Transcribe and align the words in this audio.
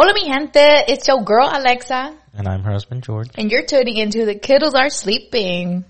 Hola 0.00 0.14
mi 0.14 0.26
gente, 0.26 0.60
it's 0.86 1.08
your 1.08 1.24
girl 1.24 1.48
Alexza, 1.50 2.16
And 2.32 2.46
I'm 2.46 2.62
her 2.62 2.70
husband, 2.70 3.02
George. 3.02 3.30
and 3.34 3.50
you're 3.50 3.66
tuning 3.66 3.96
into 3.96 4.26
The 4.26 4.36
Kiddos 4.36 4.74
Are 4.74 4.90
Sleeping. 4.90 5.84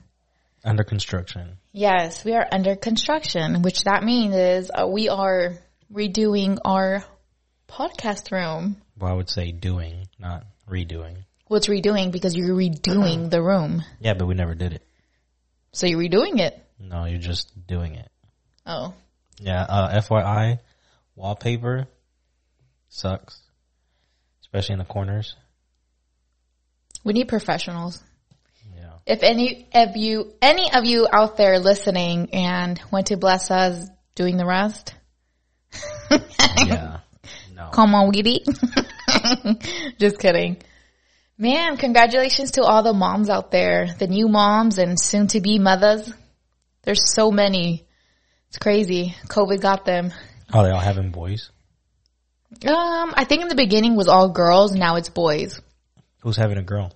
Under 0.65 0.83
construction. 0.83 1.59
Yes, 1.73 2.25
we 2.25 2.33
are 2.33 2.47
under 2.51 2.75
construction, 2.75 3.61
which 3.61 3.83
that 3.83 4.03
means 4.03 4.35
is 4.35 4.71
uh, 4.75 4.87
we 4.87 5.11
are 5.11 5.59
redoing 5.93 6.57
our 6.65 7.05
podcast 7.69 8.33
room. 8.33 8.81
Well, 8.99 9.13
I 9.13 9.15
would 9.15 9.29
say 9.29 9.53
doing, 9.53 10.09
not 10.19 10.47
redoing. 10.67 11.25
Well, 11.47 11.59
it's 11.59 11.69
redoing 11.69 12.11
because 12.11 12.35
you're 12.35 12.57
redoing 12.57 13.29
the 13.29 13.43
room. 13.43 13.85
Yeah, 14.01 14.15
but 14.15 14.25
we 14.25 14.35
never 14.35 14.55
did 14.55 14.73
it. 14.73 14.87
So 15.73 15.87
you're 15.87 16.01
redoing 16.01 16.41
it. 16.41 16.59
No, 16.81 17.05
you're 17.05 17.19
just 17.21 17.53
doing 17.67 17.97
it. 17.97 18.09
Oh. 18.65 18.95
Yeah, 19.39 19.61
uh, 19.69 20.01
FYI, 20.01 20.61
wallpaper 21.15 21.89
sucks. 22.89 23.39
Especially 24.49 24.75
in 24.75 24.79
the 24.79 24.85
corners. 24.85 25.35
We 27.05 27.13
need 27.13 27.29
professionals. 27.29 28.03
Yeah. 28.75 28.91
If 29.07 29.23
any 29.23 29.69
of 29.75 29.97
you, 29.97 30.33
any 30.43 30.73
of 30.73 30.85
you 30.85 31.07
out 31.11 31.37
there 31.37 31.59
listening 31.59 32.31
and 32.33 32.81
want 32.91 33.07
to 33.09 33.17
bless 33.17 33.51
us 33.51 33.89
doing 34.15 34.37
the 34.37 34.47
rest, 34.47 34.95
Yeah. 36.11 37.01
No. 37.55 37.69
come 37.73 37.95
on, 37.95 38.11
Weedy. 38.11 38.45
Just 39.99 40.19
kidding. 40.19 40.59
Man, 41.37 41.77
congratulations 41.77 42.53
to 42.53 42.63
all 42.63 42.83
the 42.83 42.93
moms 42.93 43.29
out 43.29 43.51
there, 43.51 43.87
the 43.99 44.07
new 44.07 44.29
moms 44.29 44.79
and 44.79 44.99
soon 44.99 45.29
to 45.29 45.41
be 45.41 45.59
mothers. 45.59 46.13
There's 46.83 47.15
so 47.15 47.31
many. 47.31 47.87
It's 48.49 48.59
crazy. 48.59 49.15
COVID 49.29 49.61
got 49.61 49.85
them. 49.85 50.13
Oh, 50.53 50.63
they 50.63 50.71
all 50.71 50.81
having 50.81 51.11
boys? 51.11 51.51
Um, 52.67 53.13
I 53.15 53.25
think 53.25 53.43
in 53.43 53.49
the 53.49 53.55
beginning 53.55 53.95
was 53.95 54.09
all 54.09 54.31
girls, 54.31 54.73
now 54.73 54.97
it's 54.97 55.11
boys. 55.11 55.61
Who's 56.21 56.37
having 56.37 56.59
a 56.59 56.63
girl? 56.63 56.93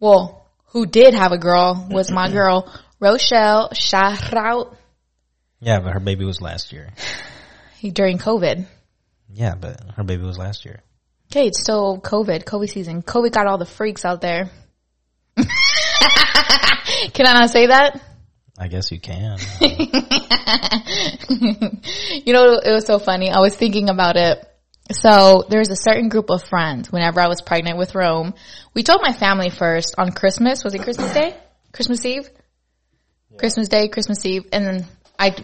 Well, 0.00 0.46
who 0.66 0.86
did 0.86 1.14
have 1.14 1.32
a 1.32 1.38
girl 1.38 1.86
was 1.88 2.10
my 2.10 2.30
girl, 2.32 2.70
Rochelle 3.00 3.70
Shahrout, 3.70 4.76
Yeah, 5.60 5.80
but 5.80 5.92
her 5.92 6.00
baby 6.00 6.24
was 6.24 6.40
last 6.40 6.72
year. 6.72 6.90
during 7.92 8.18
COVID. 8.18 8.66
Yeah, 9.32 9.54
but 9.54 9.80
her 9.96 10.04
baby 10.04 10.24
was 10.24 10.38
last 10.38 10.64
year. 10.64 10.80
Okay, 11.30 11.46
it's 11.48 11.60
still 11.60 11.98
COVID, 12.00 12.44
COVID 12.44 12.68
season. 12.68 13.02
COVID 13.02 13.32
got 13.32 13.46
all 13.46 13.58
the 13.58 13.66
freaks 13.66 14.04
out 14.04 14.20
there. 14.20 14.50
Can 15.36 15.46
I 17.26 17.32
not 17.32 17.50
say 17.50 17.66
that? 17.66 18.00
I 18.58 18.68
guess 18.68 18.92
you 18.92 19.00
can. 19.00 19.38
You 22.24 22.32
know, 22.32 22.54
it 22.54 22.72
was 22.72 22.86
so 22.86 22.98
funny. 22.98 23.30
I 23.30 23.40
was 23.40 23.54
thinking 23.54 23.90
about 23.90 24.16
it. 24.16 24.44
So 24.92 25.44
there's 25.48 25.70
a 25.70 25.76
certain 25.76 26.08
group 26.08 26.30
of 26.30 26.42
friends 26.42 26.92
whenever 26.92 27.20
I 27.20 27.28
was 27.28 27.40
pregnant 27.40 27.78
with 27.78 27.94
Rome. 27.94 28.34
We 28.74 28.82
told 28.82 29.00
my 29.02 29.12
family 29.12 29.50
first 29.50 29.94
on 29.98 30.12
Christmas. 30.12 30.62
Was 30.62 30.74
it 30.74 30.82
Christmas 30.82 31.12
Day? 31.12 31.36
Christmas 31.72 32.04
Eve? 32.04 32.28
Christmas 33.38 33.68
Day, 33.68 33.88
Christmas 33.88 34.24
Eve. 34.24 34.46
And 34.52 34.64
then 34.64 34.86
I, 35.18 35.34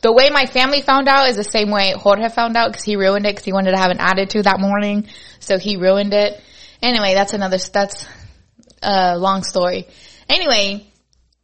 the 0.00 0.12
way 0.12 0.30
my 0.30 0.46
family 0.46 0.80
found 0.80 1.08
out 1.08 1.28
is 1.28 1.36
the 1.36 1.44
same 1.44 1.70
way 1.70 1.92
Jorge 1.92 2.28
found 2.28 2.56
out 2.56 2.70
because 2.70 2.84
he 2.84 2.96
ruined 2.96 3.26
it 3.26 3.30
because 3.30 3.44
he 3.44 3.52
wanted 3.52 3.72
to 3.72 3.78
have 3.78 3.90
an 3.90 4.00
attitude 4.00 4.44
that 4.44 4.60
morning. 4.60 5.08
So 5.40 5.58
he 5.58 5.76
ruined 5.76 6.14
it. 6.14 6.40
Anyway, 6.80 7.14
that's 7.14 7.32
another, 7.32 7.58
that's 7.58 8.08
a 8.82 9.18
long 9.18 9.42
story. 9.42 9.88
Anyway, 10.28 10.86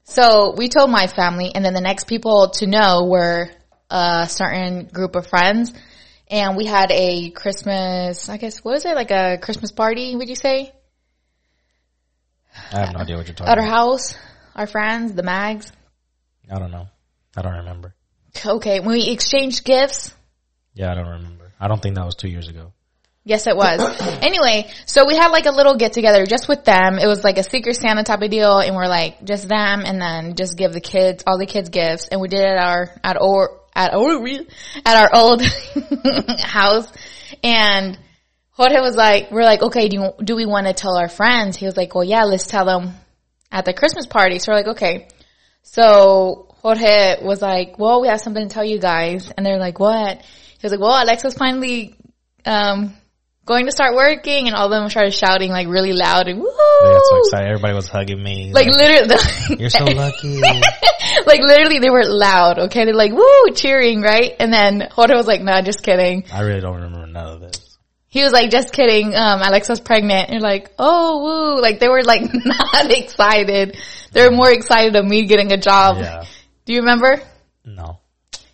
so 0.05 0.55
we 0.57 0.69
told 0.69 0.91
my 0.91 1.07
family 1.07 1.53
and 1.55 1.65
then 1.65 1.75
the 1.75 1.81
next 1.81 2.07
people 2.07 2.51
to 2.51 2.67
know 2.67 3.05
were 3.05 3.51
a 3.91 4.27
certain 4.29 4.87
group 4.87 5.17
of 5.17 5.27
friends. 5.27 5.73
And 6.31 6.57
we 6.57 6.65
had 6.65 6.91
a 6.91 7.31
Christmas, 7.31 8.29
I 8.29 8.39
guess, 8.39 8.65
what 8.65 8.77
is 8.77 8.85
it? 8.85 8.95
Like 8.95 9.11
a 9.11 9.39
Christmas 9.41 9.73
party, 9.73 10.17
would 10.17 10.29
you 10.29 10.37
say? 10.37 10.73
I 12.73 12.81
have 12.81 12.95
no 12.95 13.01
idea 13.01 13.17
what 13.17 13.27
you're 13.27 13.35
talking 13.35 13.53
about. 13.53 13.59
At 13.59 13.59
our 13.59 13.67
about. 13.67 13.77
house, 13.77 14.17
our 14.55 14.67
friends, 14.67 15.13
the 15.13 15.23
mags. 15.23 15.71
I 16.51 16.59
don't 16.59 16.71
know. 16.71 16.89
I 17.37 17.43
don't 17.43 17.57
remember. 17.57 17.95
Okay, 18.45 18.81
when 18.81 18.97
we 18.97 19.11
exchanged 19.11 19.65
gifts. 19.65 20.15
Yeah, 20.75 20.91
I 20.91 20.95
don't 20.95 21.09
remember. 21.09 21.53
I 21.61 21.69
don't 21.69 21.81
think 21.81 21.95
that 21.97 22.05
was 22.05 22.15
two 22.15 22.29
years 22.29 22.49
ago. 22.49 22.73
Yes, 23.25 23.47
it 23.47 23.57
was. 23.57 23.81
anyway, 24.23 24.71
so 24.85 25.07
we 25.07 25.17
had 25.17 25.29
like 25.29 25.47
a 25.47 25.51
little 25.51 25.77
get 25.77 25.95
together 25.95 26.27
just 26.27 26.47
with 26.47 26.65
them. 26.65 26.99
It 26.99 27.07
was 27.07 27.25
like 27.25 27.39
a 27.39 27.43
Secret 27.43 27.77
Santa 27.77 28.05
type 28.05 28.21
of 28.21 28.31
deal, 28.31 28.59
and 28.59 28.77
we're 28.77 28.87
like 28.87 29.25
just 29.25 29.49
them, 29.49 29.83
and 29.85 30.01
then 30.01 30.35
just 30.35 30.59
give 30.59 30.73
the 30.73 30.81
kids 30.81 31.25
all 31.27 31.39
the 31.39 31.47
kids 31.47 31.71
gifts, 31.71 32.09
and 32.09 32.21
we 32.21 32.29
did 32.29 32.41
it 32.41 32.47
at 32.47 32.59
our 32.59 32.91
at 33.03 33.17
or 33.21 33.61
at 33.75 33.95
or 33.95 34.27
at 34.85 34.97
our 34.97 35.11
old 35.15 35.43
house, 36.41 36.87
and 37.43 37.99
Jorge 38.57 38.81
was 38.81 38.95
like, 38.95 39.33
we're 39.33 39.43
like, 39.43 39.63
okay, 39.63 39.89
do 39.89 39.97
you, 39.97 40.25
do 40.25 40.37
we 40.37 40.47
want 40.47 40.69
to 40.69 40.73
tell 40.73 40.97
our 40.97 41.09
friends? 41.09 41.57
He 41.57 41.67
was 41.67 41.77
like, 41.77 41.95
well, 41.95 42.05
yeah, 42.05 42.23
let's 42.23 42.47
tell 42.47 42.65
them 42.65 42.95
at 43.51 43.65
the 43.65 43.73
Christmas 43.73 44.07
party. 44.07 44.39
So 44.39 44.53
we're 44.53 44.59
like, 44.59 44.69
okay. 44.77 45.09
So 45.63 46.55
Jorge 46.63 47.25
was 47.25 47.43
like, 47.43 47.81
well, 47.81 48.01
we 48.01 48.07
have 48.09 48.21
something 48.21 48.49
to 48.49 48.55
tell 48.55 48.65
you 48.65 48.79
guys. 48.79 49.33
And 49.37 49.45
they're 49.45 49.59
like, 49.59 49.81
what? 49.81 50.23
He 50.23 50.59
was 50.63 50.71
like, 50.71 50.81
well, 50.81 51.05
Alexza's 51.05 51.35
finally, 51.35 51.97
um, 52.47 52.95
going 53.45 53.67
to 53.67 53.73
start 53.73 53.95
working 53.95 54.47
and 54.47 54.57
all 54.57 54.67
of 54.67 54.71
them 54.71 54.89
started 54.89 55.13
shouting 55.13 55.51
like 55.51 55.69
really 55.69 55.93
loud 55.93 56.29
and 56.29 56.41
woo! 56.41 56.47
They 56.47 56.91
got 56.91 57.03
so 57.05 57.19
excited. 57.19 57.49
Everybody 57.49 57.75
was 57.75 57.89
hugging 57.89 58.23
me. 58.23 58.53
Like 58.53 58.67
literally, 58.67 59.17
you're 59.59 59.71
so 59.71 59.85
lucky. 59.85 60.41
like 61.27 61.41
literally 61.41 61.79
they 61.79 61.91
were 61.91 62.05
loud, 62.05 62.59
okay? 62.59 62.85
They're 62.85 62.95
like, 62.95 63.13
woo, 63.13 63.51
cheering, 63.55 64.01
right? 64.01 64.33
And 64.39 64.53
then 64.53 64.89
Jorge 64.91 65.15
was 65.15 65.27
like, 65.27 65.43
nah, 65.43 65.61
just 65.63 65.83
kidding. 65.83 66.25
I 66.33 66.41
really 66.41 66.61
don't 66.61 66.77
remember 66.77 67.07
none 67.07 67.27
of 67.27 67.41
this. 67.41 67.79
He 68.09 68.23
was 68.23 68.33
like, 68.33 68.51
just 68.51 68.73
kidding, 68.73 69.15
um, 69.15 69.41
Alexza's 69.41 69.81
pregnant. 69.81 70.31
And 70.31 70.35
you're 70.35 70.49
like, 70.49 70.73
oh, 70.79 71.57
woo. 71.57 71.61
Like 71.61 71.81
they 71.81 71.89
were 71.89 72.03
like 72.03 72.23
not 72.33 72.91
excited. 72.91 73.77
They 74.13 74.25
were 74.25 74.35
more 74.35 74.51
excited 74.51 74.95
of 74.97 75.05
me 75.05 75.27
getting 75.27 75.53
a 75.53 75.59
job. 75.59 75.97
Yeah. 75.99 76.25
Do 76.65 76.73
you 76.73 76.81
remember? 76.81 77.21
No. 77.65 77.99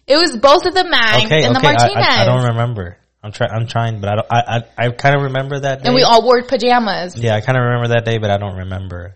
It 0.06 0.17
was 0.17 0.37
both 0.37 0.67
of 0.67 0.75
the 0.75 0.83
Mags 0.83 1.27
Okay, 1.27 1.45
and 1.45 1.55
the 1.55 1.61
okay. 1.61 1.69
I, 1.69 1.73
Martinez. 1.73 2.06
I, 2.09 2.23
I 2.23 2.25
don't 2.25 2.49
remember. 2.49 2.97
I'm 3.22 3.32
trying. 3.32 3.50
I'm 3.53 3.66
trying, 3.66 4.00
but 4.00 4.10
I 4.10 4.14
don't. 4.14 4.26
I 4.31 4.41
I, 4.78 4.86
I 4.86 4.91
kind 4.92 5.14
of 5.14 5.22
remember 5.25 5.60
that 5.60 5.82
day. 5.82 5.86
and 5.86 5.94
we 5.94 6.03
all 6.03 6.22
wore 6.25 6.42
pajamas. 6.42 7.16
yeah, 7.16 7.34
I 7.34 7.41
kind 7.42 7.58
of 7.58 7.64
remember 7.64 7.88
that 7.88 8.04
day, 8.04 8.19
but 8.19 8.31
I 8.31 8.38
don't 8.38 8.56
remember. 8.56 9.14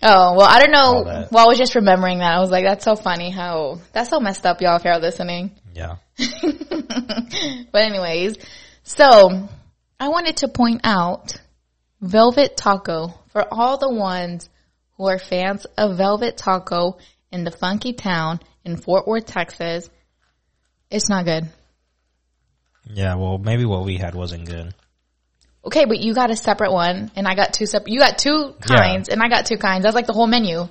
Oh, 0.00 0.34
well, 0.36 0.46
I 0.48 0.60
don't 0.60 0.70
know. 0.70 1.26
Well, 1.32 1.44
I 1.44 1.48
was 1.48 1.58
just 1.58 1.74
remembering 1.74 2.18
that. 2.18 2.32
I 2.32 2.38
was 2.38 2.50
like, 2.52 2.64
that's 2.64 2.84
so 2.84 2.94
funny 2.94 3.30
how, 3.30 3.80
that's 3.92 4.10
so 4.10 4.20
messed 4.20 4.46
up, 4.46 4.60
y'all, 4.60 4.76
if 4.76 4.84
you're 4.84 4.96
listening. 4.98 5.50
Yeah. 5.74 5.96
But 7.72 7.82
anyways, 7.82 8.36
so 8.84 9.48
I 10.00 10.08
wanted 10.08 10.38
to 10.38 10.48
point 10.48 10.82
out 10.84 11.36
Velvet 12.00 12.56
Taco 12.56 13.12
for 13.32 13.44
all 13.52 13.76
the 13.78 13.92
ones 13.92 14.48
who 14.96 15.08
are 15.08 15.18
fans 15.18 15.66
of 15.76 15.96
Velvet 15.96 16.36
Taco 16.36 16.98
in 17.32 17.44
the 17.44 17.50
funky 17.50 17.92
town 17.92 18.40
in 18.64 18.76
Fort 18.76 19.06
Worth, 19.06 19.26
Texas. 19.26 19.90
It's 20.90 21.08
not 21.08 21.24
good. 21.24 21.48
Yeah. 22.88 23.14
Well, 23.16 23.38
maybe 23.38 23.64
what 23.64 23.84
we 23.84 23.96
had 23.96 24.14
wasn't 24.14 24.46
good. 24.46 24.74
Okay, 25.64 25.84
but 25.84 25.98
you 25.98 26.14
got 26.14 26.30
a 26.30 26.36
separate 26.36 26.72
one 26.72 27.10
and 27.14 27.26
I 27.26 27.34
got 27.34 27.52
two 27.52 27.66
separate, 27.66 27.92
you 27.92 27.98
got 27.98 28.18
two 28.18 28.54
kinds 28.60 29.08
and 29.08 29.22
I 29.22 29.28
got 29.28 29.46
two 29.46 29.58
kinds. 29.58 29.82
That's 29.82 29.94
like 29.94 30.06
the 30.06 30.12
whole 30.12 30.26
menu. 30.26 30.68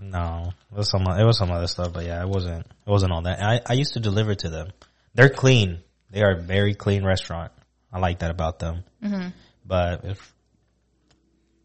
No, 0.00 0.52
it 0.72 0.76
was 0.76 0.90
some. 0.90 1.02
It 1.02 1.24
was 1.24 1.38
some 1.38 1.52
other 1.52 1.68
stuff, 1.68 1.92
but 1.92 2.04
yeah, 2.04 2.20
it 2.22 2.28
wasn't. 2.28 2.66
It 2.66 2.90
wasn't 2.90 3.12
all 3.12 3.22
that. 3.22 3.40
I 3.40 3.60
I 3.64 3.74
used 3.74 3.94
to 3.94 4.00
deliver 4.00 4.34
to 4.34 4.48
them. 4.50 4.68
They're 5.14 5.28
clean. 5.28 5.78
They 6.10 6.22
are 6.22 6.32
a 6.32 6.40
very 6.40 6.74
clean 6.74 7.04
restaurant. 7.04 7.52
I 7.92 7.98
like 7.98 8.18
that 8.20 8.30
about 8.30 8.58
them. 8.58 8.84
Mm-hmm. 9.02 9.28
But 9.64 10.04
if 10.04 10.34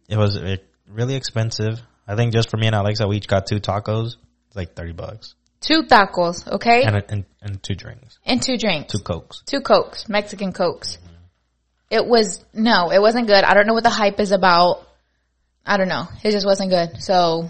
it 0.07 0.17
was 0.17 0.35
it, 0.35 0.65
really 0.87 1.15
expensive, 1.15 1.81
I 2.07 2.15
think 2.15 2.33
just 2.33 2.49
for 2.51 2.57
me 2.57 2.67
and 2.67 2.75
Alexza, 2.75 3.09
we 3.09 3.17
each 3.17 3.27
got 3.27 3.47
two 3.47 3.59
tacos. 3.59 4.17
It's 4.47 4.55
like 4.55 4.75
thirty 4.75 4.93
bucks, 4.93 5.33
Two 5.59 5.83
tacos, 5.83 6.47
okay? 6.47 6.83
and 6.83 6.97
a, 6.97 7.11
and 7.11 7.25
and 7.41 7.63
two 7.63 7.75
drinks, 7.75 8.19
and 8.25 8.41
two 8.41 8.57
drinks. 8.57 8.91
two 8.91 8.99
cokes. 8.99 9.41
two 9.45 9.61
cokes, 9.61 10.07
Mexican 10.07 10.53
cokes. 10.53 10.97
It 11.89 12.05
was 12.05 12.43
no, 12.53 12.91
it 12.91 12.99
wasn't 12.99 13.27
good. 13.27 13.43
I 13.43 13.53
don't 13.53 13.65
know 13.65 13.73
what 13.73 13.83
the 13.83 13.89
hype 13.89 14.19
is 14.19 14.31
about. 14.31 14.87
I 15.65 15.77
don't 15.77 15.87
know. 15.87 16.07
It 16.23 16.31
just 16.31 16.45
wasn't 16.45 16.69
good. 16.69 17.01
So 17.01 17.49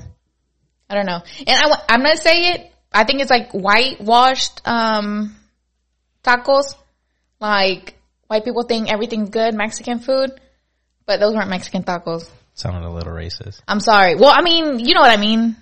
I 0.90 0.96
don't 0.96 1.06
know. 1.06 1.22
And 1.46 1.50
I, 1.50 1.94
am 1.94 2.02
gonna 2.02 2.18
say 2.18 2.54
it. 2.54 2.72
I 2.94 3.04
think 3.04 3.22
it's 3.22 3.30
like 3.30 3.52
whitewashed 3.52 4.62
um, 4.66 5.36
tacos. 6.24 6.76
Like 7.40 7.96
white 8.28 8.46
people 8.46 8.64
think 8.64 8.92
everything's 8.92 9.30
good 9.30 9.54
Mexican 9.54 10.00
food, 10.00 10.32
but 11.06 11.20
those 11.20 11.36
weren't 11.36 11.50
Mexican 11.50 11.84
tacos. 11.84 12.30
Sounded 12.54 12.88
a 12.88 12.90
little 12.90 13.14
racist. 13.14 13.60
I'm 13.68 13.80
sorry. 13.80 14.16
Well, 14.16 14.32
I 14.34 14.42
mean, 14.42 14.80
you 14.80 14.96
know 14.96 15.02
what 15.02 15.12
I 15.12 15.22
mean. 15.22 15.58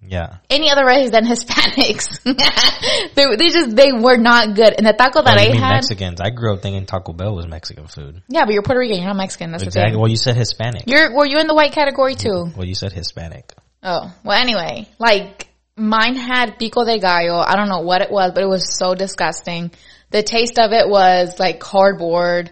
Yeah, 0.00 0.36
Any 0.48 0.70
other 0.70 0.86
race 0.86 1.10
than 1.10 1.24
Hispanics, 1.26 2.22
they, 3.14 3.24
they 3.36 3.48
just 3.48 3.74
they 3.74 3.90
were 3.92 4.16
not 4.16 4.54
good. 4.54 4.74
And 4.78 4.86
the 4.86 4.92
taco 4.92 5.22
that 5.22 5.36
oh, 5.36 5.44
do 5.44 5.50
I 5.50 5.56
had, 5.56 5.72
Mexicans. 5.74 6.20
I 6.20 6.30
grew 6.30 6.54
up 6.54 6.62
thinking 6.62 6.86
Taco 6.86 7.12
Bell 7.12 7.34
was 7.34 7.48
Mexican 7.48 7.88
food. 7.88 8.22
yeah, 8.28 8.44
but 8.44 8.54
you're 8.54 8.62
Puerto 8.62 8.78
Rican. 8.78 8.98
You're 8.98 9.06
not 9.08 9.16
Mexican. 9.16 9.50
That's 9.50 9.64
the 9.64 9.68
Exactly. 9.68 9.92
thing. 9.94 10.00
Well, 10.00 10.08
you 10.10 10.16
said 10.16 10.36
Hispanic. 10.36 10.84
You're 10.86 11.14
were 11.14 11.26
you 11.26 11.38
in 11.40 11.48
the 11.48 11.54
white 11.54 11.72
category 11.72 12.14
too? 12.14 12.46
Well, 12.56 12.64
you 12.64 12.76
said 12.76 12.92
Hispanic. 12.92 13.52
Oh, 13.82 14.14
well 14.24 14.40
anyway, 14.40 14.88
like 15.00 15.48
mine 15.76 16.14
had 16.14 16.58
pico 16.60 16.84
de 16.84 17.00
gallo. 17.00 17.38
I 17.40 17.56
don't 17.56 17.68
know 17.68 17.80
what 17.80 18.00
it 18.00 18.10
was, 18.10 18.30
but 18.32 18.42
it 18.44 18.48
was 18.48 18.78
so 18.78 18.94
disgusting. 18.94 19.72
The 20.10 20.22
taste 20.22 20.58
of 20.60 20.70
it 20.72 20.88
was 20.88 21.38
like 21.40 21.58
cardboard 21.58 22.50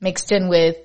mixed 0.00 0.30
in 0.30 0.48
with 0.50 0.76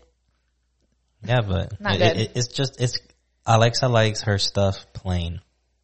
Yeah, 1.23 1.41
but 1.41 1.79
Not 1.81 1.95
it- 1.95 1.99
good. 1.99 2.17
it- 2.17 2.31
it's 2.35 2.47
just 2.47 2.79
it's 2.79 2.97
Alexza 3.45 3.89
likes 3.89 4.21
her 4.23 4.37
stuff 4.37 4.85
plain. 4.93 5.41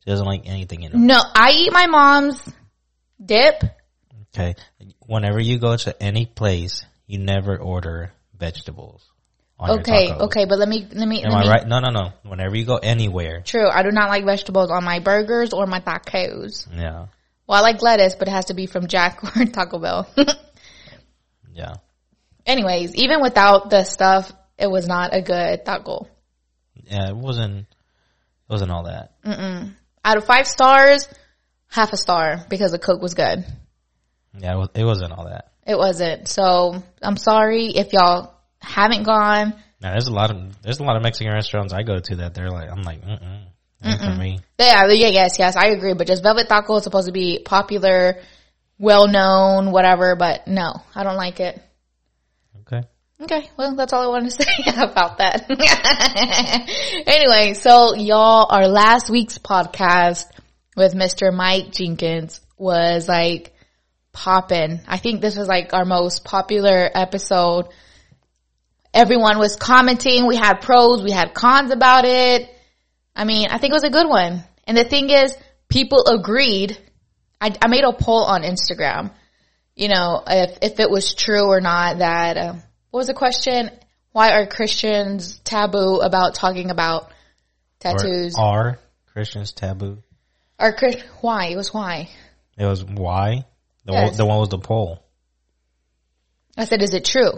She 0.07 0.11
doesn't 0.11 0.25
like 0.25 0.43
anything 0.45 0.83
in 0.83 0.93
it. 0.93 0.95
no. 0.97 1.19
I 1.35 1.51
eat 1.51 1.73
my 1.73 1.87
mom's 1.87 2.41
dip. 3.21 3.61
Okay, 4.33 4.55
whenever 5.05 5.37
you 5.41 5.59
go 5.59 5.75
to 5.75 6.01
any 6.01 6.25
place, 6.25 6.85
you 7.07 7.19
never 7.19 7.57
order 7.57 8.13
vegetables. 8.33 9.03
Okay, 9.59 10.13
okay, 10.13 10.45
but 10.45 10.59
let 10.59 10.69
me 10.69 10.87
let 10.93 11.05
me 11.09 11.23
Am 11.25 11.31
let 11.31 11.39
I 11.39 11.43
me. 11.43 11.49
right? 11.49 11.67
No, 11.67 11.79
no, 11.81 11.89
no. 11.89 12.13
Whenever 12.23 12.55
you 12.55 12.63
go 12.63 12.77
anywhere, 12.77 13.41
True, 13.41 13.67
I 13.67 13.83
do 13.83 13.91
not 13.91 14.07
like 14.07 14.23
vegetables 14.23 14.71
on 14.71 14.85
my 14.85 14.99
burgers 14.99 15.51
or 15.51 15.65
my 15.65 15.81
tacos. 15.81 16.65
yeah, 16.73 17.07
Well, 17.45 17.57
I 17.57 17.59
like 17.59 17.81
lettuce, 17.81 18.15
but 18.15 18.29
it 18.29 18.31
has 18.31 18.45
to 18.45 18.53
be 18.53 18.65
from 18.65 18.87
Jack 18.87 19.21
or 19.37 19.43
Taco 19.45 19.77
Bell. 19.77 20.07
yeah, 21.53 21.73
Anyways, 22.45 22.95
even 22.95 23.21
without 23.21 23.69
the 23.69 23.83
stuff, 23.83 24.31
it 24.57 24.67
was 24.71 24.87
not 24.87 25.13
a 25.13 25.21
good 25.21 25.65
taco. 25.65 26.07
yeah. 26.85 27.09
It 27.09 27.15
wasn't. 27.17 27.57
It 27.59 27.65
wasn't 28.53 28.71
all 28.71 28.83
that. 28.83 29.11
Out 30.07 30.15
of 30.15 30.23
five 30.23 30.47
stars, 30.47 31.05
half 31.67 31.91
a 31.91 31.97
star 31.97 32.45
because 32.47 32.71
the 32.71 32.79
cook 32.79 33.01
was 33.01 33.13
good. 33.13 33.43
Yeah, 34.39 34.53
it, 34.53 34.57
was, 34.57 34.69
it 34.73 34.83
wasn't 34.85 35.11
all 35.11 35.25
that. 35.25 35.51
It 35.67 35.77
wasn't. 35.77 36.29
So 36.29 36.81
I'm 37.01 37.17
sorry 37.17 37.65
if 37.75 37.91
y'all 37.91 38.33
haven't 38.61 39.03
gone. 39.03 39.53
Now, 39.81 39.91
there's 39.91 40.07
a 40.07 40.13
lot 40.13 40.31
of 40.31 40.61
there's 40.61 40.79
a 40.79 40.83
lot 40.85 40.95
of 40.95 41.03
Mexican 41.03 41.33
restaurants 41.33 41.73
I 41.73 41.83
go 41.83 41.99
to 41.99 42.15
that 42.15 42.33
they're 42.33 42.49
like 42.49 42.71
I'm 42.71 42.83
like 42.83 43.01
mm 43.01 43.19
mm 43.83 43.97
for 43.99 44.17
me. 44.17 44.39
Yeah, 44.57 44.87
yeah, 44.87 45.07
yes, 45.09 45.39
yes, 45.39 45.57
I 45.57 45.71
agree. 45.71 45.93
But 45.93 46.07
just 46.07 46.23
Velvet 46.23 46.47
Taco 46.47 46.77
is 46.77 46.85
supposed 46.85 47.07
to 47.07 47.11
be 47.11 47.39
popular, 47.43 48.21
well 48.79 49.09
known, 49.09 49.73
whatever. 49.73 50.15
But 50.15 50.47
no, 50.47 50.83
I 50.95 51.03
don't 51.03 51.17
like 51.17 51.41
it. 51.41 51.61
Okay. 53.21 53.49
Well, 53.57 53.75
that's 53.75 53.93
all 53.93 54.03
I 54.03 54.07
wanted 54.07 54.31
to 54.31 54.43
say 54.43 54.81
about 54.81 55.17
that. 55.17 55.49
anyway, 57.07 57.53
so 57.53 57.95
y'all, 57.95 58.47
our 58.49 58.67
last 58.67 59.09
week's 59.09 59.37
podcast 59.37 60.25
with 60.75 60.93
Mr. 60.93 61.33
Mike 61.33 61.71
Jenkins 61.71 62.41
was 62.57 63.07
like 63.07 63.53
poppin'. 64.11 64.81
I 64.87 64.97
think 64.97 65.21
this 65.21 65.35
was 65.35 65.47
like 65.47 65.73
our 65.73 65.85
most 65.85 66.23
popular 66.23 66.89
episode. 66.93 67.69
Everyone 68.93 69.39
was 69.39 69.55
commenting. 69.55 70.27
We 70.27 70.35
had 70.35 70.61
pros, 70.61 71.03
we 71.03 71.11
had 71.11 71.33
cons 71.33 71.71
about 71.71 72.05
it. 72.05 72.49
I 73.15 73.25
mean, 73.25 73.47
I 73.49 73.57
think 73.57 73.71
it 73.71 73.73
was 73.73 73.83
a 73.83 73.89
good 73.89 74.07
one. 74.07 74.43
And 74.65 74.77
the 74.77 74.83
thing 74.83 75.09
is, 75.09 75.35
people 75.69 76.05
agreed. 76.05 76.77
I, 77.41 77.55
I 77.61 77.67
made 77.67 77.83
a 77.83 77.93
poll 77.93 78.23
on 78.23 78.43
Instagram 78.43 79.11
you 79.77 79.89
know, 79.89 80.23
if 80.27 80.57
if 80.63 80.79
it 80.79 80.89
was 80.89 81.13
true 81.13 81.45
or 81.45 81.61
not. 81.61 81.99
That 81.99 82.35
uh, 82.35 82.55
what 82.91 82.99
was 82.99 83.07
the 83.07 83.13
question? 83.13 83.69
Why 84.11 84.31
are 84.31 84.47
Christians 84.47 85.39
taboo 85.43 85.99
about 86.01 86.33
talking 86.35 86.71
about 86.71 87.03
Or 87.85 87.93
tattoos? 87.97 88.35
are 88.37 88.79
Christians 89.13 89.51
taboo? 89.51 90.01
Are 90.59 90.73
Chris? 90.73 91.01
Why? 91.21 91.47
It 91.47 91.55
was 91.57 91.73
why. 91.73 92.09
It 92.57 92.65
was 92.65 92.83
why 92.83 93.45
the 93.85 93.93
Yes. 93.93 94.09
one, 94.09 94.17
the 94.17 94.25
one 94.25 94.39
was 94.39 94.49
the 94.49 94.57
poll. 94.57 95.03
I 96.57 96.65
said, 96.65 96.81
is 96.81 96.93
it 96.95 97.05
true? 97.05 97.33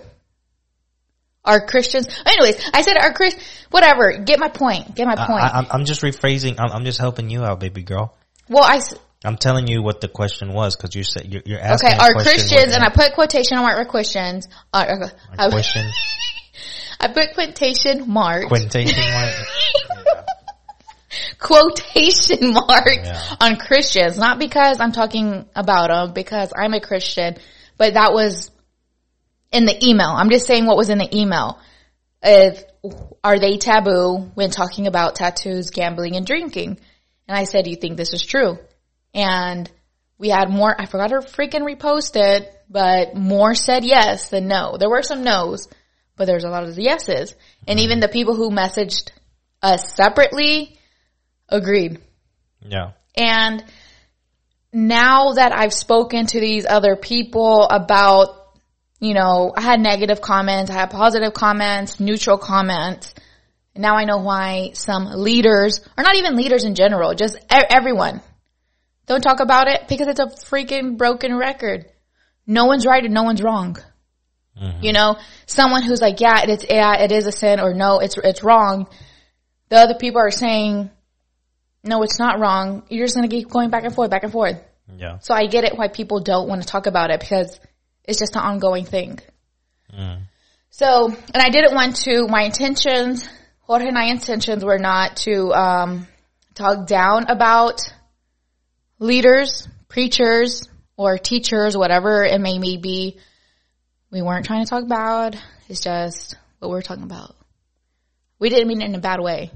Are 1.43 1.65
Christians? 1.65 2.07
Anyways, 2.25 2.55
I 2.73 2.81
said, 2.81 2.97
are 2.97 3.13
Chris? 3.13 3.35
Whatever. 3.71 4.19
Get 4.23 4.39
my 4.39 4.49
point. 4.49 4.95
Get 4.95 5.07
my 5.07 5.15
point. 5.15 5.43
I, 5.43 5.49
I'm 5.59 5.67
I'm 5.71 5.85
just 5.85 6.01
rephrasing. 6.01 6.55
I'm, 6.59 6.71
I'm 6.71 6.85
just 6.85 6.99
helping 6.99 7.29
you 7.29 7.43
out, 7.43 7.59
baby 7.59 7.81
girl. 7.83 8.15
well, 8.49 8.63
I 8.63 8.79
I'm 9.25 9.35
telling 9.35 9.67
you 9.67 9.81
what 9.81 9.99
the 9.99 10.07
question 10.07 10.53
was 10.53 10.77
because 10.77 10.95
you 10.95 11.03
said 11.03 11.31
you're, 11.31 11.41
you're 11.45 11.59
asking. 11.59 11.89
okay. 11.89 11.97
Are 11.99 12.13
Christians? 12.13 12.73
And 12.73 12.83
I 12.83 12.89
put 12.89 13.13
quotation 13.13 13.57
mark 13.57 13.77
with 13.77 13.89
questions. 13.89 14.47
Uh, 14.73 14.77
uh, 14.77 15.09
a 15.37 15.41
I, 17.01 17.07
put 17.13 17.33
quotation 17.33 18.09
mark. 18.09 18.47
Quotation 18.47 19.11
mark. 19.11 19.33
quotation 21.39 22.53
mark 22.53 22.95
Yeah. 23.03 23.35
on 23.41 23.57
Christians, 23.57 24.17
not 24.17 24.39
because 24.39 24.79
I'm 24.79 24.93
talking 24.93 25.45
about 25.53 25.89
them, 25.89 26.13
because 26.13 26.53
I'm 26.55 26.73
a 26.73 26.79
Christian, 26.79 27.35
but 27.77 27.95
that 27.95 28.13
was 28.13 28.51
in 29.51 29.65
the 29.65 29.85
email. 29.85 30.07
I'm 30.09 30.29
just 30.29 30.47
saying 30.47 30.65
what 30.65 30.77
was 30.77 30.89
in 30.89 30.97
the 30.97 31.17
email. 31.17 31.59
If 32.23 32.63
are 33.23 33.37
they 33.39 33.57
taboo 33.57 34.31
when 34.35 34.49
talking 34.51 34.87
about 34.87 35.15
tattoos, 35.15 35.71
gambling, 35.71 36.15
and 36.15 36.25
drinking? 36.25 36.79
And 37.27 37.37
I 37.37 37.43
said, 37.43 37.65
"Do 37.65 37.69
you 37.69 37.75
think 37.75 37.97
this 37.97 38.13
is 38.13 38.23
true?" 38.23 38.57
And 39.13 39.69
we 40.17 40.29
had 40.29 40.49
more. 40.49 40.75
I 40.79 40.85
forgot 40.85 41.09
to 41.09 41.17
freaking 41.19 41.61
repost 41.61 42.15
it, 42.15 42.53
but 42.69 43.15
more 43.15 43.55
said 43.55 43.83
yes 43.83 44.29
than 44.29 44.47
no. 44.47 44.77
There 44.77 44.89
were 44.89 45.01
some 45.01 45.23
no's, 45.23 45.67
but 46.15 46.25
there's 46.25 46.43
a 46.43 46.49
lot 46.49 46.63
of 46.63 46.75
the 46.75 46.83
yeses. 46.83 47.33
And 47.67 47.79
even 47.79 47.99
the 47.99 48.07
people 48.09 48.35
who 48.35 48.51
messaged 48.51 49.11
us 49.61 49.95
separately 49.95 50.77
agreed. 51.47 51.99
Yeah. 52.61 52.91
And 53.15 53.63
now 54.71 55.33
that 55.33 55.51
I've 55.51 55.73
spoken 55.73 56.27
to 56.27 56.39
these 56.39 56.65
other 56.65 56.95
people 56.95 57.63
about, 57.63 58.35
you 58.99 59.13
know, 59.13 59.53
I 59.55 59.61
had 59.61 59.79
negative 59.79 60.21
comments, 60.21 60.69
I 60.69 60.75
had 60.75 60.91
positive 60.91 61.33
comments, 61.33 61.99
neutral 61.99 62.37
comments. 62.37 63.13
Now 63.75 63.95
I 63.95 64.03
know 64.03 64.17
why 64.17 64.71
some 64.73 65.05
leaders, 65.05 65.79
or 65.97 66.03
not 66.03 66.15
even 66.15 66.35
leaders 66.35 66.65
in 66.65 66.75
general, 66.75 67.13
just 67.15 67.37
everyone, 67.49 68.21
don't 69.09 69.21
talk 69.21 69.41
about 69.41 69.67
it 69.67 69.87
because 69.89 70.07
it's 70.07 70.19
a 70.19 70.27
freaking 70.27 70.97
broken 70.97 71.35
record. 71.35 71.85
No 72.45 72.65
one's 72.65 72.85
right 72.85 73.03
and 73.03 73.13
no 73.13 73.23
one's 73.23 73.41
wrong. 73.41 73.77
You 74.81 74.91
know, 74.93 75.17
someone 75.45 75.83
who's 75.83 76.01
like, 76.01 76.19
yeah, 76.19 76.41
it's, 76.43 76.65
yeah, 76.69 77.01
it 77.01 77.11
is 77.11 77.25
a 77.25 77.31
sin 77.31 77.59
or 77.59 77.73
no, 77.73 77.99
it's, 77.99 78.17
it's 78.17 78.43
wrong. 78.43 78.87
The 79.69 79.77
other 79.77 79.95
people 79.95 80.19
are 80.19 80.31
saying, 80.31 80.91
no, 81.83 82.03
it's 82.03 82.19
not 82.19 82.39
wrong. 82.39 82.83
You're 82.89 83.05
just 83.05 83.15
going 83.15 83.27
to 83.27 83.35
keep 83.35 83.49
going 83.49 83.69
back 83.69 83.85
and 83.85 83.95
forth, 83.95 84.11
back 84.11 84.23
and 84.23 84.31
forth. 84.31 84.61
Yeah. 84.97 85.19
So 85.19 85.33
I 85.33 85.47
get 85.47 85.63
it 85.63 85.77
why 85.77 85.87
people 85.87 86.19
don't 86.19 86.49
want 86.49 86.61
to 86.61 86.67
talk 86.67 86.87
about 86.87 87.09
it 87.09 87.21
because 87.21 87.57
it's 88.03 88.19
just 88.19 88.35
an 88.35 88.41
ongoing 88.41 88.85
thing. 88.85 89.19
Mm. 89.97 90.23
So, 90.71 91.07
and 91.07 91.41
I 91.41 91.49
didn't 91.49 91.73
want 91.73 91.95
to, 92.03 92.27
my 92.27 92.43
intentions, 92.43 93.27
Jorge 93.61 93.85
and 93.85 93.93
my 93.93 94.05
intentions 94.05 94.65
were 94.65 94.77
not 94.77 95.15
to, 95.17 95.53
um, 95.53 96.07
talk 96.53 96.85
down 96.85 97.27
about 97.29 97.79
leaders, 98.99 99.67
preachers, 99.87 100.67
or 100.97 101.17
teachers, 101.17 101.75
whatever 101.75 102.23
it 102.23 102.39
may, 102.39 102.59
may 102.59 102.77
be. 102.77 103.17
We 104.11 104.21
weren't 104.21 104.45
trying 104.45 104.63
to 104.63 104.69
talk 104.69 104.87
bad. 104.87 105.39
It's 105.67 105.79
just 105.79 106.35
what 106.59 106.69
we're 106.69 106.81
talking 106.81 107.03
about. 107.03 107.35
We 108.37 108.49
didn't 108.49 108.67
mean 108.67 108.81
it 108.81 108.85
in 108.85 108.95
a 108.95 108.99
bad 108.99 109.21
way. 109.21 109.51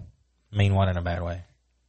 Mean 0.52 0.74
what 0.74 0.88
in 0.88 0.98
a 0.98 1.02
bad 1.02 1.24
way. 1.24 1.42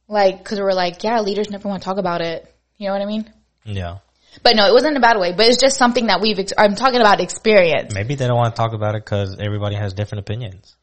Like, 0.07 0.43
cause 0.43 0.59
we're 0.59 0.73
like, 0.73 1.03
yeah, 1.03 1.21
leaders 1.21 1.49
never 1.49 1.67
want 1.67 1.81
to 1.81 1.85
talk 1.85 1.97
about 1.97 2.21
it. 2.21 2.51
You 2.77 2.87
know 2.87 2.93
what 2.93 3.01
I 3.01 3.05
mean? 3.05 3.31
Yeah. 3.63 3.99
But 4.43 4.55
no, 4.55 4.67
it 4.67 4.73
wasn't 4.73 4.97
a 4.97 4.99
bad 4.99 5.17
way, 5.17 5.31
but 5.31 5.47
it's 5.47 5.61
just 5.61 5.77
something 5.77 6.07
that 6.07 6.19
we've, 6.21 6.37
ex- 6.37 6.53
I'm 6.57 6.75
talking 6.75 6.99
about 6.99 7.21
experience. 7.21 7.93
Maybe 7.93 8.15
they 8.15 8.27
don't 8.27 8.35
want 8.35 8.55
to 8.55 8.59
talk 8.59 8.73
about 8.73 8.95
it 8.95 9.05
because 9.05 9.37
everybody 9.39 9.75
has 9.75 9.93
different 9.93 10.21
opinions. 10.21 10.75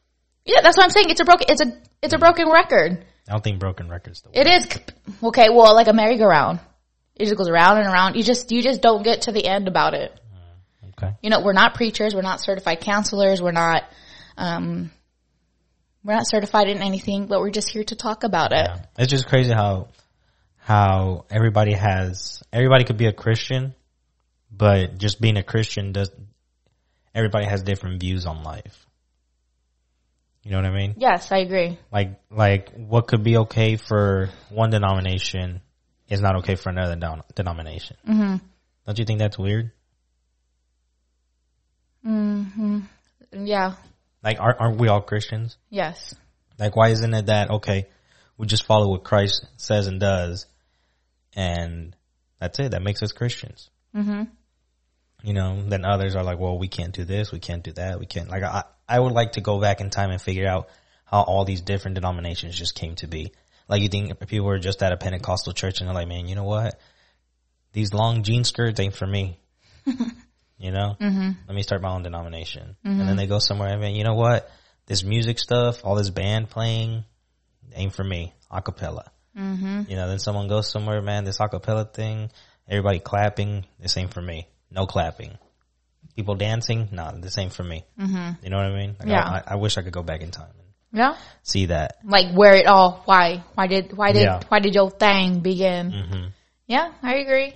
Yeah, 0.45 0.61
that's 0.61 0.75
what 0.75 0.83
I'm 0.83 0.89
saying. 0.89 1.09
It's 1.09 1.21
a 1.21 1.25
broken, 1.25 1.45
it's 1.49 1.61
a, 1.61 1.77
it's 2.01 2.13
a 2.13 2.17
broken 2.17 2.49
record. 2.49 3.05
I 3.27 3.31
don't 3.31 3.43
think 3.43 3.59
broken 3.59 3.89
records 3.89 4.21
the 4.21 4.29
It 4.33 4.47
is, 4.47 4.67
okay, 5.23 5.47
well, 5.49 5.73
like 5.73 5.87
a 5.87 5.93
merry-go-round. 5.93 6.59
It 7.15 7.25
just 7.25 7.37
goes 7.37 7.49
around 7.49 7.77
and 7.77 7.87
around. 7.87 8.15
You 8.15 8.23
just, 8.23 8.51
you 8.51 8.61
just 8.61 8.81
don't 8.81 9.03
get 9.03 9.23
to 9.23 9.31
the 9.31 9.45
end 9.45 9.67
about 9.67 9.93
it. 9.93 10.19
Okay. 10.97 11.13
You 11.21 11.29
know, 11.29 11.41
we're 11.41 11.53
not 11.53 11.75
preachers. 11.75 12.13
We're 12.13 12.21
not 12.21 12.41
certified 12.41 12.81
counselors. 12.81 13.41
We're 13.41 13.51
not, 13.51 13.83
um, 14.37 14.91
we're 16.03 16.13
not 16.13 16.27
certified 16.27 16.67
in 16.67 16.81
anything, 16.81 17.27
but 17.27 17.39
we're 17.39 17.51
just 17.51 17.69
here 17.69 17.83
to 17.85 17.95
talk 17.95 18.23
about 18.23 18.51
it. 18.51 18.67
Yeah. 18.67 18.85
It's 18.97 19.11
just 19.11 19.27
crazy 19.27 19.51
how 19.51 19.87
how 20.57 21.25
everybody 21.29 21.73
has 21.73 22.41
everybody 22.51 22.83
could 22.83 22.97
be 22.97 23.07
a 23.07 23.13
Christian, 23.13 23.73
but 24.51 24.97
just 24.97 25.19
being 25.19 25.37
a 25.37 25.43
Christian 25.43 25.91
does 25.91 26.11
everybody 27.13 27.45
has 27.45 27.63
different 27.63 27.99
views 27.99 28.25
on 28.25 28.43
life. 28.43 28.85
You 30.43 30.51
know 30.51 30.57
what 30.57 30.65
I 30.65 30.75
mean? 30.75 30.95
Yes, 30.97 31.31
I 31.31 31.37
agree. 31.37 31.79
Like 31.91 32.19
like 32.29 32.73
what 32.75 33.07
could 33.07 33.23
be 33.23 33.37
okay 33.37 33.77
for 33.77 34.29
one 34.49 34.71
denomination 34.71 35.61
is 36.09 36.21
not 36.21 36.37
okay 36.37 36.55
for 36.55 36.69
another 36.69 36.95
don- 36.95 37.23
denomination. 37.33 37.97
Mm-hmm. 38.07 38.45
Don't 38.85 38.99
you 38.99 39.05
think 39.05 39.19
that's 39.19 39.37
weird? 39.37 39.71
Hmm. 42.03 42.79
Yeah. 43.31 43.75
Like 44.21 44.39
aren't, 44.39 44.59
aren't 44.59 44.79
we 44.79 44.89
all 44.89 45.01
Christians? 45.01 45.57
Yes. 45.69 46.13
Like, 46.59 46.75
why 46.75 46.89
isn't 46.89 47.13
it 47.13 47.27
that 47.27 47.49
okay? 47.49 47.87
We 48.37 48.47
just 48.47 48.65
follow 48.65 48.89
what 48.89 49.03
Christ 49.03 49.45
says 49.57 49.87
and 49.87 49.99
does, 49.99 50.45
and 51.35 51.95
that's 52.39 52.59
it. 52.59 52.71
That 52.71 52.81
makes 52.81 53.01
us 53.01 53.11
Christians. 53.11 53.69
Mm-hmm. 53.95 54.23
You 55.23 55.33
know, 55.33 55.63
then 55.67 55.85
others 55.85 56.15
are 56.15 56.23
like, 56.23 56.39
well, 56.39 56.57
we 56.57 56.67
can't 56.67 56.93
do 56.93 57.05
this, 57.05 57.31
we 57.31 57.39
can't 57.39 57.63
do 57.63 57.71
that, 57.73 57.99
we 57.99 58.05
can't. 58.05 58.29
Like, 58.29 58.43
I, 58.43 58.63
I 58.87 58.99
would 58.99 59.13
like 59.13 59.33
to 59.33 59.41
go 59.41 59.59
back 59.59 59.81
in 59.81 59.89
time 59.89 60.11
and 60.11 60.21
figure 60.21 60.47
out 60.47 60.69
how 61.05 61.21
all 61.21 61.45
these 61.45 61.61
different 61.61 61.95
denominations 61.95 62.57
just 62.57 62.75
came 62.75 62.95
to 62.95 63.07
be. 63.07 63.31
Like, 63.67 63.81
you 63.81 63.87
think 63.87 64.17
people 64.27 64.47
were 64.47 64.59
just 64.59 64.83
at 64.83 64.91
a 64.91 64.97
Pentecostal 64.97 65.53
church 65.53 65.79
and 65.79 65.87
they're 65.87 65.95
like, 65.95 66.07
man, 66.07 66.27
you 66.27 66.35
know 66.35 66.43
what? 66.43 66.79
These 67.71 67.93
long 67.93 68.23
jean 68.23 68.43
skirts 68.43 68.79
ain't 68.79 68.95
for 68.95 69.07
me. 69.07 69.39
you 69.85 70.71
know, 70.71 70.95
mm-hmm. 70.99 71.31
let 71.47 71.55
me 71.55 71.63
start 71.63 71.81
my 71.81 71.89
own 71.89 72.03
denomination, 72.03 72.77
and 72.83 73.01
then 73.01 73.17
they 73.17 73.27
go 73.27 73.39
somewhere. 73.39 73.69
and 73.69 73.81
mean, 73.81 73.95
you 73.95 74.03
know 74.03 74.13
what? 74.13 74.49
This 74.85 75.03
music 75.03 75.39
stuff, 75.39 75.83
all 75.83 75.95
this 75.95 76.09
band 76.09 76.49
playing, 76.49 77.03
ain't 77.73 77.93
for 77.93 78.03
me. 78.03 78.33
Acapella. 78.51 79.07
Mm-hmm. 79.37 79.83
You 79.89 79.95
know, 79.95 80.07
then 80.07 80.19
someone 80.19 80.47
goes 80.47 80.69
somewhere, 80.71 81.01
man. 81.01 81.23
This 81.23 81.39
acapella 81.39 81.91
thing, 81.91 82.29
everybody 82.69 82.99
clapping. 82.99 83.65
This 83.79 83.97
ain't 83.97 84.13
for 84.13 84.21
me. 84.21 84.47
No 84.69 84.85
clapping. 84.85 85.37
People 86.15 86.35
dancing, 86.35 86.89
nah, 86.91 87.11
this 87.11 87.37
ain't 87.37 87.53
for 87.53 87.63
me. 87.63 87.85
Mm-hmm. 87.99 88.43
You 88.43 88.49
know 88.49 88.57
what 88.57 88.65
I 88.67 88.75
mean? 88.75 88.95
Like, 88.99 89.09
Yeah. 89.09 89.41
I, 89.47 89.53
I 89.53 89.55
wish 89.55 89.77
I 89.77 89.81
could 89.81 89.93
go 89.93 90.03
back 90.03 90.21
in 90.21 90.29
time 90.31 90.51
and 90.59 90.67
Yeah. 90.99 91.15
see 91.41 91.67
that. 91.67 91.97
Like 92.03 92.33
where 92.35 92.55
it 92.55 92.67
all, 92.67 93.01
why, 93.05 93.43
why 93.55 93.67
did, 93.67 93.97
why 93.97 94.11
did, 94.11 94.23
Yeah. 94.23 94.41
why 94.47 94.59
did 94.59 94.75
your 94.75 94.91
thing 94.91 95.39
begin? 95.39 95.91
hmm 95.91 96.27
Yeah, 96.67 96.91
I 97.01 97.15
agree. 97.15 97.53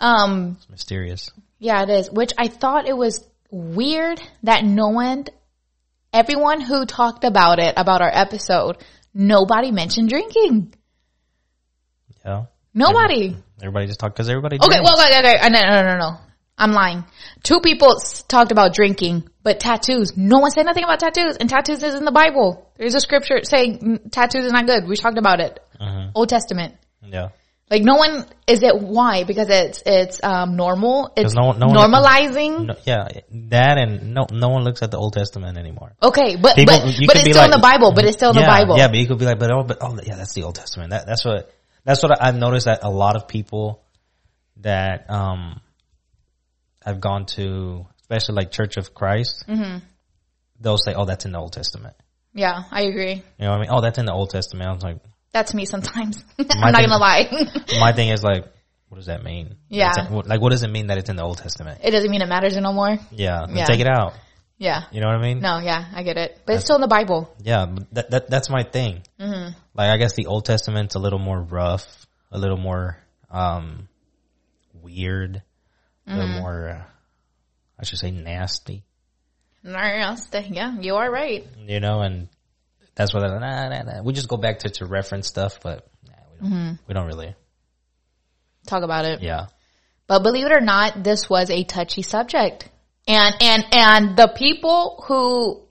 Um, 0.00 0.56
It's 0.58 0.68
mysterious. 0.68 1.30
yeah, 1.58 1.82
it 1.82 1.88
is, 1.90 2.10
which 2.10 2.32
I 2.36 2.48
thought 2.48 2.86
it 2.88 2.96
was 2.96 3.24
weird 3.50 4.20
that 4.42 4.64
no 4.64 4.88
one, 4.88 5.24
everyone 6.12 6.60
who 6.60 6.84
talked 6.84 7.24
about 7.24 7.58
it, 7.58 7.74
about 7.78 8.02
our 8.02 8.10
episode, 8.12 8.76
nobody 9.14 9.70
mentioned 9.70 10.08
drinking. 10.10 10.74
Yeah. 12.24 12.44
Nobody. 12.74 13.36
Everybody 13.60 13.86
just 13.86 14.00
talk 14.00 14.12
because 14.12 14.28
everybody. 14.28 14.58
Okay, 14.60 14.80
well, 14.82 14.98
okay, 15.00 15.18
okay, 15.20 15.36
okay. 15.38 15.48
No, 15.48 15.60
no, 15.60 15.82
no, 15.82 15.98
no. 15.98 16.16
I'm 16.56 16.72
lying. 16.72 17.04
Two 17.42 17.60
people 17.60 17.96
s- 17.96 18.22
talked 18.22 18.52
about 18.52 18.74
drinking, 18.74 19.28
but 19.42 19.58
tattoos. 19.60 20.16
No 20.16 20.38
one 20.38 20.50
said 20.50 20.64
nothing 20.66 20.84
about 20.84 21.00
tattoos, 21.00 21.36
and 21.36 21.50
tattoos 21.50 21.82
is 21.82 21.94
in 21.94 22.04
the 22.04 22.12
Bible. 22.12 22.70
There's 22.76 22.94
a 22.94 23.00
scripture 23.00 23.40
saying 23.42 23.78
mm, 23.78 24.10
tattoos 24.10 24.44
is 24.44 24.52
not 24.52 24.66
good. 24.66 24.86
We 24.86 24.96
talked 24.96 25.18
about 25.18 25.40
it. 25.40 25.58
Mhm. 25.80 26.12
Old 26.14 26.28
Testament. 26.28 26.76
Yeah. 27.02 27.28
Like 27.70 27.82
no 27.82 27.96
one 27.96 28.26
is 28.46 28.62
it 28.62 28.78
why 28.78 29.24
because 29.24 29.48
it's 29.48 29.82
it's 29.86 30.22
um 30.22 30.54
normal. 30.54 31.10
It's 31.16 31.34
no 31.34 31.52
no 31.52 31.66
normalizing. 31.68 32.66
No, 32.66 32.74
yeah, 32.84 33.08
that 33.30 33.78
and 33.78 34.14
no, 34.14 34.26
no 34.30 34.48
one 34.50 34.64
looks 34.64 34.82
at 34.82 34.90
the 34.90 34.98
Old 34.98 35.14
Testament 35.14 35.56
anymore. 35.56 35.94
Okay, 36.02 36.36
but 36.36 36.56
People- 36.56 36.76
but 36.76 36.94
but 37.06 37.16
it's 37.16 37.30
still 37.30 37.44
in 37.44 37.50
the 37.50 37.58
Bible. 37.60 37.92
But 37.92 38.04
it's 38.04 38.16
still 38.16 38.30
in 38.30 38.36
yeah, 38.36 38.42
the 38.42 38.46
Bible. 38.46 38.76
Yeah, 38.78 38.88
but 38.88 38.98
you 38.98 39.06
could 39.08 39.18
be 39.18 39.24
like, 39.24 39.38
but 39.38 39.50
oh, 39.50 39.64
but 39.64 39.78
oh, 39.80 39.98
yeah, 40.04 40.16
that's 40.16 40.34
the 40.34 40.42
Old 40.44 40.54
Testament. 40.54 40.90
That, 40.90 41.06
that's 41.06 41.24
what 41.24 41.52
that's 41.84 42.02
what 42.02 42.22
I've 42.22 42.36
noticed 42.36 42.66
that 42.66 42.80
a 42.84 42.90
lot 42.90 43.16
of 43.16 43.28
people 43.28 43.82
that 44.58 45.10
um 45.10 45.60
have 46.84 47.00
gone 47.00 47.26
to, 47.36 47.86
especially 48.02 48.34
like 48.36 48.50
Church 48.52 48.76
of 48.76 48.94
Christ, 48.94 49.44
Mm-hmm. 49.48 49.78
they'll 50.60 50.78
say, 50.78 50.94
"Oh, 50.94 51.04
that's 51.04 51.24
in 51.24 51.32
the 51.32 51.38
Old 51.38 51.52
Testament." 51.52 51.94
Yeah, 52.34 52.64
I 52.70 52.82
agree. 52.82 53.14
You 53.14 53.22
know 53.44 53.50
what 53.50 53.56
I 53.56 53.60
mean? 53.60 53.70
Oh, 53.70 53.80
that's 53.80 53.98
in 53.98 54.06
the 54.06 54.12
Old 54.12 54.30
Testament. 54.30 54.68
I 54.68 54.72
was 54.72 54.82
like, 54.82 54.98
That's 55.32 55.54
me 55.54 55.64
sometimes. 55.66 56.24
I'm 56.38 56.46
not 56.72 56.74
thing- 56.74 56.88
gonna 56.88 56.98
lie. 56.98 57.28
my 57.78 57.92
thing 57.92 58.08
is 58.08 58.22
like, 58.24 58.44
what 58.88 58.96
does 58.96 59.06
that 59.06 59.22
mean? 59.22 59.54
Yeah. 59.68 59.92
Like, 60.10 60.40
what 60.40 60.50
does 60.50 60.62
it 60.64 60.68
mean 60.70 60.88
that 60.88 60.98
it's 60.98 61.08
in 61.10 61.16
the 61.16 61.22
Old 61.22 61.38
Testament? 61.38 61.80
it 61.84 61.90
doesn't 61.92 62.10
mean 62.10 62.22
it 62.22 62.28
matters 62.28 62.56
no 62.56 62.72
more. 62.72 62.98
Yeah, 63.12 63.46
Yeah. 63.48 63.64
take 63.66 63.80
it 63.80 63.86
out. 63.86 64.14
Yeah. 64.58 64.84
You 64.92 65.00
know 65.00 65.06
what 65.08 65.16
I 65.16 65.22
mean? 65.22 65.40
No, 65.40 65.58
yeah, 65.58 65.84
I 65.94 66.02
get 66.04 66.16
it. 66.16 66.40
But 66.46 66.56
it's 66.56 66.64
still 66.64 66.76
in 66.76 66.80
the 66.82 66.88
Bible. 66.88 67.32
Yeah, 67.42 67.66
that, 67.92 68.10
that 68.10 68.30
that's 68.30 68.48
my 68.50 68.62
thing. 68.64 69.02
Mm-hmm. 69.20 69.56
Like 69.74 69.90
I 69.90 69.96
guess 69.96 70.14
the 70.14 70.26
Old 70.26 70.44
Testament's 70.44 70.94
a 70.96 71.00
little 71.00 71.18
more 71.20 71.40
rough, 71.40 71.84
a 72.32 72.38
little 72.38 72.56
more 72.58 72.96
um 73.30 73.88
weird, 74.72 75.42
Mm-hmm. 76.08 76.18
little 76.18 76.40
more 76.40 76.68
uh, 76.68 76.82
I 77.78 77.84
should 77.84 77.98
say 77.98 78.10
nasty, 78.10 78.84
Nasty, 79.62 80.48
Yeah, 80.50 80.78
you 80.78 80.96
are 80.96 81.10
right. 81.10 81.46
you 81.66 81.80
know, 81.80 82.00
and 82.02 82.28
that's 82.94 83.14
what 83.14 83.24
I, 83.24 83.38
nah, 83.38 83.68
nah, 83.68 83.82
nah. 83.82 84.02
we 84.02 84.12
just 84.12 84.28
go 84.28 84.36
back 84.36 84.60
to 84.60 84.70
to 84.70 84.86
reference 84.86 85.26
stuff, 85.28 85.60
but 85.62 85.86
we 86.02 86.10
don't 86.10 86.52
Mm-hmm. 86.52 86.72
we 86.86 86.94
don't 86.94 87.06
really. 87.06 87.34
Talk 88.66 88.82
about 88.82 89.04
it. 89.04 89.22
Yeah. 89.22 89.46
But 90.06 90.22
believe 90.22 90.46
it 90.46 90.52
or 90.52 90.60
not, 90.60 91.02
this 91.02 91.28
was 91.28 91.50
a 91.50 91.64
touchy 91.64 92.02
subject. 92.02 92.68
And, 93.06 93.34
and, 93.40 93.64
and 93.72 94.16
the 94.16 94.28
people 94.28 95.04
who, 95.06 95.62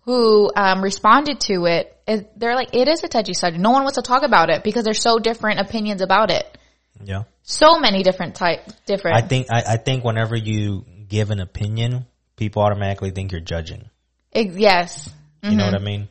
who, 0.00 0.50
um, 0.54 0.82
responded 0.82 1.40
to 1.42 1.66
it, 1.66 1.96
it, 2.06 2.38
they're 2.38 2.54
like, 2.54 2.74
it 2.74 2.88
is 2.88 3.04
a 3.04 3.08
touchy 3.08 3.34
subject. 3.34 3.60
No 3.60 3.70
one 3.70 3.82
wants 3.82 3.96
to 3.96 4.02
talk 4.02 4.22
about 4.22 4.50
it 4.50 4.64
because 4.64 4.84
there's 4.84 5.00
so 5.00 5.18
different 5.18 5.60
opinions 5.60 6.00
about 6.00 6.30
it. 6.30 6.58
Yeah. 7.04 7.24
So 7.50 7.78
many 7.80 8.02
different 8.02 8.34
type, 8.34 8.60
different. 8.84 9.16
I 9.16 9.22
think 9.22 9.46
I, 9.50 9.62
I 9.66 9.76
think 9.78 10.04
whenever 10.04 10.36
you 10.36 10.84
give 11.08 11.30
an 11.30 11.40
opinion, 11.40 12.04
people 12.36 12.62
automatically 12.62 13.10
think 13.10 13.32
you're 13.32 13.40
judging. 13.40 13.88
Ex- 14.34 14.54
yes. 14.54 15.08
You 15.42 15.56
know 15.56 15.64
what 15.64 15.74
I 15.74 15.78
mean? 15.78 16.08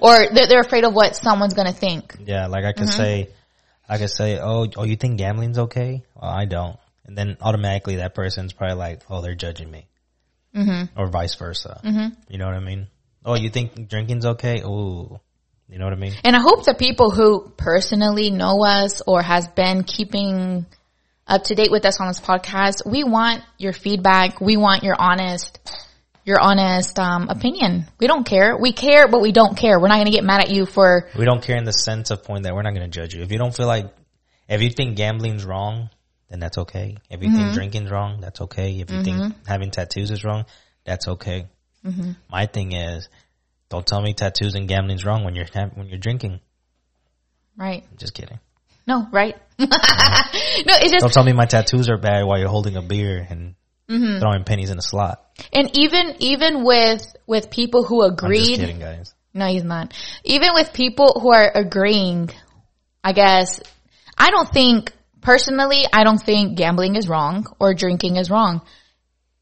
Or 0.00 0.32
they're, 0.32 0.46
they're 0.46 0.60
afraid 0.60 0.84
of 0.84 0.94
what 0.94 1.16
someone's 1.16 1.52
gonna 1.52 1.74
think. 1.74 2.16
Yeah, 2.24 2.46
like 2.46 2.64
I 2.64 2.72
could 2.72 2.88
say, 2.88 3.28
I 3.86 3.98
could 3.98 4.08
say, 4.08 4.38
oh, 4.40 4.66
oh, 4.76 4.84
you 4.84 4.96
think 4.96 5.18
gambling's 5.18 5.58
okay? 5.58 6.02
Well, 6.14 6.30
I 6.30 6.46
don't. 6.46 6.78
And 7.04 7.18
then 7.18 7.36
automatically 7.42 7.96
that 7.96 8.14
person's 8.14 8.54
probably 8.54 8.76
like, 8.76 9.02
oh, 9.10 9.20
they're 9.20 9.34
judging 9.34 9.70
me. 9.70 9.86
Mm-hmm. 10.56 10.98
Or 10.98 11.08
vice 11.08 11.34
versa. 11.34 11.78
Mm-hmm. 11.84 12.14
You 12.28 12.38
know 12.38 12.46
what 12.46 12.54
I 12.54 12.60
mean? 12.60 12.86
Oh, 13.22 13.34
you 13.34 13.50
think 13.50 13.88
drinking's 13.88 14.24
okay? 14.24 14.62
Ooh. 14.62 15.20
You 15.68 15.78
know 15.78 15.86
what 15.86 15.94
I 15.94 15.96
mean? 15.96 16.12
And 16.22 16.36
I 16.36 16.40
hope 16.40 16.64
the 16.64 16.74
people 16.74 17.10
who 17.10 17.52
personally 17.56 18.30
know 18.30 18.62
us 18.64 19.00
or 19.06 19.22
has 19.22 19.48
been 19.48 19.82
keeping 19.84 20.66
up 21.26 21.44
to 21.44 21.54
date 21.54 21.70
with 21.70 21.84
us 21.86 22.00
on 22.00 22.08
this 22.08 22.20
podcast, 22.20 22.86
we 22.86 23.02
want 23.04 23.42
your 23.58 23.72
feedback. 23.72 24.40
We 24.40 24.56
want 24.56 24.82
your 24.82 24.96
honest, 24.98 25.58
your 26.24 26.38
honest, 26.38 26.98
um, 26.98 27.28
opinion. 27.28 27.86
We 27.98 28.06
don't 28.06 28.24
care. 28.24 28.56
We 28.56 28.72
care, 28.72 29.08
but 29.08 29.22
we 29.22 29.32
don't 29.32 29.56
care. 29.56 29.80
We're 29.80 29.88
not 29.88 29.96
going 29.96 30.06
to 30.06 30.12
get 30.12 30.24
mad 30.24 30.42
at 30.42 30.50
you 30.50 30.66
for, 30.66 31.08
We 31.16 31.24
don't 31.24 31.42
care 31.42 31.56
in 31.56 31.64
the 31.64 31.72
sense 31.72 32.10
of 32.10 32.24
point 32.24 32.44
that 32.44 32.54
we're 32.54 32.62
not 32.62 32.74
going 32.74 32.90
to 32.90 33.00
judge 33.00 33.14
you. 33.14 33.22
If 33.22 33.32
you 33.32 33.38
don't 33.38 33.56
feel 33.56 33.66
like, 33.66 33.92
if 34.48 34.60
you 34.60 34.70
think 34.70 34.96
gambling's 34.96 35.44
wrong, 35.46 35.88
then 36.28 36.40
that's 36.40 36.58
okay. 36.58 36.96
If 37.08 37.22
you 37.22 37.30
think 37.30 37.40
mm-hmm. 37.40 37.54
drinking's 37.54 37.90
wrong, 37.90 38.20
that's 38.20 38.40
okay. 38.42 38.80
If 38.80 38.90
you 38.90 39.02
think 39.02 39.16
mm-hmm. 39.16 39.44
having 39.46 39.70
tattoos 39.70 40.10
is 40.10 40.24
wrong, 40.24 40.44
that's 40.84 41.08
okay. 41.08 41.46
Mm-hmm. 41.84 42.12
My 42.30 42.46
thing 42.46 42.72
is, 42.72 43.08
don't 43.74 43.86
tell 43.86 44.00
me 44.00 44.14
tattoos 44.14 44.54
and 44.54 44.68
gambling's 44.68 45.04
wrong 45.04 45.24
when 45.24 45.34
you're 45.34 45.46
when 45.74 45.88
you're 45.88 45.98
drinking. 45.98 46.38
right? 47.56 47.84
Just 47.96 48.14
kidding. 48.14 48.38
No, 48.86 49.08
right? 49.10 49.34
no, 49.58 49.66
it's 49.66 50.92
just, 50.92 51.00
Don't 51.00 51.12
tell 51.12 51.24
me 51.24 51.32
my 51.32 51.46
tattoos 51.46 51.88
are 51.88 51.96
bad 51.96 52.24
while 52.24 52.38
you're 52.38 52.48
holding 52.48 52.76
a 52.76 52.82
beer 52.82 53.26
and 53.28 53.56
mm-hmm. 53.88 54.20
throwing 54.20 54.44
pennies 54.44 54.70
in 54.70 54.78
a 54.78 54.82
slot. 54.82 55.24
and 55.52 55.76
even, 55.76 56.14
even 56.20 56.64
with, 56.64 57.02
with 57.26 57.50
people 57.50 57.82
who 57.82 58.04
I'm 58.04 58.10
just 58.10 58.22
agreed, 58.22 58.58
kidding, 58.58 58.78
guys. 58.78 59.12
No, 59.32 59.46
he's 59.46 59.64
not. 59.64 59.92
Even 60.22 60.50
with 60.54 60.72
people 60.72 61.18
who 61.20 61.32
are 61.32 61.50
agreeing, 61.52 62.30
I 63.02 63.12
guess, 63.12 63.60
I 64.16 64.30
don't 64.30 64.48
think, 64.48 64.92
personally, 65.20 65.84
I 65.92 66.04
don't 66.04 66.22
think 66.22 66.56
gambling 66.56 66.94
is 66.94 67.08
wrong 67.08 67.46
or 67.58 67.74
drinking 67.74 68.16
is 68.16 68.30
wrong. 68.30 68.62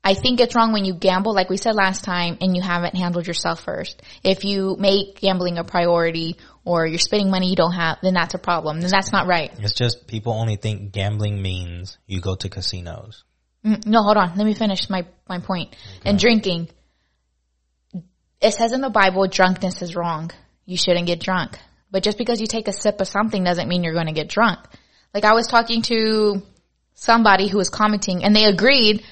I 0.04 0.14
think 0.14 0.40
it's 0.40 0.56
wrong 0.56 0.73
when 0.73 0.85
you 0.85 0.94
gamble, 0.94 1.32
like 1.32 1.49
we 1.49 1.56
said 1.56 1.76
last 1.76 2.02
time, 2.02 2.37
and 2.40 2.56
you 2.56 2.62
haven't 2.62 2.97
handled 2.97 3.26
yourself 3.26 3.61
first. 3.62 4.02
If 4.25 4.44
you 4.44 4.76
make 4.76 5.21
gambling 5.21 5.59
a 5.59 5.64
priority 5.64 6.38
or 6.64 6.87
you're 6.87 6.99
spending 6.99 7.30
money 7.30 7.50
you 7.50 7.56
don't 7.56 7.73
have, 7.75 7.99
then 8.02 8.14
that's 8.14 8.35
a 8.35 8.38
problem. 8.38 8.80
Then 8.80 8.90
that's 8.90 9.12
not 9.12 9.28
right. 9.28 9.52
It's 9.61 9.75
just 9.75 10.09
people 10.09 10.32
only 10.32 10.56
think 10.56 10.90
gambling 10.90 11.40
means 11.40 11.99
you 12.06 12.21
go 12.21 12.35
to 12.35 12.49
casinos. 12.49 13.23
Mm, 13.64 13.87
No, 13.87 14.02
hold 14.02 14.16
on. 14.16 14.37
Let 14.37 14.44
me 14.44 14.54
finish 14.54 14.90
my, 14.90 15.06
my 15.28 15.38
point. 15.38 15.76
And 16.04 16.18
drinking. 16.18 16.68
It 18.40 18.54
says 18.54 18.73
in 18.73 18.80
the 18.80 18.90
Bible, 18.90 19.28
drunkenness 19.28 19.82
is 19.82 19.94
wrong. 19.94 20.32
You 20.66 20.76
shouldn't 20.76 21.06
get 21.06 21.21
drunk. 21.21 21.59
But 21.92 22.02
just 22.02 22.18
because 22.18 22.40
you 22.40 22.49
take 22.49 22.66
a 22.66 22.73
sip 22.73 23.00
of 23.00 23.06
something 23.06 23.44
doesn't 23.44 23.68
mean 23.68 23.85
you're 23.85 23.94
going 23.94 24.06
to 24.06 24.12
get 24.12 24.28
drunk. 24.28 24.59
Like 25.14 25.25
I 25.25 25.35
was 25.35 25.47
talking 25.47 25.82
to 25.82 26.42
somebody 26.94 27.47
who 27.47 27.59
was 27.59 27.71
commenting 27.71 28.25
and 28.25 28.35
they 28.35 28.47
agreed 28.47 29.04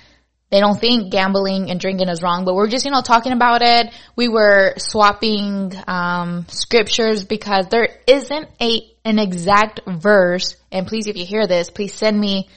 they 0.51 0.61
don't 0.61 0.79
think 0.81 1.13
gambling 1.13 1.71
and 1.71 1.79
drinking 1.79 2.09
is 2.09 2.23
wrong, 2.23 2.45
but 2.45 2.55
we're 2.55 2.69
just, 2.69 2.85
you 2.85 2.91
know, 2.91 3.03
talking 3.03 3.33
about 3.33 3.63
it. 3.63 3.95
We 4.17 4.29
were 4.29 4.75
swapping, 4.79 5.73
um, 5.87 6.47
scriptures 6.49 7.25
because 7.25 7.69
there 7.69 7.89
isn't 8.07 8.49
a, 8.61 8.83
an 9.05 9.19
exact 9.21 9.81
verse. 9.87 10.57
And 10.73 10.87
please, 10.87 11.07
if 11.07 11.17
you 11.17 11.25
hear 11.25 11.47
this, 11.47 11.71
please 11.71 11.95
send 11.95 12.19
me 12.19 12.49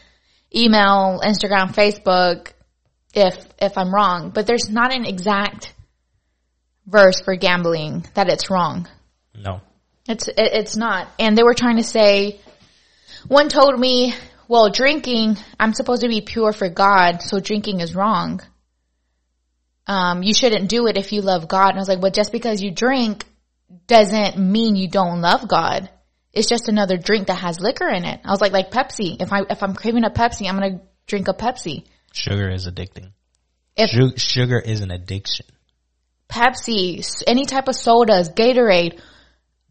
email, 0.56 1.22
Instagram, 1.24 1.74
Facebook, 1.74 2.52
if, 3.14 3.36
if 3.62 3.78
I'm 3.78 3.94
wrong, 3.94 4.32
but 4.32 4.48
there's 4.48 4.70
not 4.70 4.94
an 4.94 5.06
exact 5.06 5.74
verse 6.88 7.22
for 7.22 7.36
gambling 7.36 8.06
that 8.16 8.28
it's 8.28 8.50
wrong. 8.50 8.88
No. 9.36 9.62
It's, 10.08 10.28
it, 10.28 10.36
it's 10.38 10.76
not. 10.76 11.08
And 11.20 11.38
they 11.38 11.44
were 11.44 11.54
trying 11.54 11.78
to 11.78 11.84
say, 11.84 12.42
one 13.28 13.50
told 13.50 13.80
me, 13.80 14.14
well, 14.48 14.70
drinking, 14.70 15.38
I'm 15.60 15.74
supposed 15.74 16.02
to 16.02 16.08
be 16.08 16.22
pure 16.22 16.54
for 16.54 16.70
God, 16.70 17.22
so 17.22 17.40
drinking 17.40 17.80
is 17.80 17.96
wrong. 17.96 18.42
Um, 19.86 20.24
you 20.24 20.34
shouldn't 20.34 20.70
do 20.70 20.88
it 20.88 20.98
if 20.98 21.12
you 21.12 21.22
love 21.22 21.48
God. 21.48 21.70
And 21.70 21.78
I 21.78 21.82
was 21.82 21.90
like, 21.90 22.02
but 22.02 22.14
just 22.14 22.32
because 22.32 22.62
you 22.62 22.72
drink 22.72 23.26
doesn't 23.88 24.38
mean 24.38 24.76
you 24.76 24.88
don't 24.88 25.22
love 25.22 25.48
God. 25.48 25.90
It's 26.32 26.48
just 26.48 26.70
another 26.70 26.98
drink 26.98 27.28
that 27.28 27.36
has 27.36 27.60
liquor 27.60 27.90
in 27.90 28.06
it. 28.06 28.22
I 28.24 28.32
was 28.32 28.42
like, 28.42 28.54
like 28.54 28.72
Pepsi. 28.72 29.22
If 29.22 29.32
I, 29.32 29.42
if 29.50 29.62
I'm 29.62 29.76
craving 29.76 30.04
a 30.04 30.10
Pepsi, 30.10 30.48
I'm 30.48 30.58
going 30.58 30.80
to 30.80 30.86
drink 31.06 31.28
a 31.28 31.34
Pepsi. 31.34 31.86
Sugar 32.12 32.50
is 32.50 32.68
addicting. 32.68 33.12
If 33.76 34.20
sugar 34.20 34.60
is 34.60 34.82
an 34.82 34.92
addiction. 34.92 35.46
Pepsi, 36.30 37.04
any 37.28 37.46
type 37.46 37.68
of 37.68 37.76
sodas, 37.76 38.30
Gatorade, 38.30 39.00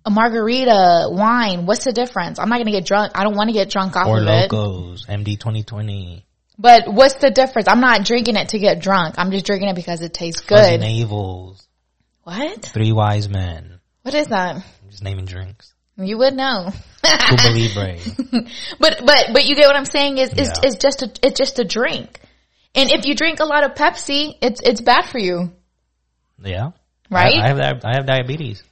a 0.04 0.10
margarita, 0.10 1.08
wine, 1.10 1.66
what's 1.66 1.84
the 1.84 1.92
difference? 1.92 2.38
I'm 2.38 2.48
not 2.48 2.56
going 2.56 2.66
to 2.66 2.72
get 2.72 2.84
drunk. 2.86 3.12
I 3.14 3.24
don't 3.24 3.36
want 3.36 3.48
to 3.48 3.54
get 3.54 3.70
drunk 3.70 3.96
off 3.96 4.06
Or 4.06 4.18
of 4.20 4.26
it. 4.26 4.50
Four 4.50 4.58
Lokos, 4.58 5.06
MD 5.06 5.38
2020. 5.38 6.24
But 6.58 6.92
what's 6.92 7.14
the 7.14 7.30
difference? 7.30 7.68
I'm 7.68 7.80
not 7.80 8.04
drinking 8.04 8.36
it 8.36 8.50
to 8.50 8.58
get 8.58 8.80
drunk. 8.80 9.14
I'm 9.18 9.30
just 9.30 9.46
drinking 9.46 9.68
it 9.70 9.76
because 9.76 10.00
it 10.02 10.12
tastes 10.12 10.40
Fuzzy 10.42 10.72
good. 10.72 10.80
navels, 10.80 11.66
What? 12.24 12.62
three 12.66 12.92
wise 12.92 13.28
men. 13.28 13.80
What 14.02 14.14
is 14.14 14.26
that? 14.28 14.56
I'm 14.56 14.90
just 14.90 15.02
naming 15.02 15.24
drinks. 15.26 15.72
You 15.96 16.18
would 16.18 16.34
know. 16.34 16.72
But 17.02 19.00
but 19.04 19.26
but 19.32 19.44
you 19.44 19.56
get 19.56 19.66
what 19.66 19.76
I'm 19.76 19.84
saying 19.84 20.18
is 20.18 20.30
is 20.32 20.48
Yeah. 20.48 20.54
it's 20.64 20.76
just 20.76 21.02
a 21.02 21.10
it's 21.22 21.38
just 21.38 21.58
a 21.58 21.64
drink. 21.64 22.20
And 22.74 22.90
if 22.90 23.06
you 23.06 23.14
drink 23.14 23.40
a 23.40 23.44
lot 23.44 23.64
of 23.64 23.74
Pepsi, 23.74 24.34
it's 24.40 24.60
it's 24.62 24.80
bad 24.80 25.06
for 25.06 25.18
you. 25.18 25.52
Yeah. 26.42 26.70
Right? 27.10 27.34
I, 27.38 27.44
I 27.44 27.48
have. 27.48 27.84
I 27.84 27.94
have 27.96 28.06
diabetes. 28.06 28.62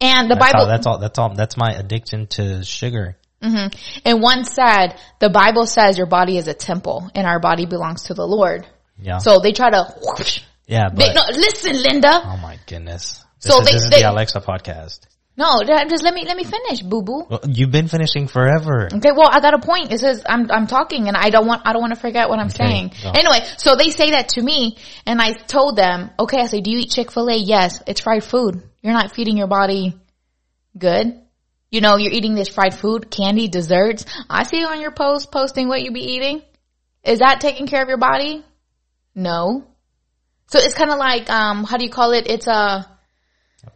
And 0.00 0.30
the 0.30 0.36
That's 0.36 0.52
Bible 0.52 0.60
all. 0.64 0.68
That's 0.68 0.86
all. 0.86 0.98
That's 0.98 1.18
all. 1.18 1.34
That's 1.34 1.56
my 1.56 1.72
addiction 1.72 2.26
to 2.28 2.64
sugar. 2.64 3.16
Mm-hmm. 3.40 4.00
and 4.04 4.20
one 4.20 4.42
said 4.44 4.96
the 5.20 5.30
Bible 5.30 5.64
says 5.66 5.96
your 5.96 6.08
body 6.08 6.38
is 6.38 6.48
a 6.48 6.54
temple 6.54 7.08
and 7.14 7.24
our 7.24 7.38
body 7.38 7.66
belongs 7.66 8.04
to 8.04 8.14
the 8.14 8.26
Lord. 8.26 8.66
Yeah. 9.00 9.18
So 9.18 9.38
they 9.38 9.52
try 9.52 9.70
to 9.70 9.94
whoosh. 10.02 10.40
yeah, 10.66 10.88
They, 10.92 11.14
no, 11.14 11.20
listen, 11.30 11.80
Linda. 11.80 12.10
oh 12.24 12.36
my 12.42 12.58
goodness. 12.66 13.24
This 13.40 13.52
So 13.54 13.60
is, 13.60 13.66
they- 13.66 13.72
this 13.74 13.82
is 13.84 13.90
they- 13.90 14.02
the 14.02 14.08
Alexza 14.08 14.44
podcast. 14.44 15.00
No, 15.36 15.62
just 15.88 16.02
let 16.02 16.14
me 16.14 16.24
let 16.26 16.36
me 16.36 16.42
finish, 16.42 16.82
boo 16.82 17.00
boo. 17.02 17.24
Well, 17.30 17.40
you've 17.46 17.70
been 17.70 17.86
finishing 17.86 18.26
forever. 18.26 18.88
Okay, 18.92 19.12
well, 19.14 19.28
I 19.30 19.38
got 19.38 19.54
a 19.54 19.60
point. 19.60 19.92
It 19.92 20.00
says 20.00 20.24
I'm 20.28 20.50
I'm 20.50 20.66
talking, 20.66 21.06
and 21.06 21.16
I 21.16 21.30
don't 21.30 21.46
want 21.46 21.62
I 21.64 21.72
don't 21.72 21.80
want 21.80 21.94
to 21.94 22.00
forget 22.00 22.28
what 22.28 22.40
I'm 22.40 22.48
Okay, 22.48 22.56
saying. 22.66 22.92
go. 23.04 23.10
Anyway, 23.10 23.46
so 23.56 23.76
they 23.76 23.90
say 23.90 24.10
that 24.10 24.30
to 24.30 24.42
me, 24.42 24.78
and 25.06 25.22
I 25.22 25.34
told 25.34 25.76
them, 25.76 26.10
okay, 26.18 26.40
I 26.40 26.46
say, 26.46 26.60
do 26.60 26.72
you 26.72 26.78
eat 26.78 26.90
Chick 26.90 27.12
Fil 27.12 27.30
A? 27.30 27.36
Yes, 27.36 27.80
it's 27.86 28.00
fried 28.00 28.24
food. 28.24 28.64
You're 28.88 28.96
not 28.96 29.12
feeding 29.12 29.36
your 29.36 29.48
body 29.48 29.92
good. 30.78 31.20
You 31.70 31.82
know, 31.82 31.96
you're 31.96 32.10
eating 32.10 32.34
this 32.34 32.48
fried 32.48 32.72
food, 32.72 33.10
candy, 33.10 33.46
desserts. 33.46 34.06
I 34.30 34.44
see 34.44 34.64
on 34.64 34.80
your 34.80 34.92
post 34.92 35.30
posting 35.30 35.68
what 35.68 35.82
you 35.82 35.92
be 35.92 36.00
eating. 36.00 36.40
Is 37.04 37.18
that 37.18 37.42
taking 37.42 37.66
care 37.66 37.82
of 37.82 37.88
your 37.90 37.98
body? 37.98 38.42
No. 39.14 39.66
So 40.46 40.58
it's 40.58 40.72
kind 40.72 40.90
of 40.90 40.96
like 40.96 41.28
um, 41.28 41.64
how 41.64 41.76
do 41.76 41.84
you 41.84 41.90
call 41.90 42.12
it? 42.12 42.30
It's 42.30 42.46
a 42.46 42.88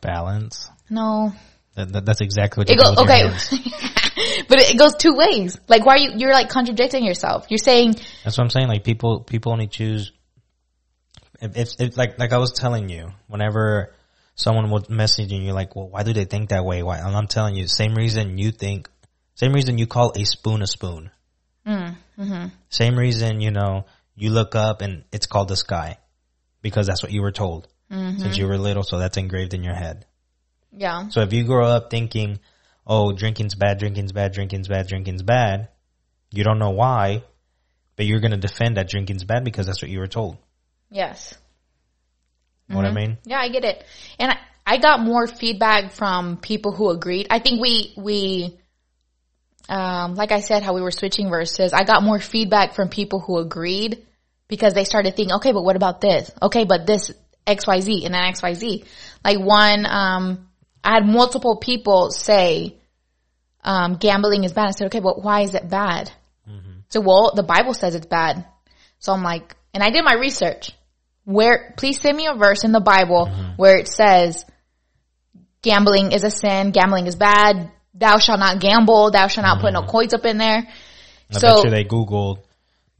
Balance. 0.00 0.70
no. 0.88 1.34
That, 1.74 1.92
that, 1.92 2.06
that's 2.06 2.22
exactly 2.22 2.62
what 2.62 2.70
It 2.70 2.78
you 2.78 2.82
goes 2.82 2.96
do 2.96 3.04
your 3.04 3.32
okay, 3.32 4.44
but 4.48 4.60
it 4.60 4.78
goes 4.78 4.94
two 4.94 5.14
ways. 5.14 5.58
Like, 5.68 5.84
why 5.84 5.96
are 5.96 5.98
you? 5.98 6.12
You're 6.16 6.32
like 6.32 6.48
contradicting 6.48 7.04
yourself. 7.04 7.48
You're 7.50 7.58
saying 7.58 7.96
That's 8.24 8.38
what 8.38 8.44
I'm 8.44 8.50
saying. 8.50 8.68
Like 8.68 8.82
people, 8.82 9.20
people 9.20 9.52
only 9.52 9.66
choose. 9.66 10.10
If, 11.42 11.54
if, 11.54 11.68
if 11.78 11.96
like 11.98 12.18
like 12.18 12.32
I 12.32 12.38
was 12.38 12.52
telling 12.52 12.88
you, 12.88 13.10
whenever 13.26 13.92
someone 14.34 14.70
would 14.70 14.88
message 14.88 15.30
you, 15.30 15.40
you're 15.40 15.54
like, 15.54 15.76
well, 15.76 15.88
why 15.88 16.02
do 16.02 16.12
they 16.12 16.24
think 16.24 16.50
that 16.50 16.64
way? 16.64 16.82
Why? 16.82 16.98
And 16.98 17.16
I'm 17.16 17.26
telling 17.26 17.54
you, 17.54 17.66
same 17.66 17.94
reason 17.94 18.38
you 18.38 18.50
think, 18.50 18.88
same 19.34 19.52
reason 19.52 19.78
you 19.78 19.86
call 19.86 20.12
a 20.16 20.24
spoon 20.24 20.62
a 20.62 20.66
spoon. 20.66 21.10
Mm, 21.66 21.96
mm-hmm. 22.18 22.46
Same 22.70 22.98
reason 22.98 23.40
you 23.40 23.50
know 23.50 23.86
you 24.16 24.30
look 24.30 24.54
up 24.54 24.82
and 24.82 25.04
it's 25.12 25.26
called 25.26 25.48
the 25.48 25.56
sky 25.56 25.98
because 26.60 26.86
that's 26.86 27.02
what 27.02 27.12
you 27.12 27.22
were 27.22 27.32
told 27.32 27.68
mm-hmm. 27.90 28.18
since 28.18 28.36
you 28.36 28.46
were 28.46 28.58
little. 28.58 28.82
So 28.82 28.98
that's 28.98 29.16
engraved 29.16 29.54
in 29.54 29.62
your 29.62 29.74
head. 29.74 30.06
Yeah. 30.72 31.08
So 31.08 31.20
if 31.20 31.32
you 31.32 31.44
grow 31.44 31.66
up 31.66 31.90
thinking, 31.90 32.40
oh, 32.86 33.12
drinking's 33.12 33.54
bad, 33.54 33.78
drinking's 33.78 34.12
bad, 34.12 34.32
drinking's 34.32 34.68
bad, 34.68 34.88
drinking's 34.88 35.22
bad, 35.22 35.68
you 36.30 36.44
don't 36.44 36.58
know 36.58 36.70
why, 36.70 37.22
but 37.96 38.06
you're 38.06 38.20
going 38.20 38.32
to 38.32 38.36
defend 38.38 38.76
that 38.76 38.88
drinking's 38.88 39.24
bad 39.24 39.44
because 39.44 39.66
that's 39.66 39.82
what 39.82 39.90
you 39.90 39.98
were 39.98 40.08
told. 40.08 40.38
Yes. 40.90 41.34
Know 42.72 42.78
what 42.78 42.86
I 42.86 42.92
mean? 42.92 43.18
Yeah, 43.24 43.38
I 43.38 43.48
get 43.48 43.64
it. 43.64 43.84
And 44.18 44.32
I, 44.32 44.38
I 44.66 44.78
got 44.78 45.00
more 45.00 45.26
feedback 45.26 45.92
from 45.92 46.36
people 46.36 46.72
who 46.72 46.90
agreed. 46.90 47.26
I 47.30 47.38
think 47.38 47.60
we, 47.60 47.92
we, 47.96 48.58
um, 49.68 50.14
like 50.14 50.32
I 50.32 50.40
said, 50.40 50.62
how 50.62 50.74
we 50.74 50.82
were 50.82 50.90
switching 50.90 51.28
verses, 51.28 51.72
I 51.72 51.84
got 51.84 52.02
more 52.02 52.18
feedback 52.18 52.74
from 52.74 52.88
people 52.88 53.20
who 53.20 53.38
agreed 53.38 54.06
because 54.48 54.74
they 54.74 54.84
started 54.84 55.16
thinking, 55.16 55.34
okay, 55.36 55.52
but 55.52 55.62
what 55.62 55.76
about 55.76 56.00
this? 56.00 56.30
Okay, 56.40 56.64
but 56.64 56.86
this 56.86 57.10
XYZ 57.46 58.04
and 58.04 58.14
then 58.14 58.22
XYZ. 58.32 58.84
Like 59.24 59.38
one, 59.38 59.86
um, 59.86 60.48
I 60.84 60.94
had 60.94 61.06
multiple 61.06 61.56
people 61.56 62.10
say, 62.10 62.76
um, 63.64 63.96
gambling 63.96 64.44
is 64.44 64.52
bad. 64.52 64.68
I 64.68 64.70
said, 64.72 64.86
okay, 64.86 65.00
but 65.00 65.22
why 65.22 65.42
is 65.42 65.54
it 65.54 65.68
bad? 65.68 66.10
Mm-hmm. 66.48 66.80
So, 66.88 67.00
well, 67.00 67.32
the 67.34 67.42
Bible 67.42 67.74
says 67.74 67.94
it's 67.94 68.06
bad. 68.06 68.44
So 68.98 69.12
I'm 69.12 69.22
like, 69.22 69.56
and 69.74 69.82
I 69.82 69.90
did 69.90 70.04
my 70.04 70.14
research. 70.14 70.72
Where, 71.24 71.74
please 71.76 72.00
send 72.00 72.16
me 72.16 72.26
a 72.26 72.34
verse 72.34 72.64
in 72.64 72.72
the 72.72 72.80
Bible 72.80 73.26
mm-hmm. 73.26 73.52
where 73.56 73.76
it 73.76 73.88
says 73.88 74.44
gambling 75.62 76.12
is 76.12 76.24
a 76.24 76.30
sin, 76.30 76.72
gambling 76.72 77.06
is 77.06 77.16
bad, 77.16 77.70
thou 77.94 78.18
shalt 78.18 78.40
not 78.40 78.60
gamble, 78.60 79.10
thou 79.10 79.28
shalt 79.28 79.46
not 79.46 79.60
put 79.60 79.72
no 79.72 79.82
mm-hmm. 79.82 79.90
coins 79.90 80.14
up 80.14 80.26
in 80.26 80.38
there. 80.38 80.66
I 81.30 81.38
So- 81.38 81.62
bet 81.62 81.64
you 81.64 81.70
they 81.70 81.84
Googled 81.84 82.38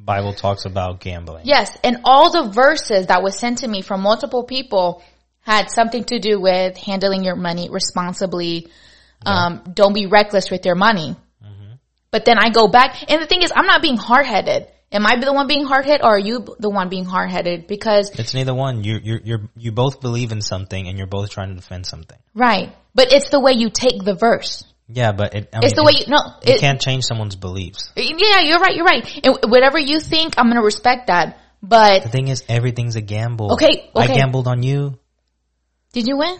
Bible 0.04 0.32
talks 0.32 0.64
about 0.64 1.00
gambling. 1.00 1.42
Yes, 1.44 1.76
and 1.85 2.00
all 2.04 2.30
the 2.32 2.50
verses 2.50 3.06
that 3.06 3.22
was 3.22 3.38
sent 3.38 3.58
to 3.58 3.68
me 3.68 3.82
from 3.82 4.00
multiple 4.00 4.44
people 4.44 5.02
had 5.40 5.70
something 5.70 6.04
to 6.04 6.18
do 6.18 6.40
with 6.40 6.76
handling 6.76 7.24
your 7.24 7.37
money 7.37 7.68
responsibly. 7.70 8.68
Um, 9.24 9.62
don't 9.72 9.92
be 9.92 10.06
reckless 10.06 10.50
with 10.50 10.66
your 10.66 10.74
money. 10.74 11.14
Mm-hmm. 11.44 11.74
But 12.11 12.24
then 12.24 12.38
I 12.38 12.50
go 12.50 12.66
back, 12.66 13.08
and 13.08 13.22
the 13.22 13.26
thing 13.26 13.42
is, 13.42 13.52
I'm 13.54 13.66
not 13.66 13.82
being 13.82 13.96
hard 13.96 14.26
headed. 14.26 14.66
Am 14.92 15.07
I 15.07 15.16
the 15.16 15.33
one 15.33 15.46
being 15.46 15.64
hard 15.64 15.87
headed, 15.87 16.02
or 16.05 16.16
are 16.16 16.18
you 16.18 16.44
the 16.59 16.68
one 16.68 16.88
being 16.90 17.05
hard 17.07 17.31
headed? 17.31 17.66
Because 17.66 18.11
It's 18.11 18.35
neither 18.35 18.55
one. 18.55 18.85
You 18.85 18.98
you 19.02 19.20
you 19.24 19.38
you 19.57 19.72
both 19.72 20.00
believe 20.00 20.33
in 20.33 20.42
something 20.42 20.87
and 20.87 20.98
you're 20.98 21.07
both 21.07 21.31
trying 21.31 21.48
to 21.48 21.55
defend 21.55 21.87
something. 21.87 22.18
right, 22.35 22.76
but 22.94 23.12
it's 23.12 23.31
the 23.31 23.40
way 23.40 23.52
you 23.52 23.70
take 23.70 24.05
the 24.05 24.14
verse. 24.14 24.64
Yeah, 24.88 25.12
but 25.12 25.35
it, 25.35 25.48
I 25.55 25.59
It's 25.62 25.74
mean, 25.74 25.76
the 25.76 25.85
way 25.85 25.92
you 26.00 26.05
no. 26.09 26.18
you 26.44 26.55
It, 26.55 26.61
can't 26.61 26.78
change 26.81 27.05
someone's 27.05 27.37
beliefs. 27.37 27.90
yeah, 27.96 28.40
you're 28.42 28.61
right. 28.61 28.76
You're 28.76 28.85
right. 28.85 29.20
And 29.24 29.38
whatever 29.50 29.78
you 29.78 29.98
think, 30.00 30.35
I'm 30.37 30.48
gonna 30.48 30.62
respect 30.62 31.07
that. 31.07 31.38
But 31.62 32.02
The 32.02 32.09
thing 32.11 32.28
is, 32.28 32.44
everything's 32.48 32.96
a 32.96 33.00
gamble. 33.00 33.55
Okay, 33.55 33.88
I 33.96 34.09
gambled 34.09 34.46
on 34.48 34.62
you. 34.62 34.98
did 35.94 36.07
you 36.07 36.18
win? 36.18 36.37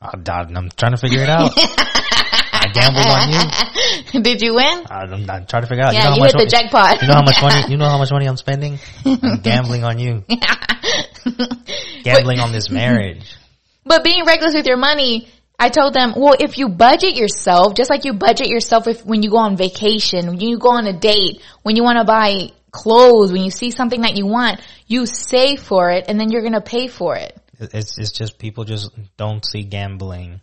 Ah, 0.00 0.10
oh, 0.14 0.18
God, 0.18 0.52
I'm 0.54 0.68
trying 0.76 0.92
to 0.92 0.98
figure 0.98 1.22
it 1.22 1.30
out. 1.30 1.50
I 2.54 2.68
gambled 2.72 3.06
on 3.06 4.14
you. 4.14 4.22
did 4.22 4.40
you 4.42 4.54
win? 4.54 4.84
I'm, 4.88 5.12
I'm 5.28 5.46
trying 5.46 5.62
to 5.62 5.68
figure 5.68 5.84
out. 5.84 5.94
Yeah, 5.94 6.14
you 6.14 6.20
much 6.20 6.32
hit 6.32 6.44
the 6.44 6.46
jackpot. 6.46 7.02
You 7.02 7.08
know 7.08 7.14
how 7.14 7.22
much 7.22 7.42
money? 7.42 7.62
You 7.68 7.76
know 7.76 7.88
how 7.88 7.98
much 7.98 8.10
money 8.10 8.26
I'm 8.26 8.36
spending? 8.36 8.78
I'm 9.04 9.40
gambling 9.40 9.84
on 9.84 9.98
you. 9.98 10.24
Gambling 12.02 12.40
on 12.40 12.52
this 12.52 12.70
marriage. 12.70 13.36
But 13.84 14.04
being 14.04 14.24
reckless 14.24 14.54
with 14.54 14.66
your 14.66 14.76
money, 14.76 15.28
I 15.58 15.68
told 15.68 15.94
them, 15.94 16.14
well, 16.16 16.34
if 16.38 16.58
you 16.58 16.68
budget 16.68 17.14
yourself, 17.14 17.74
just 17.74 17.90
like 17.90 18.04
you 18.04 18.12
budget 18.12 18.48
yourself 18.48 18.86
if 18.86 19.04
when 19.04 19.22
you 19.22 19.30
go 19.30 19.38
on 19.38 19.56
vacation, 19.56 20.26
when 20.26 20.40
you 20.40 20.58
go 20.58 20.70
on 20.70 20.86
a 20.86 20.92
date, 20.92 21.42
when 21.62 21.76
you 21.76 21.82
want 21.82 21.98
to 21.98 22.04
buy 22.04 22.50
clothes, 22.70 23.32
when 23.32 23.42
you 23.42 23.50
see 23.50 23.70
something 23.70 24.02
that 24.02 24.16
you 24.16 24.26
want, 24.26 24.60
you 24.86 25.06
save 25.06 25.60
for 25.60 25.90
it 25.90 26.06
and 26.08 26.18
then 26.18 26.30
you're 26.30 26.42
going 26.42 26.54
to 26.54 26.60
pay 26.60 26.88
for 26.88 27.16
it. 27.16 27.36
It's 27.58 27.98
it's 27.98 28.12
just 28.12 28.38
people 28.38 28.64
just 28.64 28.90
don't 29.16 29.44
see 29.46 29.62
gambling. 29.62 30.40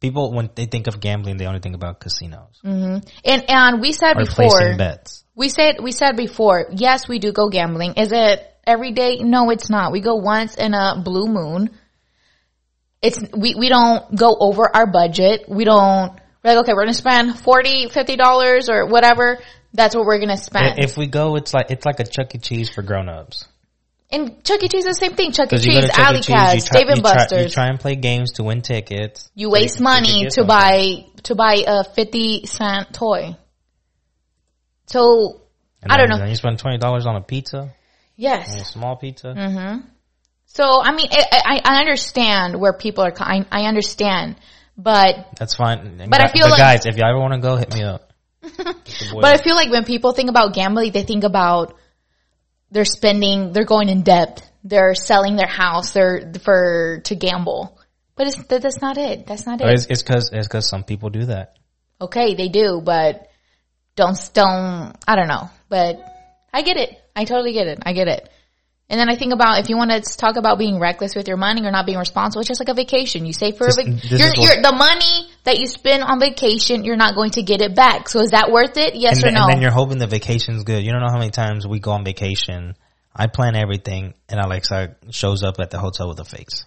People 0.00 0.32
when 0.32 0.50
they 0.54 0.66
think 0.66 0.86
of 0.86 1.00
gambling, 1.00 1.36
they 1.38 1.46
only 1.46 1.60
think 1.60 1.74
about 1.74 2.00
casinos 2.00 2.60
mm-hmm. 2.64 3.06
And, 3.24 3.44
and 3.48 3.80
we 3.80 3.92
said 3.92 4.16
or 4.16 4.24
before, 4.24 4.76
bets. 4.76 5.24
we 5.34 5.48
said, 5.48 5.76
we 5.82 5.92
said 5.92 6.16
before, 6.16 6.66
yes, 6.72 7.08
we 7.08 7.18
do 7.18 7.32
go 7.32 7.48
gambling. 7.48 7.94
Is 7.94 8.12
it 8.12 8.44
every 8.66 8.92
day? 8.92 9.16
No, 9.16 9.50
it's 9.50 9.68
not. 9.68 9.92
We 9.92 10.00
go 10.00 10.16
once 10.16 10.54
in 10.54 10.74
a 10.74 11.00
blue 11.02 11.26
moon. 11.26 11.70
It's, 13.02 13.18
we, 13.36 13.54
we 13.54 13.68
don't 13.68 14.14
go 14.14 14.36
over 14.38 14.64
our 14.74 14.86
budget. 14.86 15.44
We 15.48 15.64
don't, 15.64 16.12
we're 16.42 16.54
like, 16.54 16.58
okay, 16.64 16.72
we're 16.72 16.84
going 16.84 16.94
to 16.94 16.98
spend 16.98 17.38
40 17.38 17.88
$50 17.88 18.68
or 18.68 18.86
whatever. 18.86 19.38
That's 19.72 19.94
what 19.94 20.06
we're 20.06 20.18
going 20.18 20.30
to 20.30 20.36
spend. 20.36 20.78
If 20.78 20.96
we 20.96 21.06
go, 21.06 21.36
it's 21.36 21.52
like 21.52 21.70
it's 21.70 21.84
like 21.84 22.00
a 22.00 22.04
Chuck 22.04 22.34
E. 22.34 22.38
Cheese 22.38 22.70
for 22.70 22.82
grown 22.82 23.08
ups. 23.08 23.46
And 24.10 24.42
Chuck 24.44 24.62
E. 24.62 24.68
Cheese 24.68 24.86
is 24.86 24.96
the 24.98 25.06
same 25.06 25.14
thing. 25.14 25.32
Chuck 25.32 25.46
E. 25.46 25.50
Because 25.50 25.66
you 25.66 25.72
go 25.74 25.80
Cheese, 25.82 25.90
Alley 25.98 26.22
Cats, 26.22 26.68
Dave 26.70 26.88
and 26.88 27.00
try, 27.00 27.10
you 27.12 27.16
Buster's. 27.18 27.52
try 27.54 27.66
and 27.68 27.78
play 27.80 27.94
games 27.96 28.32
to 28.32 28.42
win 28.42 28.62
tickets. 28.62 29.30
You 29.34 29.50
waste 29.50 29.78
can- 29.78 29.84
so 29.86 29.90
you 29.90 30.06
can 30.06 30.12
money 30.14 30.30
to 30.30 30.44
buy, 30.44 31.04
to 31.24 31.34
buy 31.34 31.62
a 31.66 31.84
50 31.84 32.46
cent 32.46 32.94
toy. 32.94 33.36
So, 34.86 35.40
And 35.82 35.92
I 35.92 35.96
don't 35.98 36.08
know. 36.08 36.24
You 36.24 36.34
spend 36.34 36.58
twenty 36.58 36.78
dollars 36.78 37.06
on 37.06 37.16
a 37.16 37.20
pizza, 37.20 37.74
yes. 38.16 38.60
a 38.60 38.64
small 38.64 38.96
pizza. 38.96 39.28
Mm-hmm. 39.36 39.80
So 40.46 40.80
I 40.82 40.92
mean, 40.92 41.08
I, 41.10 41.42
I, 41.44 41.60
I 41.76 41.80
understand 41.80 42.58
where 42.58 42.72
people 42.72 43.04
are. 43.04 43.12
I, 43.20 43.44
I 43.52 43.64
understand, 43.64 44.36
but 44.78 45.26
That's 45.38 45.54
fine. 45.54 46.02
But 46.08 46.20
I 46.22 46.28
feel 46.28 46.44
but 46.46 46.52
like- 46.52 46.58
guys, 46.58 46.86
if 46.86 46.96
you 46.96 47.02
ever 47.04 47.18
want 47.18 47.34
to 47.34 47.40
go, 47.40 47.56
hit 47.56 47.74
me 47.74 47.82
up. 47.82 48.12
Get 48.42 48.56
the 48.56 49.08
boy 49.12 49.20
but 49.20 49.34
I 49.34 49.42
feel 49.42 49.54
like 49.54 49.70
when 49.70 49.84
people 49.84 50.12
think 50.12 50.30
about 50.30 50.54
gambling, 50.54 50.92
they 50.92 51.02
think 51.02 51.24
about 51.24 51.76
they're 52.70 52.84
spending, 52.84 53.52
they're 53.52 53.64
going 53.64 53.88
in 53.88 54.02
debt, 54.02 54.48
they're 54.64 54.94
selling 54.94 55.36
their 55.36 55.48
house, 55.48 55.92
they're 55.92 56.32
for 56.42 57.00
to 57.04 57.14
gamble. 57.14 57.78
But 58.16 58.26
it's 58.26 58.36
that, 58.46 58.62
that's 58.62 58.80
not 58.80 58.98
it. 58.98 59.26
That's 59.26 59.46
not 59.46 59.60
it. 59.60 59.68
it's 59.68 59.86
it's 59.86 60.02
because 60.02 60.30
it's 60.32 60.48
because 60.48 60.68
some 60.68 60.82
people 60.82 61.10
do 61.10 61.26
that. 61.26 61.56
Okay, 62.00 62.34
they 62.34 62.48
do, 62.48 62.80
but 62.84 63.28
don't 63.94 64.18
don't. 64.34 64.92
I 65.06 65.16
don't 65.16 65.28
know, 65.28 65.50
but 65.68 66.00
I 66.52 66.62
get 66.62 66.76
it. 66.76 67.00
I 67.14 67.24
totally 67.24 67.52
get 67.52 67.68
it. 67.68 67.78
I 67.82 67.92
get 67.92 68.08
it. 68.08 68.28
And 68.90 68.98
then 68.98 69.10
I 69.10 69.16
think 69.16 69.34
about 69.34 69.60
if 69.60 69.68
you 69.68 69.76
want 69.76 69.90
to 69.90 70.00
talk 70.16 70.36
about 70.36 70.58
being 70.58 70.78
reckless 70.80 71.14
with 71.14 71.28
your 71.28 71.36
money 71.36 71.62
or 71.62 71.70
not 71.70 71.84
being 71.84 71.98
responsible, 71.98 72.40
it's 72.40 72.48
just 72.48 72.60
like 72.60 72.70
a 72.70 72.74
vacation. 72.74 73.26
You 73.26 73.34
save 73.34 73.58
for 73.58 73.66
This- 73.66 73.76
a 73.76 73.84
vac- 73.84 74.02
this 74.02 74.18
you're, 74.18 74.44
you're, 74.46 74.62
the 74.62 74.72
money 74.72 75.28
that 75.44 75.58
you 75.58 75.66
spend 75.66 76.02
on 76.02 76.18
vacation, 76.18 76.84
you're 76.84 76.96
not 76.96 77.14
going 77.14 77.32
to 77.32 77.42
get 77.42 77.60
it 77.60 77.74
back. 77.76 78.08
So 78.08 78.20
is 78.20 78.30
that 78.30 78.50
worth 78.50 78.78
it? 78.78 78.94
Yes 78.94 79.16
and, 79.16 79.24
or 79.24 79.26
then, 79.26 79.34
no? 79.34 79.40
and 79.42 79.52
then 79.52 79.62
you're 79.62 79.70
hoping 79.70 79.98
the 79.98 80.06
vacation's 80.06 80.64
good. 80.64 80.82
You 80.82 80.92
don't 80.92 81.02
know 81.02 81.10
how 81.10 81.18
many 81.18 81.30
times 81.30 81.66
we 81.66 81.80
go 81.80 81.90
on 81.92 82.04
vacation. 82.04 82.76
I 83.14 83.26
plan 83.26 83.56
everything, 83.56 84.14
and 84.28 84.40
Alexza 84.40 84.94
shows 85.10 85.42
up 85.42 85.56
at 85.60 85.70
the 85.70 85.78
hotel 85.78 86.08
with 86.08 86.20
a 86.20 86.24
face. 86.24 86.64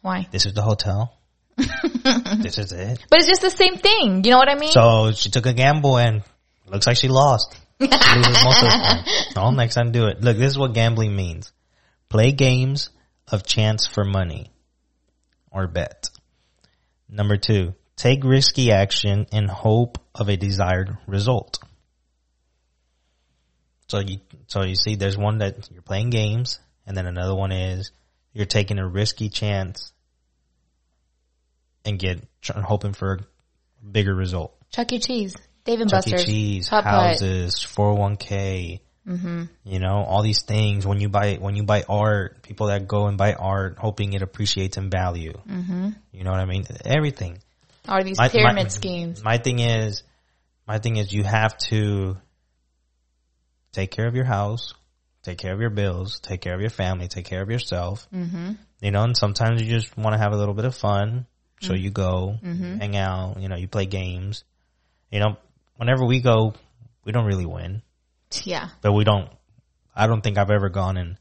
Why? 0.00 0.26
This 0.32 0.46
is 0.46 0.54
the 0.54 0.62
hotel. 0.62 1.16
this 1.56 2.58
is 2.58 2.72
it. 2.72 3.04
But 3.10 3.20
it's 3.20 3.28
just 3.28 3.42
the 3.42 3.50
same 3.50 3.76
thing. 3.76 4.24
You 4.24 4.30
know 4.30 4.38
what 4.38 4.48
I 4.48 4.54
mean? 4.58 4.72
So 4.72 5.12
she 5.12 5.30
took 5.30 5.46
a 5.46 5.52
gamble, 5.52 5.98
and 5.98 6.22
looks 6.66 6.86
like 6.86 6.96
she 6.96 7.08
lost. 7.08 7.54
Oh, 9.36 9.50
next 9.50 9.74
time 9.74 9.92
do 9.92 10.06
it. 10.06 10.20
Look, 10.20 10.36
this 10.36 10.52
is 10.52 10.58
what 10.58 10.74
gambling 10.74 11.14
means: 11.14 11.52
play 12.08 12.32
games 12.32 12.90
of 13.28 13.44
chance 13.44 13.86
for 13.86 14.04
money 14.04 14.52
or 15.50 15.66
bet. 15.66 16.10
Number 17.08 17.36
two, 17.36 17.74
take 17.96 18.24
risky 18.24 18.70
action 18.70 19.26
in 19.32 19.48
hope 19.48 19.98
of 20.14 20.28
a 20.28 20.36
desired 20.36 20.96
result. 21.06 21.58
So 23.88 24.00
you, 24.00 24.18
so 24.46 24.62
you 24.62 24.74
see, 24.76 24.96
there's 24.96 25.16
one 25.16 25.38
that 25.38 25.68
you're 25.70 25.82
playing 25.82 26.10
games, 26.10 26.58
and 26.86 26.96
then 26.96 27.06
another 27.06 27.34
one 27.34 27.52
is 27.52 27.92
you're 28.32 28.46
taking 28.46 28.78
a 28.78 28.88
risky 28.88 29.28
chance 29.28 29.92
and 31.84 31.98
get 31.98 32.24
hoping 32.42 32.94
for 32.94 33.14
a 33.14 33.86
bigger 33.86 34.14
result. 34.14 34.56
Chuck 34.70 34.92
E. 34.92 34.98
Cheese, 34.98 35.36
Dave 35.64 35.80
and 35.80 35.90
Chuck 35.90 36.06
E. 36.06 36.10
Buster's, 36.10 36.24
Cheese, 36.26 36.68
Hot 36.68 36.84
houses, 36.84 37.62
four 37.62 37.88
hundred 37.92 38.00
one 38.00 38.16
k. 38.16 38.80
Mm-hmm. 39.08 39.44
You 39.64 39.78
know 39.80 40.02
all 40.06 40.22
these 40.22 40.42
things. 40.42 40.86
When 40.86 41.00
you 41.00 41.08
buy 41.08 41.34
when 41.34 41.56
you 41.56 41.62
buy 41.64 41.84
art, 41.88 42.42
people 42.42 42.68
that 42.68 42.88
go 42.88 43.06
and 43.06 43.18
buy 43.18 43.34
art 43.34 43.76
hoping 43.78 44.12
it 44.14 44.22
appreciates 44.22 44.76
in 44.76 44.88
value. 44.90 45.34
Mm-hmm. 45.48 45.90
You 46.12 46.24
know 46.24 46.30
what 46.30 46.40
I 46.40 46.46
mean? 46.46 46.64
Everything. 46.84 47.38
Are 47.86 48.02
these 48.02 48.16
My- 48.18 48.28
pyramid 48.28 48.64
my- 48.64 48.68
schemes. 48.68 49.22
My 49.22 49.36
thing 49.38 49.58
is, 49.58 50.02
my 50.66 50.78
thing 50.78 50.96
is, 50.96 51.12
you 51.12 51.22
have 51.22 51.56
to 51.68 52.16
take 53.72 53.90
care 53.90 54.06
of 54.06 54.14
your 54.14 54.24
house, 54.24 54.72
take 55.22 55.36
care 55.38 55.52
of 55.52 55.60
your 55.60 55.70
bills, 55.70 56.20
take 56.20 56.40
care 56.40 56.54
of 56.54 56.60
your 56.60 56.70
family, 56.70 57.08
take 57.08 57.26
care 57.26 57.42
of 57.42 57.50
yourself. 57.50 58.08
Mm-hmm. 58.14 58.52
You 58.80 58.90
know, 58.90 59.02
and 59.02 59.16
sometimes 59.16 59.62
you 59.62 59.68
just 59.68 59.96
want 59.98 60.14
to 60.14 60.18
have 60.18 60.32
a 60.32 60.36
little 60.36 60.54
bit 60.54 60.64
of 60.64 60.74
fun, 60.74 61.26
so 61.60 61.74
you 61.74 61.90
go, 61.90 62.36
hang 62.42 62.96
out. 62.96 63.40
You 63.40 63.48
know, 63.48 63.56
you 63.56 63.68
play 63.68 63.86
games. 63.86 64.44
You 65.10 65.20
know, 65.20 65.36
whenever 65.76 66.04
we 66.04 66.20
go, 66.20 66.54
we 67.04 67.12
don't 67.12 67.26
really 67.26 67.46
win, 67.46 67.82
Yeah. 68.44 68.68
but 68.82 68.92
we 68.92 69.04
don't. 69.04 69.28
I 69.94 70.06
don't 70.06 70.22
think 70.22 70.38
I've 70.38 70.50
ever 70.50 70.68
gone 70.70 70.96
and 70.96 71.16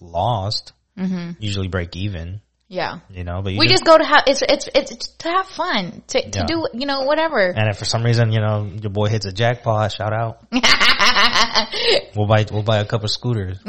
lost. 0.00 0.72
Mm-hmm. 0.98 1.32
Usually 1.40 1.68
break 1.68 1.96
even. 1.96 2.40
Yeah. 2.68 3.00
You 3.10 3.24
know, 3.24 3.42
but 3.42 3.52
you 3.52 3.58
We 3.58 3.68
just 3.68 3.84
go 3.84 3.96
to 3.98 4.04
have, 4.04 4.24
it's, 4.26 4.42
it's, 4.48 4.68
it's 4.74 5.08
to 5.18 5.28
have 5.28 5.46
fun, 5.46 6.02
to, 6.08 6.30
to 6.30 6.38
Yeah. 6.40 6.46
do, 6.46 6.66
you 6.72 6.86
know, 6.86 7.02
whatever. 7.02 7.38
And 7.38 7.68
if 7.68 7.78
for 7.78 7.84
some 7.84 8.02
reason, 8.02 8.32
you 8.32 8.40
know, 8.40 8.64
your 8.64 8.90
boy 8.90 9.08
hits 9.08 9.26
a 9.26 9.32
jackpot, 9.32 9.92
shout 9.92 10.12
out. 10.12 10.46
we'll 12.16 12.26
buy 12.26 12.46
we'll 12.50 12.62
buy 12.62 12.78
a 12.78 12.84
couple 12.84 13.08
scooters. 13.08 13.58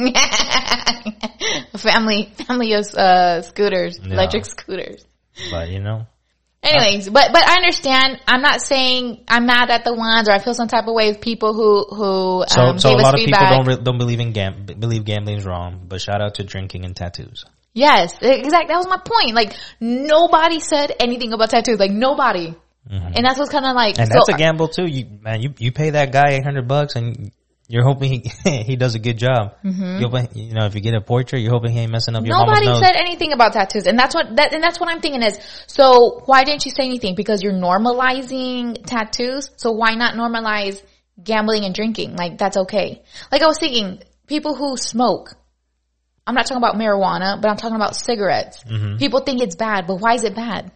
Family, 1.78 2.32
family 2.48 2.74
of, 2.74 2.86
uh, 2.96 3.42
scooters, 3.44 4.00
Yeah. 4.02 4.14
electric 4.14 4.46
scooters. 4.46 5.06
But 5.52 5.70
you 5.70 5.80
know, 5.82 6.08
Anyways, 6.66 7.10
but, 7.10 7.32
but 7.32 7.48
I 7.48 7.56
understand, 7.58 8.20
I'm 8.28 8.42
not 8.42 8.62
saying 8.62 9.24
I'm 9.28 9.46
mad 9.46 9.70
at 9.70 9.84
the 9.84 9.94
ones 9.94 10.28
or 10.28 10.32
I 10.32 10.40
feel 10.40 10.54
some 10.54 10.68
type 10.68 10.88
of 10.88 10.94
way 10.94 11.10
with 11.10 11.22
people 11.22 11.54
who, 11.54 11.86
who, 11.96 12.44
so 12.48 12.62
um, 12.62 12.80
so 12.80 12.90
a 12.90 12.98
lot 12.98 13.14
of 13.14 13.20
people 13.20 13.40
don't 13.40 13.68
re- 13.68 13.84
don't 13.84 13.98
believe 13.98 14.20
in 14.20 14.32
gam- 14.32 14.66
believe 14.66 15.06
gambling's 15.06 15.46
wrong. 15.46 15.86
But 15.88 16.02
shout 16.02 16.22
out 16.22 16.36
to 16.36 16.44
drinking 16.44 16.86
and 16.86 16.96
tattoos. 16.96 17.46
Yes, 17.74 18.14
exactly. 18.22 18.74
That 18.74 18.78
was 18.78 18.88
my 18.88 19.00
point. 19.04 19.36
Like 19.36 19.54
nobody 19.80 20.60
said 20.60 20.94
anything 21.00 21.34
about 21.34 21.50
tattoos. 21.50 21.80
Like 21.80 21.92
nobody. 21.92 22.56
And 22.90 23.26
that's 23.26 23.40
what's 23.40 23.52
kind 23.52 23.66
of 23.66 23.76
like. 23.76 23.96
Mm-hmm. 23.96 24.02
And 24.02 24.12
so, 24.12 24.20
that's 24.20 24.30
a 24.30 24.38
gamble 24.38 24.68
too. 24.68 24.86
You 24.86 25.08
man, 25.22 25.42
you 25.42 25.54
you 25.58 25.72
pay 25.72 25.92
that 25.92 26.12
guy 26.12 26.34
eight 26.34 26.44
hundred 26.44 26.68
bucks, 26.68 26.96
and 26.96 27.32
you're 27.68 27.84
hoping 27.84 28.12
he 28.12 28.32
he 28.64 28.76
does 28.76 28.96
a 28.96 29.00
good 29.00 29.18
job. 29.18 29.56
Mm-hmm. 29.64 30.00
You're 30.00 30.10
hoping, 30.10 30.30
you 30.34 30.54
know, 30.54 30.66
if 30.66 30.76
you 30.76 30.82
get 30.82 30.94
a 30.94 31.02
portrait, 31.02 31.40
you're 31.40 31.52
hoping 31.52 31.72
he 31.72 31.80
ain't 31.80 31.92
messing 31.92 32.16
up 32.16 32.26
your 32.26 32.38
Nobody 32.38 32.66
said 32.66 32.96
anything 32.96 33.34
about 33.34 33.54
tattoos, 33.54 33.88
and 33.88 33.98
that's 33.98 34.14
what 34.14 34.36
that 34.36 34.54
and 34.54 34.64
that's 34.64 34.80
what 34.80 34.90
I'm 34.90 35.02
thinking 35.02 35.24
is. 35.24 35.40
So 35.68 36.22
why 36.26 36.44
didn't 36.44 36.66
you 36.66 36.72
say 36.72 36.84
anything? 36.84 37.16
Because 37.16 37.42
you're 37.42 37.54
normalizing 37.54 38.86
tattoos. 38.86 39.52
So 39.58 39.72
why 39.72 39.96
not 39.96 40.16
normalize 40.16 40.84
gambling 41.22 41.66
and 41.66 41.74
drinking? 41.74 42.16
Like 42.16 42.38
that's 42.38 42.58
okay. 42.58 43.04
Like 43.32 43.42
I 43.42 43.48
was 43.48 43.58
thinking, 43.60 44.04
people 44.28 44.56
who 44.56 44.78
smoke. 44.78 45.36
I'm 46.28 46.34
not 46.34 46.48
talking 46.48 46.58
about 46.58 46.74
marijuana, 46.74 47.40
but 47.40 47.52
I'm 47.52 47.58
talking 47.58 47.76
about 47.76 47.96
cigarettes. 47.96 48.64
Mm-hmm. 48.64 48.98
People 48.98 49.20
think 49.20 49.44
it's 49.44 49.56
bad, 49.56 49.86
but 49.86 49.98
why 49.98 50.16
is 50.16 50.24
it 50.24 50.36
bad? 50.36 50.72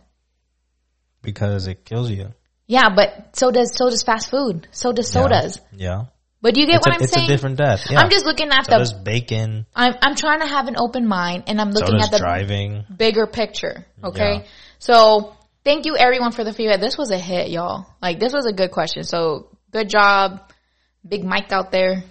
because 1.22 1.68
it 1.68 1.86
kills 1.86 2.10
you. 2.10 2.34
Yeah, 2.68 2.90
but 2.96 3.36
so 3.36 3.52
does 3.52 3.76
so 3.76 3.90
does 3.90 4.04
fast 4.04 4.30
food. 4.30 4.68
So 4.72 4.92
does 4.92 5.10
sodas. 5.10 5.60
Yeah, 5.76 6.06
But 6.42 6.54
do 6.54 6.62
you 6.62 6.68
get 6.68 6.78
it's, 6.78 6.88
what 6.88 6.96
I'm 6.96 7.02
it's 7.02 7.12
saying? 7.12 7.26
a 7.30 7.30
different 7.30 7.58
death. 7.58 7.90
Yeah. 7.90 8.00
I'm 8.00 8.10
just 8.10 8.26
looking 8.26 8.50
at 8.50 8.66
so 8.66 8.72
the. 8.72 8.78
does 8.80 8.94
bacon. 8.94 9.66
I'm 9.76 9.94
I'm 10.02 10.16
trying 10.16 10.40
to 10.40 10.48
have 10.48 10.68
an 10.68 10.76
open 10.78 11.06
mind, 11.06 11.44
and 11.48 11.60
I'm 11.60 11.72
So 11.74 11.80
looking 11.80 11.98
does 11.98 12.06
at 12.08 12.12
the 12.12 12.20
driving. 12.20 12.86
bigger 12.96 13.28
picture. 13.28 13.86
Okay, 14.04 14.36
Yeah. 14.36 14.48
so 14.80 15.36
thank 15.66 15.86
you 15.86 15.98
everyone 15.98 16.32
for 16.32 16.44
the 16.46 16.54
feedback. 16.54 16.80
This 16.80 16.98
was 16.98 17.12
a 17.12 17.18
hit, 17.18 17.50
y'all. 17.50 17.86
Like 18.02 18.20
this 18.20 18.32
was 18.32 18.46
a 18.46 18.54
good 18.54 18.72
question. 18.72 19.04
So 19.04 19.50
good 19.72 19.90
job, 19.90 20.40
Big 21.08 21.26
Mike 21.26 21.52
out 21.52 21.72
there. 21.72 22.04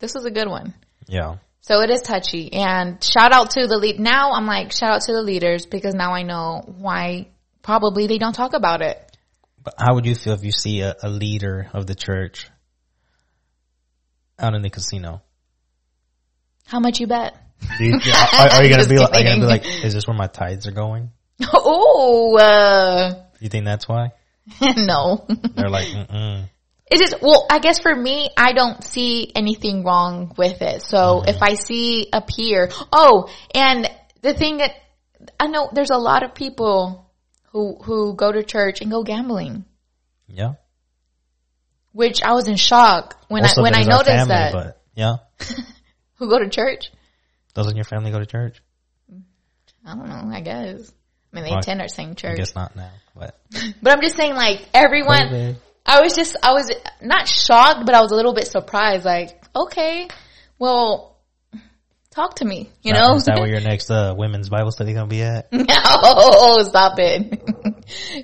This 0.00 0.14
was 0.14 0.24
a 0.24 0.30
good 0.30 0.48
one. 0.48 0.74
Yeah. 1.06 1.36
So 1.60 1.80
it 1.82 1.90
is 1.90 2.00
touchy, 2.02 2.52
and 2.52 3.02
shout 3.04 3.32
out 3.32 3.50
to 3.50 3.66
the 3.68 3.76
lead. 3.76 4.00
Now 4.00 4.32
I'm 4.32 4.46
like 4.46 4.72
shout 4.72 4.94
out 4.94 5.02
to 5.02 5.12
the 5.12 5.22
leaders 5.22 5.66
because 5.66 5.94
now 5.94 6.12
I 6.12 6.22
know 6.22 6.62
why 6.78 7.28
probably 7.62 8.08
they 8.08 8.18
don't 8.18 8.32
talk 8.32 8.54
about 8.54 8.82
it. 8.82 8.98
But 9.62 9.74
how 9.78 9.94
would 9.94 10.06
you 10.06 10.14
feel 10.16 10.32
if 10.32 10.42
you 10.42 10.52
see 10.52 10.80
a, 10.80 10.96
a 11.02 11.08
leader 11.10 11.68
of 11.74 11.86
the 11.86 11.94
church 11.94 12.48
out 14.40 14.54
in 14.54 14.62
the 14.62 14.70
casino? 14.70 15.22
How 16.66 16.80
much 16.80 17.00
you 17.00 17.06
bet? 17.06 17.36
Do 17.78 17.84
you, 17.84 17.94
are, 17.94 18.48
are 18.48 18.64
you 18.64 18.70
gonna 18.70 18.86
be 18.88 18.98
like, 18.98 19.12
are 19.12 19.18
you 19.18 19.24
gonna 19.24 19.40
be 19.40 19.46
like, 19.46 19.66
is 19.66 19.94
this 19.94 20.06
where 20.06 20.16
my 20.16 20.26
tides 20.26 20.66
are 20.66 20.72
going? 20.72 21.10
oh, 21.52 22.36
uh, 22.38 23.24
You 23.40 23.48
think 23.48 23.64
that's 23.64 23.88
why? 23.88 24.12
no. 24.76 25.26
They're 25.54 25.70
like, 25.70 25.86
mm-mm. 25.86 26.48
It's 26.90 27.00
just, 27.00 27.22
well, 27.22 27.46
I 27.48 27.60
guess 27.60 27.78
for 27.78 27.94
me, 27.94 28.30
I 28.36 28.52
don't 28.52 28.82
see 28.82 29.30
anything 29.36 29.84
wrong 29.84 30.34
with 30.36 30.60
it. 30.60 30.82
So 30.82 31.22
if 31.24 31.40
I 31.40 31.54
see 31.54 32.08
a 32.12 32.20
peer, 32.20 32.68
oh, 32.92 33.30
and 33.54 33.88
the 34.22 34.34
thing 34.34 34.56
that 34.58 34.72
I 35.38 35.46
know 35.46 35.70
there's 35.72 35.90
a 35.90 35.98
lot 35.98 36.24
of 36.24 36.34
people 36.34 37.12
who, 37.52 37.76
who 37.82 38.14
go 38.16 38.32
to 38.32 38.42
church 38.42 38.80
and 38.80 38.90
go 38.90 39.04
gambling, 39.04 39.66
yeah. 40.26 40.54
Which 41.92 42.22
I 42.22 42.32
was 42.32 42.48
in 42.48 42.56
shock 42.56 43.16
when 43.28 43.42
Most 43.42 43.58
I, 43.58 43.62
when 43.62 43.74
I 43.74 43.82
noticed 43.82 44.06
family, 44.10 44.28
that. 44.28 44.52
But 44.52 44.82
yeah, 44.94 45.16
Who 46.16 46.28
go 46.28 46.38
to 46.38 46.48
church? 46.48 46.90
doesn't 47.54 47.76
your 47.76 47.84
family 47.84 48.10
go 48.10 48.18
to 48.18 48.26
church? 48.26 48.62
I 49.84 49.94
don't 49.94 50.08
know, 50.08 50.30
I 50.34 50.40
guess. 50.40 50.92
I 51.32 51.36
mean, 51.36 51.44
they 51.44 51.50
Well, 51.50 51.58
attend 51.58 51.80
our 51.80 51.88
same 51.88 52.14
church. 52.14 52.32
I 52.32 52.36
guess 52.36 52.54
not 52.54 52.76
now, 52.76 52.90
but 53.14 53.38
But 53.82 53.92
I'm 53.92 54.02
just 54.02 54.16
saying 54.16 54.34
like 54.34 54.68
everyone, 54.74 55.28
COVID. 55.28 55.56
I 55.86 56.00
was 56.02 56.14
just, 56.14 56.36
I 56.42 56.52
was 56.52 56.70
not 57.00 57.26
shocked, 57.26 57.86
but 57.86 57.94
I 57.94 58.00
was 58.00 58.12
a 58.12 58.14
little 58.14 58.34
bit 58.34 58.46
surprised. 58.46 59.04
Like, 59.04 59.42
okay, 59.56 60.08
well, 60.58 61.18
talk 62.10 62.36
to 62.36 62.44
me, 62.44 62.70
you 62.82 62.92
know? 62.92 63.14
is 63.14 63.24
that 63.24 63.38
where 63.38 63.48
your 63.50 63.60
next 63.60 63.90
uh, 63.90 64.14
women's 64.16 64.48
Bible 64.48 64.70
study 64.70 64.92
gonna 64.92 65.06
be 65.06 65.22
at? 65.22 65.52
No, 65.52 65.64
stop 66.62 66.98
it. 66.98 67.40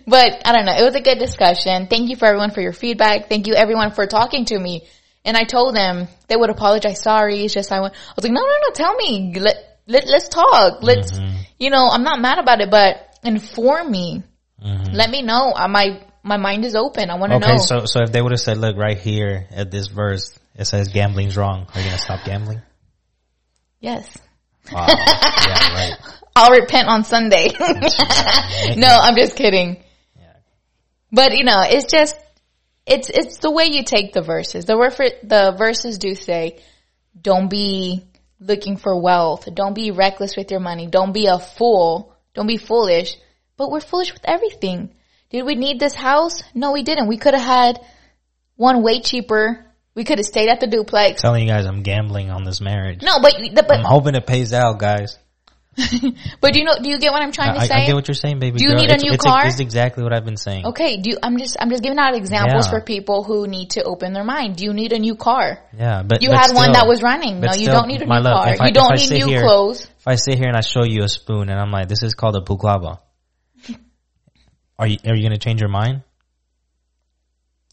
But 0.06 0.42
I 0.44 0.52
don't 0.52 0.66
know. 0.66 0.74
It 0.76 0.84
was 0.84 0.94
a 0.94 1.00
good 1.00 1.18
discussion. 1.18 1.86
Thank 1.86 2.10
you 2.10 2.16
for 2.16 2.26
everyone 2.26 2.50
for 2.50 2.60
your 2.60 2.72
feedback. 2.72 3.28
Thank 3.28 3.46
you 3.46 3.54
everyone 3.54 3.92
for 3.92 4.06
talking 4.06 4.44
to 4.46 4.58
me. 4.58 4.86
And 5.24 5.36
I 5.36 5.44
told 5.44 5.74
them 5.74 6.08
they 6.28 6.36
would 6.36 6.50
apologize. 6.50 7.02
Sorry. 7.02 7.44
It's 7.44 7.54
just 7.54 7.72
I 7.72 7.80
went, 7.80 7.94
I 7.94 8.12
was 8.14 8.24
like, 8.24 8.32
no, 8.32 8.40
no, 8.40 8.46
no, 8.46 8.72
tell 8.74 8.94
me. 8.94 9.32
Let, 9.38 9.56
let, 9.86 10.06
let's 10.06 10.28
talk. 10.28 10.82
Let's, 10.82 11.12
mm-hmm. 11.12 11.36
you 11.58 11.70
know, 11.70 11.88
I'm 11.90 12.04
not 12.04 12.20
mad 12.20 12.38
about 12.38 12.60
it, 12.60 12.70
but 12.70 13.18
inform 13.24 13.90
me. 13.90 14.22
Mm-hmm. 14.64 14.94
Let 14.94 15.10
me 15.10 15.22
know. 15.22 15.52
My, 15.68 16.00
my 16.26 16.36
mind 16.36 16.64
is 16.64 16.74
open. 16.74 17.08
I 17.10 17.14
want 17.14 17.32
to 17.32 17.36
Okay, 17.36 17.52
know. 17.52 17.58
so 17.58 17.84
so 17.86 18.02
if 18.02 18.12
they 18.12 18.20
would 18.20 18.32
have 18.32 18.40
said, 18.40 18.58
look, 18.58 18.76
right 18.76 18.98
here 18.98 19.46
at 19.50 19.70
this 19.70 19.86
verse, 19.86 20.36
it 20.56 20.64
says 20.64 20.88
gambling's 20.88 21.36
wrong. 21.36 21.66
Are 21.72 21.80
you 21.80 21.86
gonna 21.86 21.98
stop 21.98 22.24
gambling? 22.24 22.62
yes. 23.80 24.18
Wow. 24.72 24.86
yeah, 24.88 25.74
right. 25.74 25.92
I'll 26.36 26.52
repent 26.52 26.86
on 26.86 27.04
Sunday. 27.04 27.48
no, 28.76 28.88
I'm 28.88 29.16
just 29.16 29.36
kidding. 29.36 29.82
But 31.10 31.34
you 31.36 31.44
know, 31.44 31.62
it's 31.62 31.90
just 31.90 32.14
it's 32.86 33.08
it's 33.08 33.38
the 33.38 33.50
way 33.50 33.66
you 33.66 33.82
take 33.82 34.12
the 34.12 34.20
verses. 34.20 34.66
The 34.66 34.76
word 34.76 34.92
for 34.92 35.06
the 35.22 35.54
verses 35.56 35.96
do 35.96 36.14
say, 36.14 36.58
"Don't 37.18 37.48
be 37.48 38.04
looking 38.38 38.76
for 38.76 39.00
wealth. 39.00 39.48
Don't 39.54 39.74
be 39.74 39.92
reckless 39.92 40.36
with 40.36 40.50
your 40.50 40.60
money. 40.60 40.86
Don't 40.86 41.12
be 41.12 41.26
a 41.26 41.38
fool. 41.38 42.14
Don't 42.34 42.46
be 42.46 42.58
foolish." 42.58 43.16
But 43.56 43.70
we're 43.70 43.80
foolish 43.80 44.12
with 44.12 44.24
everything. 44.24 44.92
Did 45.30 45.46
we 45.46 45.54
need 45.54 45.80
this 45.80 45.94
house? 45.94 46.42
No, 46.54 46.72
we 46.72 46.82
didn't. 46.82 47.08
We 47.08 47.16
could 47.16 47.32
have 47.32 47.42
had 47.42 47.80
one 48.56 48.82
way 48.82 49.00
cheaper 49.00 49.64
We 49.94 50.04
could 50.04 50.18
have 50.18 50.26
stayed 50.26 50.50
at 50.50 50.60
the 50.60 50.66
duplex. 50.66 51.22
telling 51.22 51.42
you 51.42 51.48
guys 51.48 51.64
I'm 51.64 51.82
gambling 51.82 52.30
on 52.30 52.44
this 52.44 52.60
marriage. 52.60 53.02
No, 53.02 53.20
but 53.22 53.32
the, 53.32 53.66
I'm 53.72 53.84
hoping 53.84 54.14
it 54.14 54.26
pays 54.26 54.52
out, 54.52 54.78
guys. 54.78 55.18
but 56.40 56.54
do 56.54 56.58
you 56.58 56.64
know? 56.64 56.78
Do 56.82 56.88
you 56.88 56.98
get 56.98 57.12
what 57.12 57.20
I'm 57.20 57.32
trying 57.32 57.54
to 57.54 57.60
I, 57.60 57.66
say? 57.66 57.74
I 57.74 57.86
get 57.86 57.94
what 57.94 58.08
you're 58.08 58.14
saying, 58.14 58.38
baby. 58.38 58.58
Do 58.58 58.64
you 58.64 58.70
girl. 58.70 58.80
need 58.80 58.90
a 58.90 58.96
new 58.96 59.12
it's, 59.12 59.24
car? 59.24 59.46
It's 59.46 59.60
exactly 59.60 60.02
what 60.02 60.14
I've 60.14 60.24
been 60.24 60.38
saying. 60.38 60.64
okay. 60.66 60.96
Do 60.96 61.10
you? 61.10 61.18
I'm 61.22 61.36
just 61.36 61.56
I'm 61.60 61.68
just 61.68 61.82
giving 61.82 61.98
out 61.98 62.14
examples 62.14 62.66
Yeah. 62.66 62.70
for 62.70 62.80
people 62.80 63.24
who 63.24 63.46
need 63.46 63.70
to 63.70 63.84
open 63.84 64.14
their 64.14 64.24
mind. 64.24 64.56
Do 64.56 64.64
you 64.64 64.72
need 64.72 64.92
a 64.92 64.98
new 64.98 65.16
car? 65.16 65.58
Yeah, 65.76 66.02
but 66.02 66.22
You 66.22 66.30
but 66.30 66.38
had 66.38 66.54
one 66.54 66.72
that 66.72 66.86
was 66.86 67.02
running. 67.02 67.40
No, 67.40 67.48
you 67.52 67.64
still, 67.64 67.74
don't 67.74 67.88
need 67.88 68.00
a 68.00 68.06
new 68.06 68.20
love, 68.20 68.24
car. 68.44 68.56
I- 68.58 68.66
you 68.68 68.72
don't 68.72 68.98
need 68.98 69.10
new 69.10 69.26
here- 69.26 69.42
clothes. 69.42 69.82
If 69.84 70.06
I 70.06 70.14
sit 70.14 70.38
here 70.38 70.48
and 70.48 70.56
I 70.56 70.62
show 70.62 70.84
you 70.84 71.02
a 71.02 71.08
spoon 71.08 71.50
and 71.50 71.60
I'm 71.60 71.70
like, 71.70 71.88
"This 71.88 72.02
is 72.02 72.14
called 72.14 72.36
a 72.36 72.40
puklava," 72.40 73.00
are 74.78 74.86
you 74.86 74.96
are 75.06 75.14
you 75.14 75.22
gonna 75.22 75.36
change 75.38 75.60
your 75.60 75.68
mind? 75.70 76.02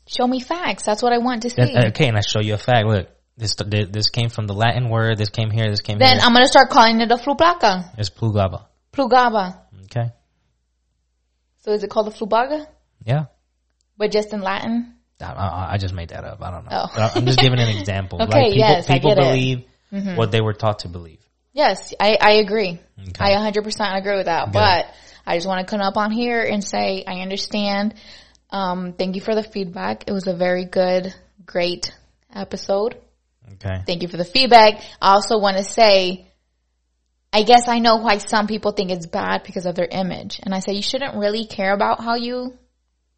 Show 0.08 0.28
me 0.28 0.42
facts. 0.42 0.84
That's 0.84 1.02
what 1.02 1.14
I 1.14 1.20
want 1.20 1.44
to 1.44 1.50
see. 1.50 1.62
Okay, 1.62 2.08
and 2.08 2.18
I 2.18 2.22
show 2.22 2.42
you 2.42 2.56
a 2.56 2.58
fact. 2.58 2.86
Look, 2.86 3.08
this 3.38 3.56
this 3.56 4.10
came 4.10 4.30
from 4.30 4.48
the 4.48 4.54
Latin 4.54 4.90
word. 4.90 5.18
This 5.18 5.30
came 5.30 5.50
here. 5.50 5.70
This 5.70 5.82
came 5.82 5.98
then 5.98 6.18
here. 6.18 6.22
I'm 6.24 6.34
gonna 6.34 6.48
start 6.48 6.70
calling 6.70 7.02
it 7.02 7.12
a 7.12 7.16
flubaga. 7.16 7.90
it's 7.98 8.10
puglava. 8.10 8.66
Plugava. 8.92 9.60
Okay. 9.86 10.12
So 11.60 11.72
is 11.72 11.84
it 11.84 11.90
called 11.90 12.08
a 12.08 12.12
flubaga? 12.12 12.68
Yeah. 13.04 13.26
But 13.98 14.12
just 14.12 14.34
in 14.34 14.42
Latin? 14.42 14.96
I, 15.22 15.32
I, 15.32 15.74
I 15.74 15.78
just 15.78 15.94
made 15.94 16.10
that 16.10 16.24
up. 16.24 16.42
I 16.42 16.52
don't 16.52 16.66
know. 16.66 16.72
Oh. 16.72 16.92
But 16.94 17.16
I'm 17.16 17.26
just 17.26 17.40
giving 17.40 17.60
an 17.60 17.70
example. 17.78 18.22
Okay, 18.22 18.32
like 18.32 18.46
people, 18.54 18.60
yes, 18.60 18.90
I 18.90 18.94
people 18.94 19.16
get 19.16 19.18
it. 19.20 19.22
Mm-hmm. 19.22 20.06
believe 20.06 20.18
what 20.18 20.32
they 20.32 20.42
were 20.42 20.54
taught 20.54 20.80
to 20.80 20.88
believe. 20.88 21.20
Yes, 21.54 21.94
I, 22.00 22.18
I 22.20 22.32
agree. 22.34 22.80
Okay. 23.00 23.12
I 23.20 23.52
100% 23.52 23.98
agree 23.98 24.18
with 24.18 24.26
that. 24.26 24.46
Good. 24.46 24.54
But 24.54 24.88
I 25.26 25.38
just 25.38 25.48
want 25.48 25.66
to 25.66 25.70
come 25.70 25.82
up 25.82 25.98
on 25.98 26.12
here 26.12 26.42
and 26.42 26.64
say 26.64 27.04
I 27.06 27.22
understand. 27.22 27.94
Um, 28.50 28.94
thank 28.94 29.16
you 29.16 29.22
for 29.22 29.36
the 29.36 29.44
feedback. 29.44 30.06
It 30.08 30.12
was 30.12 30.28
a 30.28 30.36
very 30.36 30.66
good, 30.66 31.14
great 31.46 31.94
episode. 32.34 32.98
Okay. 33.54 33.84
Thank 33.86 34.02
you 34.02 34.08
for 34.08 34.18
the 34.18 34.26
feedback. 34.26 34.82
I 35.02 35.14
also 35.14 35.40
want 35.40 35.58
to 35.58 35.64
say, 35.64 36.28
I 37.32 37.44
guess 37.44 37.68
I 37.68 37.80
know 37.80 37.98
why 37.98 38.20
some 38.20 38.48
people 38.48 38.72
think 38.72 38.92
it's 38.92 39.08
bad 39.08 39.44
because 39.44 39.66
of 39.66 39.76
their 39.76 39.88
image. 39.90 40.40
And 40.44 40.54
I 40.54 40.60
say 40.60 40.74
you 40.74 40.82
shouldn't 40.82 41.16
really 41.16 41.46
care 41.46 41.74
about 41.74 42.00
how 42.02 42.16
you, 42.16 42.58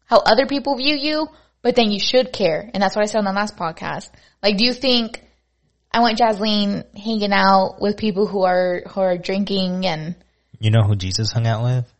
how 0.06 0.18
other 0.18 0.46
people 0.46 0.76
view 0.76 0.96
you, 0.96 1.28
but 1.62 1.76
then 1.76 1.90
you 1.90 2.00
should 2.00 2.32
care. 2.32 2.70
And 2.72 2.82
that's 2.82 2.96
what 2.96 3.02
I 3.02 3.06
said 3.06 3.18
on 3.18 3.24
the 3.24 3.32
last 3.32 3.56
podcast. 3.56 4.10
Like, 4.42 4.56
do 4.56 4.64
you 4.64 4.72
think 4.72 5.22
I 5.92 6.00
want 6.00 6.18
Jasleen 6.18 6.84
hanging 6.96 7.32
out 7.32 7.80
with 7.80 7.96
people 7.96 8.26
who 8.26 8.44
are, 8.44 8.82
who 8.88 9.00
are 9.00 9.18
drinking 9.18 9.86
and, 9.86 10.14
You 10.58 10.70
know 10.70 10.82
who 10.82 10.96
Jesus 10.96 11.32
hung 11.32 11.46
out 11.46 11.62
with? 11.62 11.92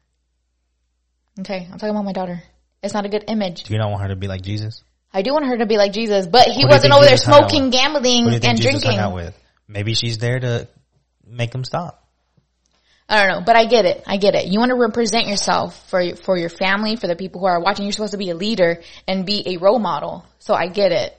okay, 1.40 1.68
I'm 1.70 1.78
talking 1.78 1.90
about 1.90 2.04
my 2.04 2.12
daughter. 2.12 2.42
It's 2.82 2.94
not 2.94 3.04
a 3.04 3.08
good 3.08 3.24
image. 3.28 3.64
Do 3.64 3.72
you 3.74 3.78
not 3.78 3.90
want 3.90 4.02
her 4.02 4.08
to 4.08 4.16
be 4.16 4.28
like 4.28 4.42
Jesus? 4.42 4.82
I 5.12 5.22
do 5.22 5.32
want 5.32 5.46
her 5.46 5.58
to 5.58 5.66
be 5.66 5.76
like 5.76 5.92
Jesus, 5.92 6.26
but 6.26 6.48
he 6.48 6.48
Who 6.48 6.54
do 6.54 6.60
you 6.60 6.68
wasn't 6.68 6.92
over 6.92 7.04
there 7.04 7.16
Jesus 7.16 7.28
out 7.28 7.48
smoking, 7.50 7.70
gambling, 7.70 8.24
Who 8.24 8.30
do 8.30 8.34
you 8.34 8.40
think 8.40 8.50
and 8.50 8.60
Jesus 8.60 8.82
drinking. 8.82 9.32
Maybe 9.68 9.94
she's 9.94 10.18
there 10.18 10.38
to 10.38 10.68
make 11.26 11.54
him 11.54 11.64
stop. 11.64 12.06
I 13.08 13.20
don't 13.24 13.28
know, 13.28 13.44
but 13.44 13.54
I 13.54 13.66
get 13.66 13.84
it. 13.84 14.02
I 14.06 14.16
get 14.16 14.34
it. 14.34 14.46
You 14.46 14.58
want 14.58 14.70
to 14.70 14.76
represent 14.76 15.28
yourself 15.28 15.88
for 15.90 16.16
for 16.16 16.36
your 16.36 16.48
family, 16.48 16.96
for 16.96 17.06
the 17.06 17.14
people 17.14 17.40
who 17.40 17.46
are 17.46 17.60
watching. 17.60 17.84
You're 17.84 17.92
supposed 17.92 18.12
to 18.12 18.18
be 18.18 18.30
a 18.30 18.34
leader 18.34 18.82
and 19.06 19.24
be 19.24 19.44
a 19.46 19.58
role 19.58 19.78
model. 19.78 20.24
So 20.40 20.54
I 20.54 20.66
get 20.66 20.90
it. 20.90 21.16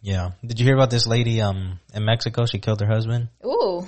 Yeah. 0.00 0.30
Did 0.44 0.58
you 0.58 0.64
hear 0.64 0.74
about 0.74 0.90
this 0.90 1.06
lady 1.06 1.42
um 1.42 1.80
in 1.92 2.04
Mexico? 2.04 2.46
She 2.46 2.58
killed 2.60 2.80
her 2.80 2.86
husband. 2.86 3.28
Ooh, 3.44 3.86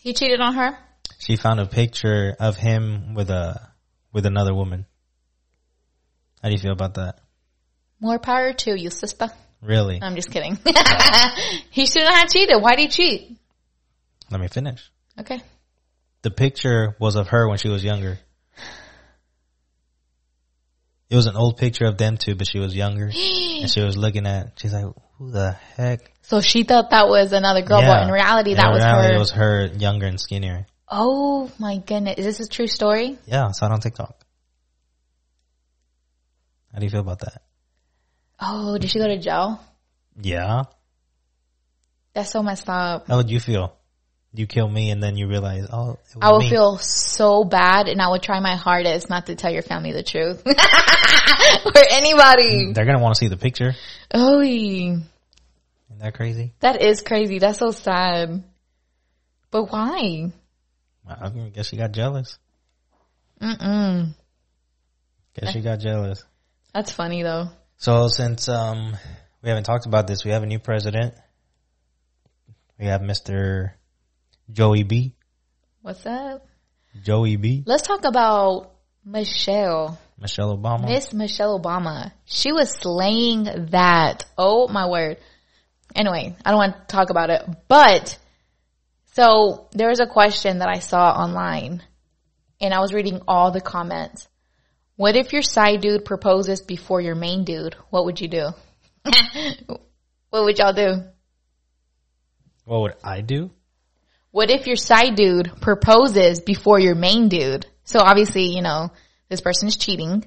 he 0.00 0.12
cheated 0.12 0.40
on 0.40 0.54
her. 0.54 0.76
She 1.18 1.36
found 1.36 1.60
a 1.60 1.66
picture 1.66 2.34
of 2.40 2.56
him 2.56 3.14
with 3.14 3.30
a 3.30 3.70
with 4.12 4.26
another 4.26 4.54
woman. 4.54 4.86
How 6.42 6.48
do 6.48 6.54
you 6.54 6.60
feel 6.60 6.72
about 6.72 6.94
that? 6.94 7.20
More 8.00 8.18
power 8.18 8.52
to 8.52 8.78
you, 8.80 8.90
sister. 8.90 9.28
Really? 9.60 10.00
I'm 10.02 10.16
just 10.16 10.30
kidding. 10.30 10.58
he 11.70 11.84
shouldn't 11.86 12.14
have 12.14 12.30
cheated. 12.30 12.56
Why 12.60 12.76
did 12.76 12.80
he 12.80 12.88
cheat? 12.88 13.36
Let 14.30 14.40
me 14.40 14.48
finish. 14.48 14.90
Okay. 15.18 15.42
The 16.22 16.30
picture 16.30 16.96
was 16.98 17.16
of 17.16 17.28
her 17.28 17.48
when 17.48 17.58
she 17.58 17.68
was 17.68 17.84
younger. 17.84 18.18
It 21.10 21.16
was 21.16 21.26
an 21.26 21.34
old 21.36 21.56
picture 21.56 21.86
of 21.86 21.98
them 21.98 22.16
two, 22.16 22.36
but 22.36 22.46
she 22.46 22.60
was 22.60 22.74
younger, 22.74 23.06
and 23.14 23.68
she 23.70 23.82
was 23.82 23.96
looking 23.96 24.26
at. 24.26 24.52
She's 24.60 24.72
like, 24.72 24.84
"Who 25.18 25.30
the 25.32 25.52
heck?" 25.76 26.12
So 26.22 26.40
she 26.40 26.62
thought 26.62 26.90
that 26.90 27.08
was 27.08 27.32
another 27.32 27.62
girl, 27.62 27.80
but 27.80 28.04
in 28.04 28.12
reality, 28.12 28.54
that 28.54 28.66
In 28.66 28.72
was 28.72 28.82
her. 28.84 29.12
It 29.14 29.18
was 29.18 29.30
her 29.32 29.66
younger 29.66 30.06
and 30.06 30.20
skinnier. 30.20 30.66
oh 30.88 31.50
my 31.58 31.78
goodness, 31.78 32.14
is 32.18 32.38
this 32.38 32.46
a 32.46 32.48
true 32.48 32.68
story? 32.68 33.18
Yeah, 33.26 33.48
I 33.48 33.50
saw 33.50 33.66
it 33.66 33.72
on 33.72 33.80
TikTok. 33.80 34.24
How 36.72 36.78
do 36.78 36.84
you 36.84 36.90
feel 36.90 37.00
about 37.00 37.18
that? 37.20 37.42
Oh, 38.40 38.78
did 38.78 38.90
she 38.90 38.98
go 38.98 39.06
to 39.06 39.18
jail? 39.18 39.60
Yeah. 40.20 40.64
That's 42.14 42.30
so 42.30 42.42
messed 42.42 42.68
up. 42.68 43.06
How 43.08 43.16
would 43.16 43.30
you 43.30 43.40
feel? 43.40 43.76
You 44.32 44.46
kill 44.46 44.68
me 44.68 44.90
and 44.90 45.02
then 45.02 45.16
you 45.16 45.26
realize, 45.26 45.66
oh, 45.72 45.92
it 45.92 45.98
was 46.14 46.18
I 46.22 46.32
would 46.32 46.40
me. 46.42 46.50
feel 46.50 46.78
so 46.78 47.42
bad 47.44 47.88
and 47.88 48.00
I 48.00 48.08
would 48.08 48.22
try 48.22 48.38
my 48.40 48.54
hardest 48.54 49.10
not 49.10 49.26
to 49.26 49.34
tell 49.34 49.52
your 49.52 49.62
family 49.62 49.92
the 49.92 50.04
truth. 50.04 50.42
or 50.46 50.52
anybody. 51.90 52.66
Mm, 52.68 52.74
they're 52.74 52.84
gonna 52.84 53.00
want 53.00 53.16
to 53.16 53.18
see 53.18 53.28
the 53.28 53.36
picture. 53.36 53.74
Oh, 54.14 54.40
Isn't 54.40 55.08
that 55.98 56.14
crazy? 56.14 56.54
that 56.60 56.80
is 56.80 57.02
crazy. 57.02 57.40
That's 57.40 57.58
so 57.58 57.72
sad. 57.72 58.44
But 59.50 59.64
why? 59.72 60.32
I 61.08 61.28
guess 61.52 61.66
she 61.66 61.76
got 61.76 61.90
jealous. 61.90 62.38
Mm-mm. 63.42 64.14
Guess 65.34 65.52
she 65.52 65.60
got 65.60 65.80
jealous. 65.80 66.24
That's 66.72 66.92
funny 66.92 67.22
though. 67.24 67.48
So 67.80 68.08
since 68.08 68.46
um 68.50 68.94
we 69.42 69.48
haven't 69.48 69.64
talked 69.64 69.86
about 69.86 70.06
this, 70.06 70.22
we 70.22 70.32
have 70.32 70.42
a 70.42 70.46
new 70.46 70.58
president. 70.58 71.14
We 72.78 72.84
have 72.86 73.00
Mr. 73.00 73.72
Joey 74.52 74.82
B. 74.82 75.14
What's 75.80 76.04
up? 76.04 76.46
Joey 77.02 77.36
B. 77.36 77.62
Let's 77.64 77.80
talk 77.80 78.04
about 78.04 78.72
Michelle. 79.02 79.98
Michelle 80.20 80.58
Obama. 80.58 80.88
Miss 80.88 81.14
Michelle 81.14 81.58
Obama. 81.58 82.12
She 82.26 82.52
was 82.52 82.70
slaying 82.70 83.68
that. 83.70 84.26
Oh 84.36 84.68
my 84.68 84.86
word. 84.86 85.16
Anyway, 85.94 86.36
I 86.44 86.50
don't 86.50 86.58
want 86.58 86.76
to 86.86 86.94
talk 86.94 87.08
about 87.08 87.30
it, 87.30 87.48
but 87.66 88.18
so 89.14 89.68
there 89.72 89.88
was 89.88 90.00
a 90.00 90.06
question 90.06 90.58
that 90.58 90.68
I 90.68 90.80
saw 90.80 91.12
online 91.12 91.82
and 92.60 92.74
I 92.74 92.80
was 92.80 92.92
reading 92.92 93.22
all 93.26 93.52
the 93.52 93.62
comments. 93.62 94.28
What 95.00 95.16
if 95.16 95.32
your 95.32 95.40
side 95.40 95.80
dude 95.80 96.04
proposes 96.04 96.60
before 96.60 97.00
your 97.00 97.14
main 97.14 97.44
dude? 97.44 97.74
What 97.88 98.04
would 98.04 98.20
you 98.20 98.28
do? 98.28 98.50
what 100.28 100.44
would 100.44 100.58
y'all 100.58 100.74
do? 100.74 101.04
What 102.66 102.82
would 102.82 102.94
I 103.02 103.22
do? 103.22 103.50
What 104.30 104.50
if 104.50 104.66
your 104.66 104.76
side 104.76 105.14
dude 105.14 105.52
proposes 105.62 106.40
before 106.40 106.78
your 106.78 106.94
main 106.94 107.30
dude? 107.30 107.64
So 107.82 108.00
obviously, 108.00 108.54
you 108.54 108.60
know, 108.60 108.90
this 109.30 109.40
person 109.40 109.68
is 109.68 109.78
cheating. 109.78 110.22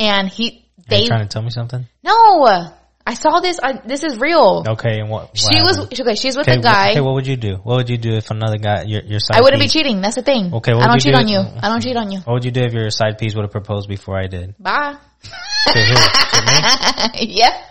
And 0.00 0.28
he, 0.28 0.68
Are 0.76 0.82
they, 0.88 1.02
you 1.02 1.06
trying 1.06 1.28
to 1.28 1.28
tell 1.28 1.42
me 1.42 1.50
something? 1.50 1.86
no, 2.02 2.72
I 3.08 3.14
saw 3.14 3.38
this, 3.38 3.60
I, 3.62 3.80
this 3.86 4.02
is 4.02 4.18
real. 4.18 4.64
Okay, 4.66 4.98
and 4.98 5.08
what? 5.08 5.28
what 5.28 5.38
She 5.38 5.62
was, 5.62 5.78
okay, 5.78 6.16
she's 6.16 6.36
with 6.36 6.48
Okay, 6.48 6.58
a 6.58 6.60
guy. 6.62 6.88
wh- 6.88 6.90
okay, 6.90 7.00
what 7.00 7.14
would 7.14 7.26
you 7.26 7.36
do? 7.36 7.54
What 7.62 7.76
would 7.76 7.88
you 7.88 7.98
do 7.98 8.14
if 8.14 8.32
another 8.32 8.58
guy, 8.58 8.82
your 8.82 9.02
your 9.02 9.20
side 9.20 9.38
I 9.38 9.42
wouldn't 9.42 9.62
be 9.62 9.68
cheating. 9.68 10.00
That's 10.00 10.16
the 10.16 10.22
thing. 10.22 10.52
Okay, 10.54 10.74
what 10.74 10.82
I 10.82 10.88
don't 10.88 11.00
cheat 11.00 11.14
do 11.14 11.20
on 11.20 11.28
you. 11.28 11.38
I 11.38 11.68
don't 11.68 11.80
cheat 11.80 11.96
on 11.96 12.10
you. 12.10 12.18
What 12.18 12.34
would 12.34 12.44
you 12.44 12.50
do 12.50 12.62
if 12.62 12.72
your 12.72 12.90
side 12.90 13.16
piece 13.18 13.36
would 13.36 13.42
have 13.42 13.52
proposed 13.52 13.88
before 13.88 14.18
I 14.18 14.26
did? 14.26 14.54
Bye. 14.58 14.96
To 15.72 15.80
who? 15.80 15.94
To 15.94 16.42
me? 16.46 17.26
yeah. 17.34 17.62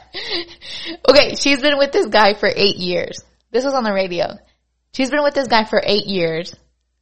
Okay, 1.09 1.35
she's 1.35 1.61
been 1.61 1.77
with 1.77 1.91
this 1.91 2.07
guy 2.07 2.33
for 2.33 2.49
eight 2.53 2.77
years. 2.77 3.21
This 3.51 3.63
was 3.63 3.73
on 3.73 3.83
the 3.83 3.93
radio. 3.93 4.37
She's 4.93 5.09
been 5.11 5.23
with 5.23 5.33
this 5.33 5.47
guy 5.47 5.63
for 5.65 5.81
eight 5.83 6.05
years. 6.05 6.53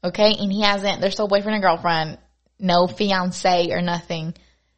Okay, 0.04 0.36
and 0.40 0.52
he 0.52 0.62
hasn't, 0.62 1.02
they're 1.02 1.12
still 1.12 1.28
boyfriend 1.28 1.56
and 1.56 1.64
girlfriend, 1.64 2.18
no 2.60 2.88
fiance 2.88 3.72
or 3.72 3.82
nothing. 3.82 4.34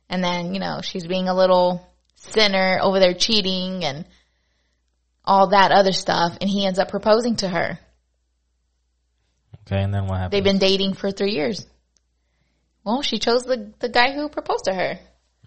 And 0.10 0.24
then, 0.24 0.54
you 0.54 0.60
know, 0.60 0.82
she's 0.84 1.06
being 1.08 1.28
a 1.28 1.34
little 1.34 1.86
sinner 2.32 2.80
over 2.82 3.00
there 3.00 3.14
cheating 3.14 3.84
and 3.84 4.06
all 5.24 5.50
that 5.50 5.72
other 5.72 5.92
stuff. 5.92 6.38
And 6.42 6.50
he 6.50 6.66
ends 6.66 6.80
up 6.80 6.90
proposing 6.90 7.38
to 7.38 7.48
her. 7.48 7.80
Okay, 9.68 9.82
and 9.82 9.94
then 9.94 10.06
what 10.08 10.18
happened? 10.18 10.34
They've 10.34 10.44
been 10.44 10.60
dating 10.60 10.94
for 10.94 11.12
three 11.12 11.32
years. 11.32 11.66
Well, 12.84 13.02
she 13.02 13.18
chose 13.18 13.44
the, 13.44 13.74
the 13.80 13.90
guy 13.90 14.14
who 14.14 14.30
proposed 14.30 14.66
to 14.66 14.74
her. 14.74 15.00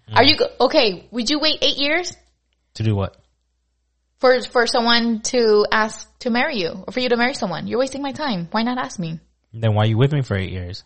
Mm. 0.09 0.15
Are 0.17 0.23
you, 0.23 0.35
okay, 0.59 1.07
would 1.11 1.29
you 1.29 1.39
wait 1.39 1.59
eight 1.61 1.77
years? 1.77 2.15
to 2.75 2.83
do 2.83 2.95
what? 2.95 3.15
for 4.19 4.41
for 4.41 4.67
someone 4.67 5.21
to 5.21 5.65
ask 5.71 6.07
to 6.19 6.29
marry 6.29 6.57
you 6.57 6.83
or 6.85 6.91
for 6.91 6.99
you 6.99 7.09
to 7.09 7.17
marry 7.17 7.33
someone. 7.33 7.67
You're 7.67 7.79
wasting 7.79 8.01
my 8.01 8.11
time. 8.11 8.47
Why 8.51 8.63
not 8.63 8.77
ask 8.77 8.99
me? 8.99 9.19
Then 9.53 9.73
why 9.73 9.83
are 9.83 9.87
you 9.87 9.97
with 9.97 10.11
me 10.11 10.21
for 10.21 10.35
eight 10.37 10.51
years? 10.51 10.83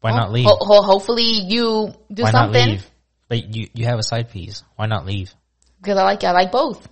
Why 0.00 0.12
not 0.12 0.32
leave? 0.32 0.46
Ho- 0.46 0.58
ho- 0.58 0.82
hopefully 0.82 1.42
you 1.46 1.92
do 2.12 2.22
why 2.22 2.30
something 2.30 2.68
leave? 2.70 2.89
But 3.30 3.54
you 3.56 3.68
you 3.72 3.86
have 3.86 3.98
a 3.98 4.02
side 4.02 4.28
piece. 4.30 4.62
Why 4.76 4.84
not 4.86 5.06
leave? 5.06 5.32
because 5.80 5.96
I 5.96 6.02
like 6.04 6.22
I 6.24 6.32
like 6.32 6.52
both. 6.52 6.86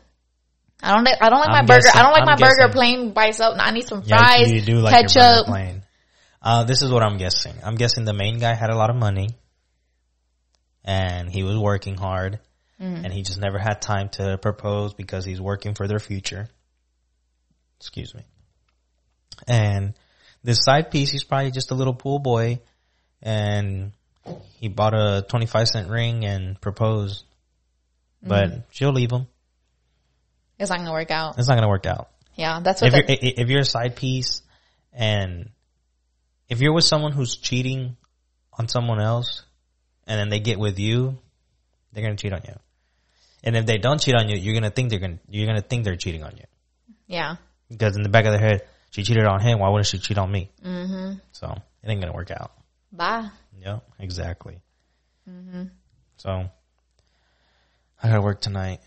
I 0.83 0.95
don't 0.95 1.05
like 1.05 1.21
I 1.21 1.29
don't 1.29 1.41
like 1.41 1.51
my 1.51 1.59
I'm 1.59 1.67
burger. 1.67 1.83
guessing- 1.83 2.01
I 2.01 2.03
don't 2.05 2.13
like 2.13 2.23
I'm 2.23 2.27
my 2.41 2.49
burger 2.49 2.73
plain 2.73 3.13
by 3.13 3.27
itself. 3.27 3.57
I 3.61 3.71
need 3.73 3.87
some 3.87 4.03
Yeah, 4.07 4.17
fries, 4.19 4.51
you 4.51 4.63
do 4.63 4.77
like 4.79 4.95
ketchup. 5.09 5.45
plain. 5.47 5.83
Uh, 6.41 6.65
this 6.65 6.81
is 6.83 6.91
what 6.91 7.03
I'm 7.03 7.19
guessing. 7.19 7.53
I'm 7.65 7.75
guessing 7.75 8.05
the 8.07 8.15
main 8.15 8.39
guy 8.39 8.55
had 8.55 8.71
a 8.71 8.77
lot 8.77 8.89
of 8.89 8.97
money, 8.97 9.29
and 10.85 11.29
he 11.29 11.43
was 11.43 11.59
working 11.59 11.97
hard. 11.97 12.39
and 12.81 13.13
he 13.13 13.23
just 13.23 13.41
never 13.41 13.59
had 13.59 13.83
time 13.83 14.09
to 14.11 14.39
propose 14.39 14.95
because 14.95 15.25
he's 15.25 15.41
working 15.41 15.75
for 15.75 15.89
their 15.89 15.99
future. 15.99 16.49
Excuse 17.81 18.15
me. 18.15 18.23
And 19.49 19.95
this 20.45 20.61
side 20.63 20.93
piece, 20.93 21.11
he's 21.11 21.25
probably 21.25 21.51
just 21.51 21.73
a 21.73 21.75
little 21.75 21.93
pool 21.95 22.21
boy 22.21 22.61
and 23.21 23.91
he 24.61 24.69
bought 24.69 24.95
a 24.95 25.25
25 25.29 25.69
cent 25.69 25.89
ring 25.91 26.25
and 26.25 26.61
proposed, 26.61 27.25
but 28.23 28.67
she'll 28.71 28.93
leave 28.93 29.11
him. 29.11 29.27
It's 30.59 30.71
not 30.71 30.79
gonna 30.79 30.93
work 30.93 31.11
out. 31.11 31.39
It's 31.39 31.49
not 31.49 31.55
going 31.55 31.63
to 31.63 31.69
work 31.69 31.87
out. 31.87 32.11
Yeah, 32.35 32.61
that's 32.63 32.83
what. 32.83 32.93
If 32.95 33.09
you're, 33.09 33.33
if 33.45 33.49
you're 33.49 33.61
a 33.61 33.65
side 33.65 33.97
piece 33.97 34.43
and 34.93 35.51
if 36.49 36.61
you're 36.61 36.73
with 36.73 36.85
someone 36.85 37.13
who's 37.13 37.37
cheating 37.37 37.97
on 38.59 38.69
someone 38.69 39.01
else 39.01 39.43
and 40.07 40.19
then 40.19 40.29
they 40.29 40.41
get 40.41 40.59
with 40.59 40.79
you, 40.79 41.19
they're 41.93 42.03
going 42.03 42.17
to 42.17 42.21
cheat 42.21 42.33
on 42.33 42.43
you. 42.47 42.55
And 43.45 43.57
if 43.57 43.67
they 43.67 43.79
don't 43.79 44.01
cheat 44.01 44.15
on 44.15 44.29
you, 44.29 44.37
you're 44.37 44.55
going 44.55 44.65
to 44.65 44.71
think 44.71 44.91
they're 44.91 44.99
going 44.99 45.19
to, 45.19 45.23
you're 45.31 45.47
going 45.47 45.61
to 45.61 45.67
think 45.67 45.85
they're 45.85 45.97
cheating 45.97 46.23
on 46.25 46.37
you. 46.37 46.45
yeah, 47.07 47.37
Because 47.71 47.97
in 47.97 48.03
the 48.03 48.09
back 48.09 48.25
of 48.25 48.33
their 48.33 48.41
head, 48.41 48.63
she 48.91 49.03
cheated 49.03 49.27
on 49.27 49.41
him. 49.41 49.59
Why 49.61 49.69
wouldn't 49.69 49.87
she 49.87 49.99
cheat 49.99 50.19
on 50.19 50.31
me? 50.31 50.51
Mm-hmm. 50.65 51.19
So 51.33 51.47
it 51.83 51.89
ain't 51.89 52.01
going 52.01 52.13
to 52.13 52.17
work 52.17 52.31
out. 52.31 52.53
bye. 52.93 53.29
Yeah, 53.61 53.81
exactly. 53.99 54.61
So 56.17 56.51
I 58.03 58.09
got 58.09 58.15
to 58.15 58.23
work 58.23 58.41
tonight. 58.41 58.81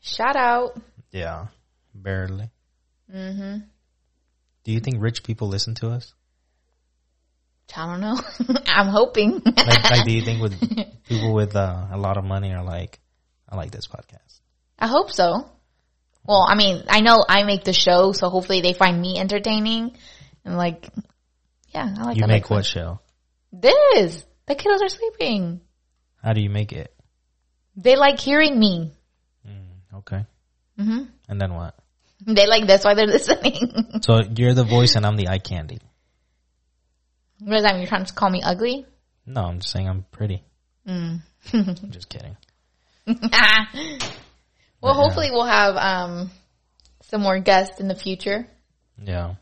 Shout 0.00 0.36
out. 0.36 0.80
Yeah, 1.10 1.46
barely. 1.94 2.50
Mm-hmm. 3.12 3.58
Do 4.64 4.72
you 4.72 4.80
think 4.80 4.96
rich 5.00 5.22
people 5.22 5.48
listen 5.48 5.74
to 5.76 5.90
us? 5.90 6.14
I 7.76 7.86
don't 7.86 8.00
know. 8.00 8.20
I'm 8.66 8.88
hoping. 8.88 9.42
Like, 9.44 9.90
like 9.90 10.04
do 10.04 10.12
you 10.12 10.22
think 10.22 10.40
with 10.42 10.58
people 11.08 11.34
with 11.34 11.56
uh, 11.56 11.86
a 11.90 11.98
lot 11.98 12.16
of 12.16 12.24
money 12.24 12.52
are 12.52 12.64
like, 12.64 13.00
I 13.48 13.56
like 13.56 13.70
this 13.70 13.86
podcast? 13.86 14.40
I 14.78 14.86
hope 14.86 15.10
so. 15.10 15.48
Well, 16.26 16.46
I 16.48 16.54
mean, 16.54 16.84
I 16.88 17.00
know 17.00 17.22
I 17.28 17.42
make 17.44 17.64
the 17.64 17.72
show, 17.72 18.12
so 18.12 18.28
hopefully 18.28 18.60
they 18.60 18.72
find 18.72 19.00
me 19.00 19.18
entertaining 19.18 19.96
and 20.44 20.56
like, 20.56 20.88
yeah, 21.74 21.94
I 21.98 22.04
like 22.04 22.16
You 22.16 22.26
make 22.26 22.48
what 22.48 22.64
show? 22.64 23.00
This. 23.60 24.24
The 24.46 24.54
kiddos 24.54 24.82
are 24.82 24.88
sleeping. 24.88 25.60
How 26.22 26.32
do 26.32 26.40
you 26.40 26.50
make 26.50 26.72
it? 26.72 26.94
They 27.76 27.96
like 27.96 28.20
hearing 28.20 28.58
me. 28.58 28.92
Okay. 29.94 30.24
Mm-hmm. 30.78 31.04
And 31.28 31.40
then 31.40 31.54
what? 31.54 31.74
They 32.26 32.46
like 32.46 32.66
that's 32.66 32.84
why 32.84 32.94
they're 32.94 33.06
listening. 33.06 34.00
So 34.02 34.20
you're 34.36 34.54
the 34.54 34.64
voice 34.64 34.96
and 34.96 35.04
I'm 35.04 35.16
the 35.16 35.28
eye 35.28 35.38
candy. 35.38 35.78
what 37.38 37.52
does 37.52 37.62
that 37.62 37.72
mean? 37.72 37.82
You're 37.82 37.88
trying 37.88 38.04
to 38.06 38.14
call 38.14 38.30
me 38.30 38.40
ugly? 38.42 38.86
No, 39.26 39.42
I'm 39.42 39.60
just 39.60 39.72
saying 39.72 39.88
I'm 39.88 40.04
pretty. 40.10 40.42
Mm. 40.88 41.20
I'm 41.52 41.90
just 41.90 42.08
kidding. 42.08 42.36
well, 44.80 44.94
hopefully 44.94 45.30
we'll 45.30 45.44
have 45.44 45.76
um 45.76 46.30
some 47.02 47.20
more 47.22 47.38
guests 47.38 47.80
in 47.80 47.88
the 47.88 47.94
future. 47.94 48.46
Yeah. 49.02 49.34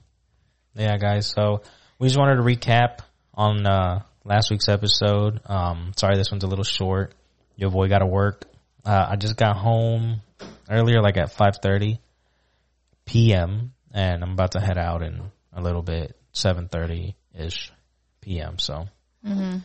Yeah, 0.74 0.96
guys. 0.98 1.26
So 1.26 1.62
we 1.98 2.08
just 2.08 2.18
wanted 2.18 2.36
to 2.36 2.42
recap 2.42 2.98
on 3.34 3.66
uh, 3.66 4.02
last 4.24 4.50
week's 4.50 4.68
episode. 4.68 5.40
Um, 5.46 5.92
sorry, 5.96 6.16
this 6.16 6.30
one's 6.30 6.44
a 6.44 6.48
little 6.48 6.64
short. 6.64 7.14
Your 7.56 7.70
boy 7.70 7.88
got 7.88 7.98
to 8.00 8.06
work. 8.06 8.44
Uh, 8.84 9.06
I 9.10 9.16
just 9.16 9.36
got 9.36 9.56
home 9.56 10.20
earlier, 10.70 11.00
like 11.02 11.16
at 11.16 11.34
5.30 11.34 11.98
p.m. 13.04 13.72
And 13.92 14.22
I'm 14.22 14.32
about 14.32 14.52
to 14.52 14.60
head 14.60 14.78
out 14.78 15.02
in 15.02 15.20
a 15.52 15.60
little 15.60 15.82
bit, 15.82 16.16
7.30-ish 16.34 17.72
p.m. 18.22 18.58
So 18.58 18.86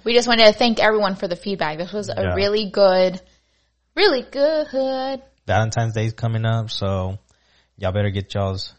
We 0.04 0.14
just 0.14 0.28
wanted 0.28 0.46
to 0.52 0.54
thank 0.54 0.80
everyone 0.80 1.16
for 1.16 1.28
the 1.28 1.36
feedback. 1.36 1.78
This 1.78 1.94
was 1.94 2.10
a 2.10 2.16
Yeah. 2.22 2.34
really 2.34 2.70
good, 2.70 3.22
really 3.96 4.22
good. 4.24 5.22
Valentine's 5.46 5.94
Day's 5.94 6.14
coming 6.14 6.46
up, 6.46 6.70
so 6.70 7.18
y'all 7.78 7.94
better 7.94 8.10
get 8.10 8.34
y'all's, 8.34 8.74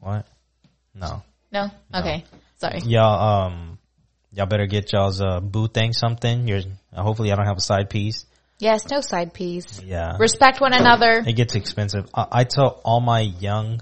what? 0.00 0.26
No. 0.94 1.22
No? 1.52 1.70
Okay. 1.94 2.24
Sorry. 2.56 2.80
Y'all, 2.80 3.46
um, 3.46 3.71
y'all 4.32 4.46
better 4.46 4.66
get 4.66 4.92
y'all's, 4.92 5.20
uh, 5.20 5.40
boo 5.40 5.68
thing 5.68 5.92
something. 5.92 6.48
You're, 6.48 6.62
hopefully 6.92 7.32
I 7.32 7.36
don't 7.36 7.46
have 7.46 7.58
a 7.58 7.62
side 7.62 7.90
piece. 7.90 8.26
Yes, 8.58 8.88
no 8.88 9.00
side 9.00 9.34
piece. 9.34 9.82
Yeah. 9.82 10.16
Respect 10.18 10.60
one 10.60 10.72
another. 10.72 11.22
It 11.26 11.32
gets 11.34 11.54
expensive. 11.56 12.08
I, 12.14 12.26
I 12.30 12.44
tell 12.44 12.80
all 12.84 13.00
my 13.00 13.20
young 13.20 13.80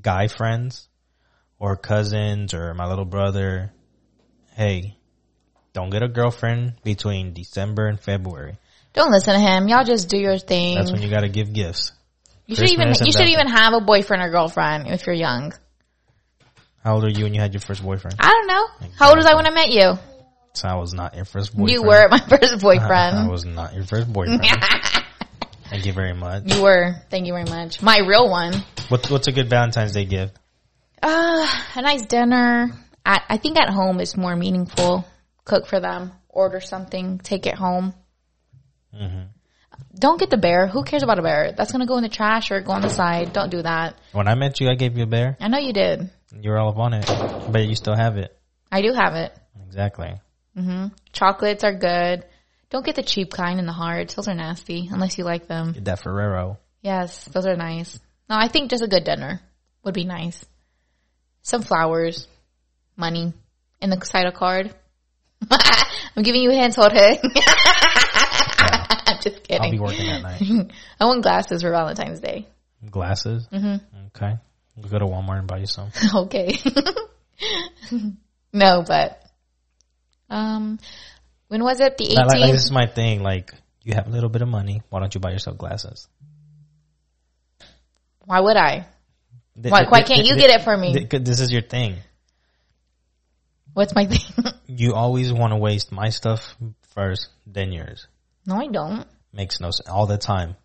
guy 0.00 0.28
friends 0.28 0.88
or 1.58 1.76
cousins 1.76 2.54
or 2.54 2.72
my 2.74 2.88
little 2.88 3.04
brother, 3.04 3.72
hey, 4.56 4.96
don't 5.72 5.90
get 5.90 6.02
a 6.02 6.08
girlfriend 6.08 6.74
between 6.82 7.34
December 7.34 7.86
and 7.86 8.00
February. 8.00 8.56
Don't 8.94 9.10
listen 9.10 9.34
to 9.34 9.40
him. 9.40 9.68
Y'all 9.68 9.84
just 9.84 10.08
do 10.08 10.18
your 10.18 10.38
thing. 10.38 10.76
That's 10.76 10.92
when 10.92 11.02
you 11.02 11.10
gotta 11.10 11.28
give 11.28 11.52
gifts. 11.52 11.92
you 12.46 12.56
should 12.56 12.70
even 12.70 12.88
you 12.88 13.12
should 13.12 13.28
even 13.28 13.46
have 13.46 13.72
a 13.72 13.80
boyfriend 13.80 14.22
or 14.22 14.30
girlfriend 14.30 14.86
if 14.88 15.06
you're 15.06 15.14
young. 15.14 15.54
How 16.82 16.94
old 16.94 17.04
are 17.04 17.08
you 17.10 17.24
when 17.24 17.34
you 17.34 17.40
had 17.40 17.54
your 17.54 17.60
first 17.60 17.82
boyfriend? 17.82 18.16
I 18.18 18.30
don't 18.30 18.46
know. 18.48 18.88
How 18.98 19.08
old 19.10 19.16
was 19.18 19.26
I 19.26 19.34
when 19.34 19.46
I 19.46 19.50
met 19.50 19.70
you? 19.70 19.94
So 20.54 20.68
I 20.68 20.74
was 20.74 20.92
not 20.92 21.14
your 21.14 21.24
first 21.24 21.52
boyfriend. 21.56 21.70
You 21.70 21.82
were 21.82 22.08
my 22.08 22.18
first 22.28 22.60
boyfriend. 22.60 22.92
I 22.92 23.10
boyfriend. 23.10 23.30
was 23.30 23.44
not 23.44 23.74
your 23.74 23.84
first 23.84 24.12
boyfriend. 24.12 24.42
Thank 25.70 25.86
you 25.86 25.92
very 25.92 26.12
much. 26.12 26.52
you 26.54 26.62
were. 26.62 26.94
Thank 27.08 27.26
you 27.26 27.32
very 27.32 27.44
much. 27.44 27.80
My 27.80 27.98
real 28.00 28.28
one. 28.28 28.52
What's 28.88 29.08
what's 29.08 29.28
a 29.28 29.32
good 29.32 29.48
Valentine's 29.48 29.92
Day 29.92 30.04
gift? 30.04 30.36
Uh, 31.02 31.48
a 31.76 31.82
nice 31.82 32.04
dinner. 32.06 32.70
At, 33.06 33.24
I 33.28 33.36
think 33.38 33.58
at 33.58 33.70
home 33.70 34.00
is 34.00 34.16
more 34.16 34.36
meaningful. 34.36 35.06
Cook 35.44 35.66
for 35.66 35.80
them. 35.80 36.12
Order 36.28 36.60
something. 36.60 37.18
Take 37.18 37.46
it 37.46 37.54
home. 37.54 37.94
Mm-hmm. 38.94 39.22
Don't 39.98 40.20
get 40.20 40.30
the 40.30 40.36
bear. 40.36 40.66
Who 40.66 40.84
cares 40.84 41.02
about 41.02 41.18
a 41.18 41.22
bear? 41.22 41.52
That's 41.56 41.72
gonna 41.72 41.86
go 41.86 41.96
in 41.96 42.02
the 42.02 42.08
trash 42.08 42.50
or 42.50 42.60
go 42.60 42.72
on 42.72 42.82
the 42.82 42.90
side. 42.90 43.32
Don't 43.32 43.50
do 43.50 43.62
that. 43.62 43.98
When 44.12 44.28
I 44.28 44.34
met 44.34 44.60
you, 44.60 44.68
I 44.68 44.74
gave 44.74 44.96
you 44.98 45.04
a 45.04 45.06
bear. 45.06 45.36
I 45.40 45.48
know 45.48 45.58
you 45.58 45.72
did. 45.72 46.10
You 46.40 46.50
were 46.50 46.58
all 46.58 46.70
up 46.70 46.78
on 46.78 46.94
it, 46.94 47.06
but 47.50 47.66
you 47.66 47.74
still 47.74 47.96
have 47.96 48.16
it. 48.16 48.36
I 48.70 48.82
do 48.82 48.92
have 48.92 49.14
it. 49.14 49.36
Exactly. 49.66 50.14
Mm-hmm. 50.56 50.88
Chocolates 51.12 51.64
are 51.64 51.74
good. 51.74 52.24
Don't 52.70 52.84
get 52.84 52.96
the 52.96 53.02
cheap 53.02 53.30
kind 53.30 53.58
and 53.58 53.68
the 53.68 53.72
hard. 53.72 54.08
Those 54.10 54.28
are 54.28 54.34
nasty 54.34 54.88
unless 54.90 55.18
you 55.18 55.24
like 55.24 55.46
them. 55.46 55.72
Get 55.72 55.84
that 55.84 56.02
Ferrero. 56.02 56.58
Yes, 56.80 57.24
those 57.26 57.46
are 57.46 57.56
nice. 57.56 57.98
No, 58.30 58.36
I 58.36 58.48
think 58.48 58.70
just 58.70 58.82
a 58.82 58.88
good 58.88 59.04
dinner 59.04 59.40
would 59.84 59.94
be 59.94 60.04
nice. 60.04 60.44
Some 61.42 61.62
flowers, 61.62 62.26
money, 62.96 63.34
and 63.80 63.92
the 63.92 63.96
title 63.96 64.32
card. 64.32 64.74
I'm 65.50 66.22
giving 66.22 66.42
you 66.42 66.50
hints, 66.50 66.76
Jorge. 66.76 67.18
I'm 67.22 67.30
just 69.20 69.42
kidding. 69.42 69.62
I'll 69.62 69.70
be 69.70 69.78
working 69.78 70.06
that 70.06 70.22
night. 70.22 70.72
I 71.00 71.04
want 71.04 71.22
glasses 71.22 71.62
for 71.62 71.70
Valentine's 71.70 72.20
Day. 72.20 72.46
Glasses. 72.90 73.46
Mm-hmm. 73.52 74.06
Okay. 74.08 74.36
Go 74.80 74.98
to 74.98 75.04
Walmart 75.06 75.38
and 75.38 75.46
buy 75.46 75.58
you 75.58 75.66
some. 75.66 75.90
okay. 76.14 76.56
no, 78.52 78.82
but 78.86 79.22
um, 80.30 80.78
when 81.48 81.62
was 81.62 81.80
it? 81.80 81.98
The 81.98 82.14
Like, 82.14 82.26
like, 82.26 82.38
18th. 82.40 82.52
this 82.52 82.64
is 82.64 82.70
my 82.72 82.86
thing. 82.86 83.22
Like, 83.22 83.52
you 83.82 83.94
have 83.94 84.06
a 84.06 84.10
little 84.10 84.30
bit 84.30 84.42
of 84.42 84.48
money. 84.48 84.82
Why 84.88 85.00
don't 85.00 85.14
you 85.14 85.20
buy 85.20 85.30
yourself 85.32 85.58
glasses? 85.58 86.08
Why 88.24 88.40
would 88.40 88.56
I? 88.56 88.86
Th- 89.60 89.70
Why- 89.70 89.80
th- 89.80 89.90
why 89.90 90.02
can't 90.02 90.24
you 90.24 90.34
th- 90.34 90.46
get 90.48 90.60
it 90.60 90.64
for 90.64 90.76
me? 90.76 90.94
th- 91.04 91.22
This 91.24 91.40
is 91.40 91.52
your 91.52 91.62
thing. 91.62 91.96
What's 93.74 93.94
my 93.94 94.06
thing? 94.06 94.20
You 94.74 94.94
always 94.94 95.30
want 95.30 95.52
to 95.52 95.58
waste 95.58 95.92
my 95.92 96.08
stuff 96.08 96.56
first, 96.94 97.28
then 97.46 97.72
yours. 97.72 98.06
no, 98.46 98.56
I 98.56 98.68
don't. 98.68 99.06
Makes 99.34 99.60
no 99.60 99.70
sense 99.70 99.86
all 99.88 100.06
the 100.06 100.16
time. 100.16 100.56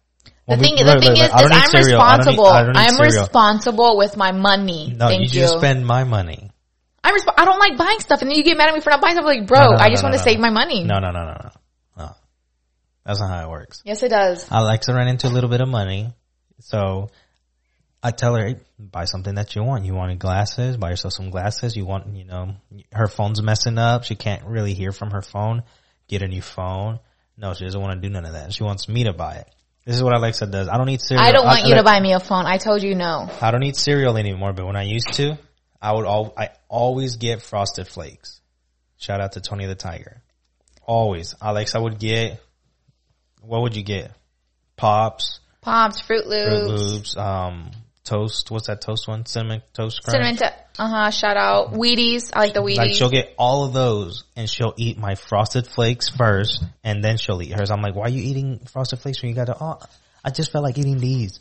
The 0.47 0.55
we- 0.55 0.61
thing, 0.63 0.75
the 0.77 0.83
look, 0.85 0.99
thing 1.01 1.09
look, 1.09 1.17
is, 1.19 1.25
is 1.25 1.31
I'm 1.33 1.69
cereal. 1.69 1.99
I 2.01 2.17
don't 2.17 2.25
responsible. 2.27 2.45
I 2.47 2.63
don't 2.63 2.73
need 2.73 2.79
I'm 2.79 2.95
cereal. 2.95 3.21
responsible 3.23 3.97
with 3.97 4.15
my 4.17 4.31
money. 4.31 4.93
No, 4.95 5.07
Thank 5.09 5.19
you 5.19 5.25
you. 5.25 5.41
just 5.47 5.57
spend 5.57 5.85
my 5.85 6.03
money. 6.05 6.51
I'm 7.03 7.15
resp- 7.15 7.33
I 7.37 7.45
don't 7.45 7.59
like 7.59 7.77
buying 7.77 7.99
stuff, 7.99 8.21
and 8.21 8.29
then 8.31 8.37
you 8.37 8.43
get 8.43 8.57
mad 8.57 8.69
at 8.69 8.75
me 8.75 8.81
for 8.81 8.89
not 8.89 9.01
buying 9.01 9.15
stuff. 9.15 9.25
Like, 9.25 9.45
bro, 9.47 9.59
No, 9.61 9.69
no, 9.71 9.77
I 9.77 9.89
just 9.89 10.03
no, 10.03 10.09
want 10.09 10.17
to 10.17 10.23
save 10.23 10.39
my 10.39 10.49
money. 10.49 10.83
No, 10.83 10.99
no, 10.99 11.11
no, 11.11 11.25
no, 11.25 11.33
no. 11.33 11.49
No. 11.97 12.15
That's 13.05 13.19
not 13.19 13.29
how 13.29 13.47
it 13.47 13.49
works. 13.49 13.81
Yes, 13.85 14.03
it 14.03 14.09
does. 14.09 14.47
I 14.51 14.61
like 14.61 14.81
to 14.81 14.93
run 14.93 15.07
into 15.07 15.27
a 15.27 15.29
little 15.29 15.49
bit 15.49 15.61
of 15.61 15.69
money. 15.69 16.13
So 16.59 17.09
I 18.01 18.11
tell 18.11 18.35
her, 18.35 18.45
hey, 18.47 18.55
buy 18.79 19.05
something 19.05 19.35
that 19.35 19.55
you 19.55 19.63
want. 19.63 19.85
You 19.85 19.93
want 19.95 20.17
glasses? 20.19 20.77
Buy 20.77 20.91
yourself 20.91 21.13
some 21.13 21.29
glasses. 21.29 21.75
You 21.75 21.85
want, 21.85 22.15
you 22.15 22.25
know, 22.25 22.55
her 22.93 23.07
phone's 23.07 23.41
messing 23.41 23.77
up. 23.77 24.03
She 24.03 24.15
can't 24.15 24.43
really 24.45 24.73
hear 24.73 24.91
from 24.91 25.11
her 25.11 25.21
phone. 25.21 25.63
Get 26.07 26.21
a 26.21 26.27
new 26.27 26.41
phone. 26.41 26.99
No, 27.37 27.53
she 27.53 27.65
doesn't 27.65 27.79
want 27.79 28.01
to 28.01 28.07
do 28.07 28.11
none 28.11 28.25
of 28.25 28.33
that. 28.33 28.53
She 28.53 28.63
wants 28.63 28.87
me 28.89 29.03
to 29.05 29.13
buy 29.13 29.35
it. 29.35 29.47
This 29.87 29.95
is 29.95 30.03
what 30.03 30.13
Alexza 30.13 30.51
does. 30.51 30.67
I 30.67 30.75
don't 30.75 30.87
need 30.87 30.99
cereal. 30.99 31.25
I 31.25 31.31
don't 31.31 31.45
want 31.45 31.65
you 31.65 31.75
to 31.75 31.83
buy 31.83 31.97
me 32.01 32.11
a 32.11 32.19
phone. 32.19 32.45
I 32.45 32.57
told 32.57 32.83
you 32.83 32.93
no. 32.93 33.31
I 33.41 33.51
don't 33.51 33.63
eat 33.63 33.77
cereal 33.77 34.17
anymore, 34.17 34.51
but 34.51 34.65
when 34.65 34.75
I 34.75 34.83
used 34.83 35.13
to, 35.13 35.37
I 35.81 35.93
would 35.93 36.05
all, 36.05 36.33
I 36.37 36.49
always 36.67 37.15
get 37.15 37.41
frosted 37.41 37.87
flakes. 37.87 38.41
Shout 38.97 39.21
out 39.21 39.31
to 39.33 39.39
Tony 39.39 39.65
the 39.65 39.75
Tiger. 39.75 40.21
Always. 40.85 41.35
Alexza 41.35 41.81
would 41.81 41.99
get, 41.99 42.43
what 43.41 43.61
would 43.61 43.77
you 43.77 43.83
get? 43.83 44.11
Pops, 44.75 45.39
Pops, 45.61 46.01
Froot 46.01 46.25
Loops. 46.25 46.49
Fruit. 46.49 46.67
Loops, 46.67 47.17
um, 47.17 47.71
toast. 48.07 48.49
What's 48.49 48.67
that 48.67 48.81
toast 48.81 49.07
one? 49.07 49.25
Cinnamon 49.25 49.61
toast 49.73 50.01
crunch. 50.03 50.13
Cinnamon, 50.15 50.35
to, 50.37 50.53
uh 50.81 50.87
huh. 50.87 51.11
Shout 51.11 51.37
out 51.37 51.73
Wheaties. 51.73 52.31
I 52.33 52.39
like 52.39 52.53
the 52.53 52.61
Wheaties. 52.61 52.77
Like 52.77 52.93
she'll 52.93 53.09
get 53.09 53.33
all 53.37 53.65
of 53.65 53.73
those 53.73 54.23
and 54.35 54.49
she'll 54.49 54.73
eat 54.77 54.97
my 54.97 55.15
frosted 55.15 55.67
flakes 55.67 56.09
first 56.09 56.63
and 56.83 57.03
then 57.03 57.17
she'll 57.17 57.41
eat 57.41 57.51
hers. 57.53 57.69
I'm 57.69 57.81
like, 57.81 57.95
why 57.95 58.03
are 58.05 58.09
you 58.09 58.23
eating 58.23 58.59
frosted 58.71 58.99
flakes 58.99 59.21
when 59.21 59.29
you 59.29 59.35
got 59.35 59.45
to, 59.45 59.57
oh, 59.59 59.79
I 60.25 60.31
just 60.31 60.51
felt 60.51 60.63
like 60.63 60.77
eating 60.77 60.97
these 60.99 61.39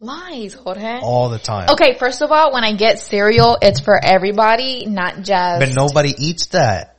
Lies, 0.00 0.54
Jorge. 0.54 1.00
all 1.02 1.28
the 1.28 1.38
time. 1.40 1.70
Okay, 1.70 1.98
first 1.98 2.22
of 2.22 2.30
all, 2.30 2.52
when 2.52 2.62
I 2.62 2.72
get 2.74 3.00
cereal, 3.00 3.58
it's 3.60 3.80
for 3.80 3.98
everybody, 4.02 4.86
not 4.86 5.16
just. 5.22 5.58
But 5.60 5.74
nobody 5.74 6.14
eats 6.16 6.46
that. 6.48 6.94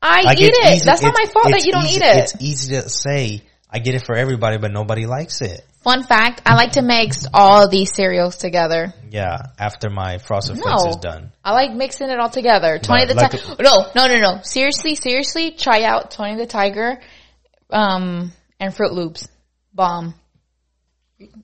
I 0.00 0.22
Like, 0.22 0.38
eat 0.38 0.52
it. 0.54 0.74
easy- 0.76 0.84
That's 0.84 1.02
not 1.02 1.14
my 1.18 1.26
fault 1.32 1.46
that 1.50 1.64
you 1.64 1.72
don't 1.72 1.86
easy- 1.86 1.96
eat 1.96 2.02
it. 2.02 2.16
It's 2.16 2.34
easy 2.40 2.74
to 2.76 2.88
say, 2.88 3.42
I 3.74 3.80
get 3.80 3.96
it 3.96 4.06
for 4.06 4.14
everybody, 4.14 4.56
but 4.56 4.70
nobody 4.70 5.04
likes 5.04 5.40
it. 5.40 5.66
Fun 5.82 6.04
fact, 6.04 6.42
I 6.46 6.54
like 6.54 6.72
to 6.72 6.82
mix 6.82 7.26
all 7.34 7.68
these 7.68 7.92
cereals 7.92 8.36
together. 8.36 8.94
Yeah, 9.10 9.36
after 9.58 9.90
my 9.90 10.18
frosted 10.18 10.58
flakes 10.58 10.84
is 10.84 10.96
done. 10.96 11.32
I 11.44 11.52
like 11.52 11.72
mixing 11.72 12.08
it 12.08 12.20
all 12.20 12.30
together. 12.30 12.78
Tony 12.78 13.04
the 13.06 13.14
like 13.14 13.32
Tiger. 13.32 13.56
No, 13.60 13.90
no, 13.96 14.06
no, 14.06 14.20
no. 14.20 14.42
Seriously, 14.42 14.94
seriously, 14.94 15.50
try 15.50 15.82
out 15.82 16.12
Tony 16.12 16.36
the 16.36 16.46
Tiger, 16.46 17.00
um, 17.68 18.32
and 18.60 18.72
Froot 18.72 18.92
Loops. 18.92 19.28
Bomb. 19.74 20.14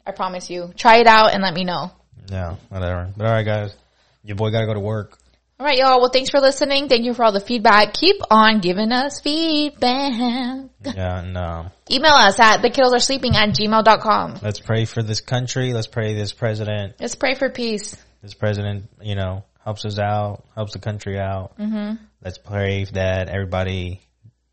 I 0.07 0.13
promise 0.13 0.49
you. 0.49 0.73
Try 0.77 0.99
it 0.99 1.09
out 1.09 1.35
and 1.35 1.43
let 1.43 1.53
me 1.53 1.65
know. 1.65 1.91
Yeah, 2.31 2.57
whatever. 2.69 3.13
But 3.17 3.27
alright 3.27 3.45
guys, 3.45 3.75
your 4.23 4.37
boy 4.37 4.53
gotta 4.53 4.67
go 4.67 4.75
to 4.75 4.81
work. 4.81 5.19
All 5.61 5.67
right, 5.67 5.77
y'all. 5.77 6.01
Well, 6.01 6.09
thanks 6.09 6.31
for 6.31 6.41
listening. 6.41 6.89
Thank 6.89 7.05
you 7.05 7.13
for 7.13 7.23
all 7.23 7.33
the 7.33 7.39
feedback. 7.39 7.93
Keep 7.93 8.23
on 8.31 8.61
giving 8.61 8.93
us 8.93 9.21
feedback. 9.21 10.71
Yeah, 10.83 11.19
um, 11.19 11.71
Email 11.91 12.15
us 12.15 12.41
at 12.41 12.63
the 12.63 12.71
kiddos 12.71 12.95
are 12.95 12.99
sleeping 12.99 13.37
at 13.37 13.51
gmail.com. 13.51 14.39
let's 14.43 14.59
pray 14.59 14.87
for 14.87 15.03
this 15.03 15.21
country. 15.21 15.75
Let's 15.75 15.87
pray 15.87 16.15
this 16.15 16.33
president. 16.33 16.95
Let's 16.99 17.15
pray 17.15 17.35
for 17.35 17.51
peace. 17.51 17.95
This 18.23 18.33
president, 18.33 18.89
you 19.03 19.17
know, 19.17 19.45
helps 19.63 19.85
us 19.85 19.99
out, 19.99 20.47
helps 20.55 20.73
the 20.73 20.79
country 20.79 21.19
out. 21.19 21.59
Mm-hmm. 21.59 22.03
Let's 22.25 22.39
pray 22.39 22.87
that 22.95 23.29
everybody 23.29 24.01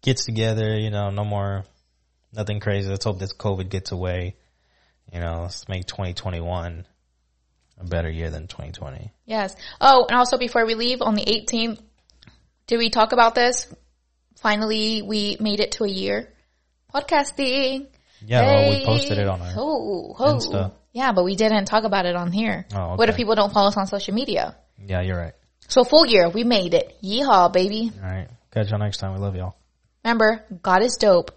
gets 0.01 0.25
together. 0.25 0.77
You 0.77 0.89
know, 0.89 1.09
no 1.09 1.23
more, 1.23 1.63
nothing 2.33 2.59
crazy. 2.59 2.89
Let's 2.89 3.05
hope 3.05 3.17
this 3.17 3.31
COVID 3.31 3.69
gets 3.69 3.93
away. 3.93 4.35
You 5.13 5.21
know, 5.21 5.43
let's 5.43 5.69
make 5.69 5.85
2021 5.85 6.85
a 7.79 7.85
better 7.85 8.09
year 8.09 8.29
than 8.29 8.47
2020. 8.47 9.11
Yes. 9.25 9.55
Oh, 9.79 10.05
and 10.09 10.17
also 10.17 10.37
before 10.37 10.65
we 10.65 10.75
leave 10.75 11.01
on 11.01 11.15
the 11.15 11.23
18th, 11.23 11.79
did 12.67 12.77
we 12.77 12.89
talk 12.89 13.11
about 13.11 13.35
this? 13.35 13.67
Finally, 14.37 15.01
we 15.01 15.37
made 15.39 15.59
it 15.59 15.73
to 15.73 15.83
a 15.83 15.89
year 15.89 16.33
podcasting. 16.93 17.87
Yeah, 18.25 18.41
well, 18.41 18.69
we 18.69 18.85
posted 18.85 19.17
it 19.19 19.27
on 19.27 19.41
our. 19.41 19.53
Oh, 19.55 20.15
oh. 20.17 20.35
Insta. 20.35 20.71
Yeah, 20.91 21.11
but 21.11 21.23
we 21.23 21.35
didn't 21.35 21.65
talk 21.65 21.83
about 21.83 22.05
it 22.05 22.15
on 22.15 22.31
here. 22.31 22.65
Oh, 22.73 22.95
What 22.95 23.09
if 23.09 23.15
people 23.15 23.35
don't 23.35 23.53
follow 23.53 23.67
us 23.67 23.77
on 23.77 23.85
social 23.85 24.15
media? 24.15 24.55
Yeah, 24.83 25.01
you're 25.01 25.17
right. 25.17 25.33
So 25.67 25.83
full 25.83 26.07
year, 26.07 26.29
we 26.29 26.43
made 26.43 26.73
it. 26.73 26.97
Yeehaw, 27.03 27.53
baby. 27.53 27.91
All 27.95 28.09
right. 28.09 28.27
Catch 28.51 28.69
y'all 28.71 28.79
next 28.79 28.97
time. 28.97 29.13
We 29.13 29.19
love 29.19 29.35
y'all. 29.35 29.55
Remember, 30.03 30.43
God 30.63 30.81
is 30.81 30.97
dope. 30.97 31.31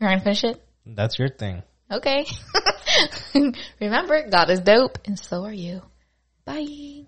You're 0.00 0.10
gonna 0.10 0.22
finish 0.22 0.42
it? 0.42 0.60
That's 0.84 1.18
your 1.18 1.28
thing. 1.28 1.62
Okay. 1.90 2.26
Remember, 3.80 4.28
God 4.28 4.50
is 4.50 4.60
dope, 4.60 4.98
and 5.04 5.18
so 5.18 5.44
are 5.44 5.52
you. 5.52 5.82
Bye. 6.44 7.01